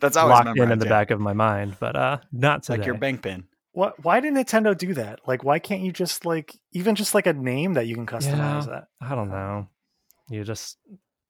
That's 0.01 0.17
always 0.17 0.45
locked 0.45 0.57
in 0.57 0.71
in 0.71 0.79
the 0.79 0.85
yeah. 0.85 0.89
back 0.89 1.11
of 1.11 1.19
my 1.19 1.33
mind. 1.33 1.77
But 1.79 1.95
uh, 1.95 2.17
not 2.31 2.63
today. 2.63 2.77
Like 2.79 2.85
your 2.85 2.97
bank 2.97 3.21
pin. 3.21 3.45
What? 3.71 4.03
Why 4.03 4.19
did 4.19 4.33
Nintendo 4.33 4.77
do 4.77 4.93
that? 4.95 5.19
Like, 5.25 5.43
why 5.43 5.59
can't 5.59 5.81
you 5.81 5.91
just 5.91 6.25
like 6.25 6.55
even 6.71 6.95
just 6.95 7.15
like 7.15 7.27
a 7.27 7.33
name 7.33 7.73
that 7.73 7.87
you 7.87 7.95
can 7.95 8.05
customize? 8.05 8.65
Yeah. 8.65 8.65
That 8.69 8.87
I 9.01 9.15
don't 9.15 9.29
know. 9.29 9.67
You 10.29 10.43
just 10.43 10.77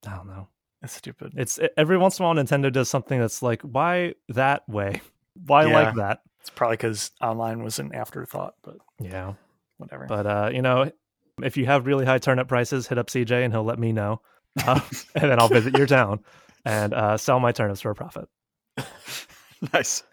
I 0.06 0.16
don't 0.16 0.28
know. 0.28 0.50
it's 0.82 0.94
stupid. 0.94 1.34
It's 1.36 1.60
every 1.78 1.98
once 1.98 2.20
in 2.20 2.26
a 2.26 2.28
while 2.28 2.36
Nintendo 2.36 2.72
does 2.72 2.90
something 2.90 3.20
that's 3.20 3.42
like, 3.42 3.62
why 3.62 4.16
that 4.30 4.68
way? 4.68 5.02
Why 5.48 5.66
Yeah. 5.66 5.74
like 5.74 5.96
that? 5.96 6.20
It's 6.42 6.52
probably 6.52 6.78
because 6.78 7.10
online 7.20 7.64
was 7.64 7.80
an 7.80 7.96
afterthought, 7.96 8.54
but 8.62 8.76
Yeah. 9.00 9.34
whatever. 9.78 10.06
But 10.06 10.28
uh, 10.28 10.50
you 10.54 10.62
know, 10.62 10.92
if 11.42 11.58
you 11.58 11.66
have 11.66 11.88
really 11.88 12.06
high 12.06 12.20
turnip 12.20 12.48
prices, 12.48 12.88
hit 12.88 13.00
up 13.00 13.08
CJ 13.08 13.44
and 13.44 13.52
he'll 13.52 13.64
let 13.64 13.80
me 13.80 13.94
know, 13.94 14.22
uh, 14.68 14.80
and 15.16 15.32
then 15.32 15.40
I'll 15.40 15.48
visit 15.48 15.76
your 15.76 15.88
town 15.88 16.20
and 16.66 16.94
uh, 16.94 17.18
sell 17.18 17.40
my 17.40 17.52
turnips 17.52 17.82
for 17.82 17.92
a 17.92 17.96
profit. 17.96 18.28
nice. 19.74 20.04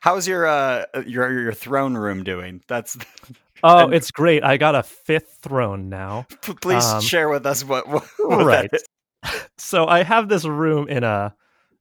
How's 0.00 0.28
your 0.28 0.46
uh 0.46 0.84
your 1.06 1.40
your 1.40 1.52
throne 1.52 1.96
room 1.96 2.22
doing? 2.22 2.62
That's 2.68 2.96
Oh, 3.66 3.88
it's 3.88 4.10
great! 4.10 4.44
I 4.44 4.58
got 4.58 4.74
a 4.74 4.82
fifth 4.82 5.38
throne 5.40 5.88
now. 5.88 6.26
please 6.60 6.84
Um, 6.84 7.00
share 7.00 7.30
with 7.30 7.46
us 7.46 7.64
what, 7.64 7.88
what, 7.88 8.04
what 8.18 8.44
right. 8.44 8.70
So 9.56 9.86
I 9.86 10.02
have 10.02 10.28
this 10.28 10.44
room 10.44 10.86
in 10.86 11.02
a 11.02 11.34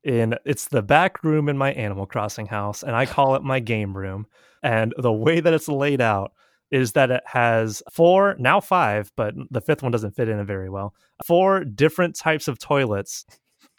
in 0.05 0.35
it's 0.45 0.69
the 0.69 0.81
back 0.81 1.23
room 1.25 1.49
in 1.49 1.57
my 1.57 1.73
Animal 1.73 2.05
Crossing 2.05 2.45
house, 2.45 2.83
and 2.83 2.95
I 2.95 3.05
call 3.05 3.35
it 3.35 3.43
my 3.43 3.59
game 3.59 3.97
room. 3.97 4.27
And 4.61 4.93
the 4.97 5.11
way 5.11 5.41
that 5.41 5.53
it's 5.53 5.67
laid 5.67 5.99
out 5.99 6.31
is 6.71 6.93
that 6.93 7.11
it 7.11 7.23
has 7.25 7.83
four, 7.91 8.35
now 8.39 8.61
five, 8.61 9.11
but 9.17 9.33
the 9.51 9.59
fifth 9.61 9.83
one 9.83 9.91
doesn't 9.91 10.15
fit 10.15 10.29
in 10.29 10.39
it 10.39 10.45
very 10.45 10.69
well. 10.69 10.93
Four 11.25 11.65
different 11.65 12.15
types 12.15 12.47
of 12.47 12.59
toilets, 12.59 13.25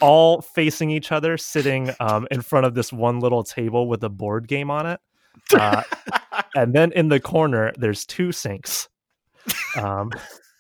all 0.01 0.43
facing 0.43 0.91
each 0.91 1.13
other, 1.13 1.37
sitting 1.37 1.91
um, 2.01 2.27
in 2.31 2.43
front 2.43 2.67
of 2.67 2.75
this 2.75 2.93
one 2.93 3.21
little 3.21 3.45
table 3.45 3.89
with 3.89 4.03
a 4.05 4.09
board 4.09 4.49
game 4.49 4.71
on 4.71 4.87
it. 4.87 5.01
Uh, 5.53 5.83
and 6.55 6.75
then 6.75 6.93
in 6.93 7.09
the 7.09 7.21
corner, 7.21 7.73
there's 7.77 8.05
two 8.05 8.33
sinks. 8.33 8.89
Um, 9.77 10.11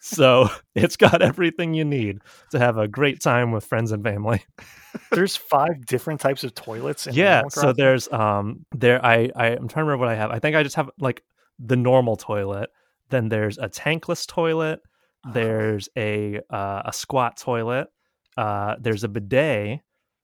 so 0.00 0.50
it's 0.74 0.96
got 0.96 1.22
everything 1.22 1.74
you 1.74 1.84
need 1.84 2.20
to 2.50 2.58
have 2.58 2.76
a 2.76 2.86
great 2.86 3.20
time 3.20 3.52
with 3.52 3.64
friends 3.64 3.90
and 3.90 4.02
family. 4.04 4.42
There's 5.10 5.34
five 5.34 5.86
different 5.86 6.20
types 6.20 6.44
of 6.44 6.54
toilets. 6.54 7.06
In 7.06 7.14
yeah, 7.14 7.38
Animal 7.38 7.50
so 7.50 7.72
there's 7.72 8.12
um 8.12 8.64
there 8.72 9.04
I, 9.04 9.30
I 9.34 9.46
I'm 9.48 9.66
trying 9.68 9.84
to 9.84 9.84
remember 9.84 9.98
what 9.98 10.08
I 10.08 10.14
have. 10.14 10.30
I 10.30 10.38
think 10.38 10.56
I 10.56 10.62
just 10.62 10.76
have 10.76 10.90
like 10.98 11.22
the 11.58 11.76
normal 11.76 12.16
toilet. 12.16 12.70
Then 13.10 13.28
there's 13.28 13.58
a 13.58 13.68
tankless 13.68 14.26
toilet. 14.26 14.80
There's 15.32 15.88
a 15.96 16.40
uh, 16.50 16.82
a 16.84 16.92
squat 16.92 17.38
toilet. 17.38 17.88
Uh, 18.36 18.76
there's 18.80 19.04
a 19.04 19.08
bidet, 19.08 19.80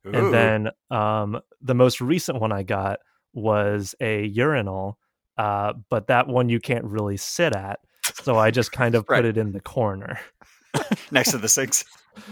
Ooh. 0.06 0.10
and 0.12 0.32
then 0.34 0.68
um 0.90 1.40
the 1.60 1.74
most 1.74 2.00
recent 2.00 2.40
one 2.40 2.52
I 2.52 2.62
got 2.62 2.98
was 3.32 3.94
a 4.00 4.24
urinal. 4.26 4.98
Uh, 5.38 5.72
but 5.88 6.08
that 6.08 6.26
one 6.28 6.48
you 6.48 6.60
can't 6.60 6.84
really 6.84 7.16
sit 7.16 7.54
at, 7.56 7.78
so 8.22 8.36
I 8.36 8.50
just 8.50 8.72
kind 8.72 8.94
of 8.94 9.06
Right. 9.08 9.18
put 9.18 9.24
it 9.24 9.38
in 9.38 9.52
the 9.52 9.60
corner. 9.60 10.18
next 11.10 11.30
to 11.32 11.38
the 11.38 11.48
sinks. 11.48 11.84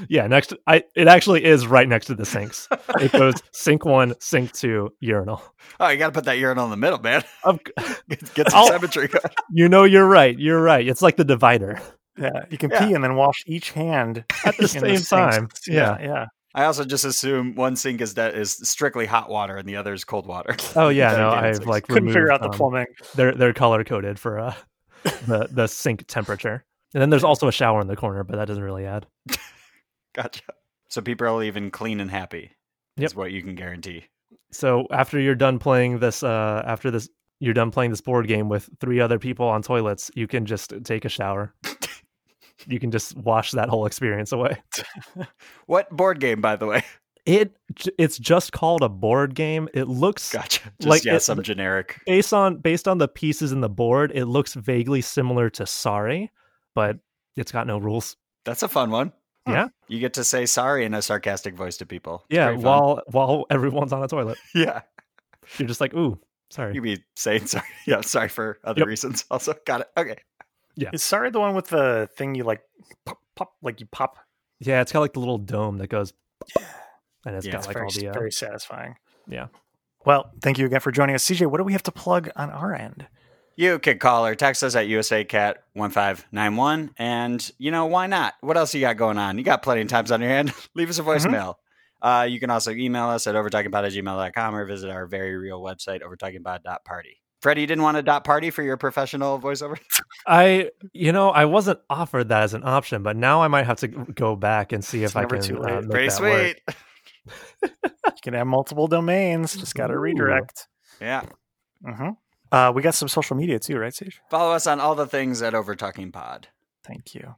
Yeah, 0.09 0.27
next 0.27 0.53
I 0.67 0.83
it 0.97 1.07
actually 1.09 1.45
is 1.45 1.67
right 1.67 1.89
next 1.89 2.07
to 2.07 2.15
the 2.15 2.27
sinks. 2.27 2.69
It 3.01 3.13
goes 3.13 3.35
sink 3.53 3.85
one, 3.85 4.15
sink 4.21 4.53
two, 4.53 4.91
urinal. 5.01 5.41
Oh, 5.81 5.89
you 5.89 5.97
got 5.97 6.07
to 6.09 6.13
put 6.13 6.25
that 6.25 6.39
urinal 6.39 6.65
in 6.65 6.71
the 6.71 6.77
middle, 6.77 6.99
man. 6.99 7.23
Get, 8.09 8.35
get 8.35 8.51
some 8.51 8.67
symmetry. 8.67 9.09
you 9.53 9.69
know, 9.69 9.85
you're 9.85 10.07
right. 10.09 10.37
You're 10.39 10.61
right. 10.61 10.87
It's 10.87 11.01
like 11.01 11.17
the 11.17 11.25
divider 11.25 11.81
yeah, 12.19 12.45
you 12.51 12.59
can 12.59 12.71
Yeah. 12.71 12.87
pee 12.87 12.95
and 12.95 13.03
then 13.05 13.15
wash 13.17 13.43
each 13.47 13.71
hand 13.73 14.25
at 14.45 14.57
the 14.57 14.69
same 14.69 14.97
sinks. 14.99 15.09
time. 15.09 15.49
Yeah, 15.67 15.99
Yeah. 16.01 16.07
yeah. 16.07 16.27
I 16.55 16.65
also 16.65 16.85
just 16.85 17.05
assume 17.05 17.55
one 17.55 17.77
sink 17.77 18.01
is 18.01 18.15
that 18.15 18.35
is 18.35 18.53
strictly 18.69 19.07
hot 19.07 19.29
water 19.31 19.57
and 19.57 19.69
the 19.69 19.77
other 19.77 19.93
is 19.93 20.05
cold 20.05 20.27
water. 20.27 20.57
Oh 20.77 20.89
yeah, 20.89 21.17
no, 21.17 21.31
I've 21.31 21.67
like 21.67 21.87
Couldn't 21.87 22.09
figure 22.09 22.33
out 22.33 22.41
the 22.41 22.49
um, 22.49 22.53
plumbing. 22.57 22.87
They're 23.15 23.33
they're 23.35 23.53
color 23.53 23.85
coded 23.85 24.19
for 24.19 24.39
uh, 24.41 24.55
the 25.27 25.49
the 25.51 25.67
sink 25.69 26.07
temperature, 26.09 26.65
and 26.95 27.01
then 27.03 27.11
there's 27.11 27.23
also 27.25 27.47
a 27.49 27.53
shower 27.53 27.81
in 27.81 27.87
the 27.87 27.97
corner, 27.97 28.25
but 28.25 28.37
that 28.37 28.47
doesn't 28.47 28.63
really 28.63 28.87
add. 28.87 29.07
Gotcha. 30.15 30.43
So 30.89 31.01
people 31.03 31.27
are 31.27 31.33
leaving 31.33 31.71
clean 31.71 32.01
and 32.01 32.11
happy. 32.11 32.51
Yep. 32.97 33.07
Is 33.11 33.15
what 33.15 33.31
you 33.31 33.43
can 33.43 33.55
guarantee. 33.55 34.07
So 34.51 34.87
after 34.91 35.21
you're 35.21 35.35
done 35.37 35.59
playing 35.59 35.99
this, 36.01 36.23
uh, 36.23 36.63
after 36.67 36.91
this, 36.91 37.09
you're 37.41 37.55
done 37.55 37.71
playing 37.71 37.91
this 37.91 38.01
board 38.01 38.27
game 38.27 38.49
with 38.49 38.69
three 38.81 38.99
other 39.01 39.19
people 39.19 39.47
on 39.47 39.63
toilets. 39.63 40.11
You 40.15 40.27
can 40.27 40.47
just 40.47 40.73
take 40.85 41.05
a 41.05 41.09
shower. 41.09 41.55
You 42.67 42.81
can 42.81 42.91
just 42.91 43.17
wash 43.17 43.53
that 43.53 43.69
whole 43.69 43.87
experience 43.87 44.33
away. 44.33 44.57
What 45.67 45.91
board 45.91 46.21
game, 46.21 46.41
by 46.41 46.57
the 46.57 46.67
way? 46.67 46.83
It 47.27 47.55
it's 47.99 48.17
just 48.19 48.53
called 48.53 48.83
a 48.83 48.89
board 48.89 49.35
game. 49.35 49.69
It 49.75 49.85
looks 49.87 50.33
Gotcha. 50.33 50.63
Just, 50.81 50.89
Like, 50.89 51.05
yeah, 51.05 51.17
it- 51.17 51.21
some 51.21 51.43
generic. 51.43 52.01
based 52.07 52.33
on 52.33 52.57
based 52.57 52.89
on 52.89 52.97
the 52.99 53.07
pieces 53.09 53.53
in 53.53 53.61
the 53.61 53.69
board. 53.69 54.13
It 54.15 54.25
looks 54.25 54.55
vaguely 54.55 55.03
similar 55.03 55.51
to 55.51 55.67
Sorry, 55.67 56.31
but 56.75 56.97
it's 57.37 57.53
got 57.53 57.67
no 57.67 57.77
rules. 57.79 58.17
That's 58.47 58.63
a 58.63 58.69
fun 58.69 58.91
one. 58.91 59.13
Hmm. 59.47 59.53
Yeah. 59.53 59.69
You 59.89 59.99
get 60.01 60.15
to 60.15 60.25
say 60.25 60.47
sorry 60.47 60.87
in 60.87 60.95
a 60.95 61.03
sarcastic 61.03 61.55
voice 61.55 61.77
to 61.79 61.87
people. 61.87 62.25
It's 62.31 62.37
Yeah, 62.37 62.53
while 62.53 63.03
while 63.09 63.45
everyone's 63.51 63.93
on 63.93 64.03
a 64.03 64.09
toilet, 64.09 64.39
yeah, 64.55 64.81
you're 65.59 65.69
just 65.69 65.83
like, 65.83 65.93
"Ooh, 65.95 66.19
sorry." 66.51 66.75
you 66.75 66.81
be 66.81 67.05
saying 67.17 67.47
sorry. 67.47 67.67
Yeah, 67.87 68.01
sorry 68.01 68.29
for 68.31 68.59
other 68.65 68.81
Yep. 68.81 68.89
reasons. 68.89 69.25
Also, 69.31 69.53
got 69.67 69.83
it. 69.83 69.89
Okay. 69.99 70.17
Is 70.93 71.03
sorry 71.03 71.31
the 71.31 71.41
one 71.41 71.55
with 71.55 71.69
the 71.69 72.09
thing 72.17 72.35
you 72.35 72.45
like 72.45 72.61
pop, 73.05 73.19
pop 73.37 73.53
like 73.63 73.81
you 73.81 73.87
pop? 73.87 74.17
Yeah, 74.61 74.81
it's 74.81 74.91
got 74.93 75.01
like 75.01 75.13
the 75.13 75.21
little 75.21 75.39
dome 75.39 75.79
that 75.79 75.89
goes, 75.89 76.13
and 77.25 77.37
it's 77.37 77.47
Yeah, 77.47 77.53
got 77.53 77.59
it's 77.59 77.67
like 77.69 77.75
very, 77.75 77.87
all 77.87 77.93
the 77.93 78.09
uh, 78.09 78.13
very 78.13 78.33
satisfying. 78.33 78.97
yeah. 79.29 79.47
Well, 80.05 80.31
thank 80.41 80.59
you 80.59 80.67
again 80.67 80.81
for 80.81 80.91
joining 80.93 81.15
us, 81.17 81.25
CJ. 81.29 81.47
What 81.51 81.59
do 81.59 81.65
we 81.65 81.73
have 81.73 81.83
to 81.85 81.93
plug 81.93 82.31
on 82.37 82.51
our 82.51 82.73
end? 82.75 83.07
You 83.57 83.79
could 83.81 83.99
call 84.01 84.25
or 84.25 84.35
text 84.37 84.63
us 84.63 84.75
at 84.77 84.87
USACat1591. 84.87 86.91
And, 86.97 87.51
you 87.59 87.71
know, 87.71 87.87
why 87.87 88.07
not? 88.07 88.35
What 88.41 88.57
else 88.57 88.75
you 88.75 88.81
got 88.81 88.97
going 88.97 89.19
on? 89.19 89.37
You 89.39 89.45
got 89.45 89.63
plenty 89.63 89.83
of 89.83 89.89
times 89.89 90.11
on 90.13 90.21
your 90.21 90.31
hand. 90.31 90.53
Leave 90.75 90.91
us 90.91 90.99
a 90.99 91.03
voicemail. 91.03 91.55
Uh, 92.01 92.27
you 92.31 92.39
can 92.39 92.51
also 92.51 92.71
email 92.71 93.09
us 93.09 93.27
at 93.27 93.35
overtalkingpod 93.35 93.87
at 93.87 93.93
gmail.com 93.93 94.55
or 94.55 94.65
visit 94.65 94.91
our 94.91 95.07
very 95.07 95.37
real 95.37 95.61
website, 95.61 96.01
overtalkingpod.party. 96.03 97.21
Freddie, 97.41 97.61
you 97.63 97.67
didn't 97.69 97.83
want 97.85 97.97
a 97.97 98.03
dot 98.03 98.25
party 98.25 98.51
for 98.51 98.63
your 98.63 98.77
professional 98.77 99.39
voiceover? 99.39 99.79
I, 100.27 100.71
you 100.93 101.13
know, 101.13 101.31
I 101.31 101.45
wasn't 101.45 101.79
offered 101.89 102.29
that 102.31 102.43
as 102.43 102.55
an 102.55 102.63
option, 102.65 103.03
but 103.03 103.17
now 103.17 103.43
I 103.43 103.49
might 103.49 103.67
have 103.67 103.79
to 103.81 103.89
go 103.89 104.35
back 104.37 104.73
and 104.73 104.85
see 104.85 105.05
It's 105.05 105.13
if 105.13 105.17
I 105.17 105.21
never 105.23 105.37
can. 105.37 105.45
too 105.45 105.59
uh, 105.59 105.63
late. 105.63 105.81
make 105.83 105.91
Pretty 105.91 106.09
that 106.09 106.21
work. 106.21 106.57
sweet. 106.67 107.73
You 108.05 108.11
can 108.23 108.35
have 108.35 108.47
multiple 108.47 108.87
domains. 108.89 109.57
Just 109.57 109.75
got 109.75 109.89
to 109.89 109.99
redirect. 109.99 110.67
Yeah. 111.01 111.23
hmm 111.85 112.11
Uh, 112.51 112.73
we 112.75 112.83
got 112.83 112.95
some 112.95 113.09
social 113.09 113.37
media 113.37 113.59
too, 113.59 113.79
right, 113.79 113.95
Sage? 113.95 114.21
Follow 114.31 114.53
us 114.53 114.67
on 114.67 114.81
all 114.81 114.95
the 114.95 115.07
things 115.07 115.41
at 115.43 115.53
Overtalking 115.53 116.13
Pod. 116.13 116.49
Thank 116.85 117.15
you. 117.15 117.35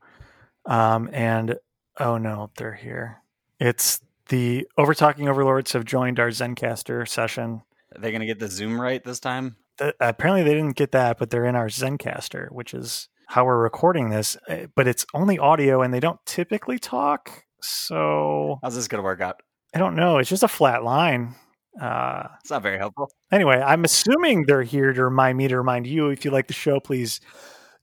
Um, 0.66 1.11
and 1.12 1.57
oh 1.98 2.16
no, 2.16 2.51
they're 2.57 2.72
here. 2.74 3.18
It's 3.59 4.01
the 4.28 4.66
Overtalking 4.78 5.28
Overlords 5.28 5.72
have 5.72 5.84
joined 5.84 6.18
our 6.20 6.28
Zencastr 6.28 7.07
session. 7.09 7.62
Are 7.94 8.01
they 8.01 8.11
going 8.12 8.20
to 8.20 8.26
get 8.26 8.38
the 8.38 8.48
Zoom 8.48 8.80
right 8.80 9.03
this 9.03 9.18
time? 9.20 9.57
Th- 9.80 9.94
apparently, 10.00 10.42
they 10.44 10.54
didn't 10.54 10.76
get 10.76 10.92
that, 10.92 11.18
but 11.18 11.30
they're 11.30 11.46
in 11.46 11.56
our 11.56 11.66
Zencastr, 11.68 12.52
which 12.52 12.72
is 12.74 13.08
how 13.26 13.44
we're 13.44 13.58
recording 13.62 14.10
this. 14.10 14.36
uh, 14.48 14.66
But 14.76 14.86
it's 14.86 15.04
only 15.14 15.38
audio, 15.38 15.82
and 15.82 15.92
they 15.92 16.00
don't 16.00 16.20
typically 16.26 16.78
talk. 16.78 17.44
So 17.62 18.58
How's 18.62 18.74
this 18.76 18.88
going 18.88 19.00
to 19.00 19.04
work 19.04 19.20
out? 19.20 19.40
I 19.74 19.78
don't 19.78 19.96
know. 19.96 20.18
It's 20.18 20.30
just 20.30 20.42
a 20.42 20.48
flat 20.48 20.82
line. 20.84 21.34
Uh, 21.80 22.24
It's 22.40 22.50
not 22.50 22.62
very 22.62 22.78
helpful. 22.78 23.10
Anyway, 23.30 23.56
I'm 23.64 23.84
assuming 23.84 24.44
they're 24.46 24.62
here 24.62 24.92
to 24.92 25.04
remind 25.04 25.38
me 25.38 25.48
to 25.48 25.56
remind 25.56 25.86
you. 25.86 26.08
If 26.10 26.24
you 26.24 26.30
like 26.30 26.48
the 26.48 26.52
show, 26.52 26.80
please 26.80 27.20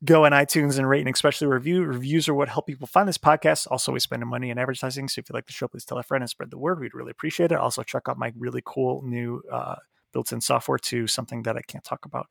go 0.04 0.26
on 0.26 0.32
iTunes 0.32 0.78
and 0.78 0.88
rate 0.88 1.04
and 1.06 1.12
especially 1.14 1.46
review. 1.48 1.82
Reviews 1.84 2.28
are 2.28 2.34
what 2.34 2.48
help 2.48 2.66
people 2.66 2.86
find 2.86 3.08
this 3.08 3.18
podcast. 3.18 3.66
Also, 3.70 3.90
we 3.90 3.98
spend 4.00 4.24
money 4.26 4.50
in 4.50 4.58
advertising. 4.58 5.08
So 5.08 5.20
if 5.20 5.28
you 5.30 5.34
like 5.34 5.46
the 5.46 5.52
show, 5.52 5.66
please 5.68 5.84
tell 5.84 5.98
a 5.98 6.02
friend 6.02 6.22
and 6.22 6.30
spread 6.30 6.50
the 6.50 6.58
word. 6.58 6.78
We'd 6.80 6.94
really 6.94 7.10
appreciate 7.10 7.50
it. 7.50 7.58
Also, 7.58 7.82
check 7.82 8.02
out 8.08 8.18
my 8.18 8.32
really 8.38 8.62
cool 8.64 9.02
new 9.02 9.42
uh, 9.50 9.76
built-in 10.12 10.40
software 10.40 10.78
to 10.78 11.06
something 11.06 11.42
that 11.42 11.56
I 11.56 11.62
can't 11.62 11.84
talk 11.84 12.04
about. 12.04 12.26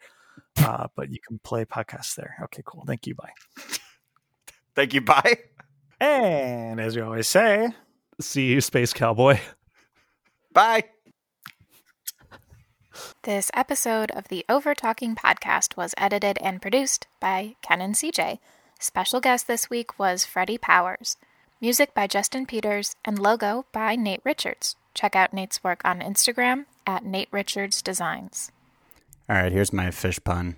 Uh, 0.58 0.88
but 0.96 1.12
you 1.12 1.20
can 1.28 1.40
play 1.40 1.66
podcasts 1.66 2.16
there. 2.16 2.36
Okay, 2.44 2.62
cool. 2.66 2.84
Thank 2.86 3.08
you. 3.08 3.16
Bye. 3.16 3.32
Thank 4.76 4.94
you. 4.94 5.02
Bye. 5.02 5.38
And 6.00 6.80
as 6.80 6.96
we 6.96 7.02
always 7.02 7.28
say, 7.28 7.70
See 8.20 8.48
you, 8.48 8.62
Space 8.62 8.94
Cowboy. 8.94 9.40
Bye. 10.52 10.86
This 13.24 13.52
episode 13.54 14.10
of 14.12 14.28
the 14.30 14.44
Over 14.50 14.74
Talking 14.74 15.16
podcast 15.16 15.78
was 15.78 15.94
edited 15.98 16.40
and 16.42 16.62
produced 16.62 17.06
by 17.20 17.56
Ken 17.62 17.80
and 17.80 17.94
CJ. 17.94 18.40
Special 18.80 19.20
guest 19.20 19.48
this 19.48 19.70
week 19.70 20.00
was 20.00 20.26
Freddie 20.26 20.58
Powers. 20.58 21.18
Music 21.62 21.94
by 21.94 22.08
Justin 22.08 22.48
Peters 22.48 22.96
and 23.06 23.20
logo 23.20 23.66
by 23.72 23.96
Nate 23.96 24.22
Richards. 24.24 24.76
Check 24.96 25.16
out 25.16 25.34
Nate's 25.34 25.64
work 25.64 25.82
on 25.86 26.00
Instagram 26.00 26.66
at 26.88 27.06
Nate 27.06 27.28
Richards 27.32 27.82
Designs. 27.84 28.52
All 29.30 29.36
right, 29.36 29.52
here's 29.52 29.74
my 29.74 29.92
fish 29.92 30.20
pun. 30.24 30.56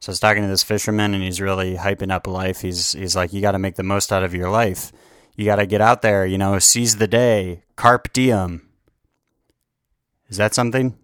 So 0.00 0.10
I 0.10 0.12
was 0.12 0.20
talking 0.20 0.42
to 0.42 0.48
this 0.48 0.62
fisherman, 0.62 1.14
and 1.14 1.22
he's 1.22 1.40
really 1.40 1.76
hyping 1.76 2.12
up 2.12 2.26
life. 2.26 2.60
He's 2.60 2.92
he's 2.92 3.16
like, 3.16 3.32
you 3.32 3.40
got 3.40 3.52
to 3.52 3.58
make 3.58 3.76
the 3.76 3.82
most 3.82 4.12
out 4.12 4.24
of 4.24 4.34
your 4.34 4.50
life. 4.50 4.92
You 5.36 5.44
got 5.44 5.56
to 5.56 5.66
get 5.66 5.80
out 5.80 6.02
there, 6.02 6.26
you 6.26 6.36
know, 6.36 6.58
seize 6.58 6.96
the 6.96 7.08
day, 7.08 7.62
carp 7.76 8.12
diem. 8.12 8.68
Is 10.28 10.36
that 10.36 10.54
something? 10.54 10.98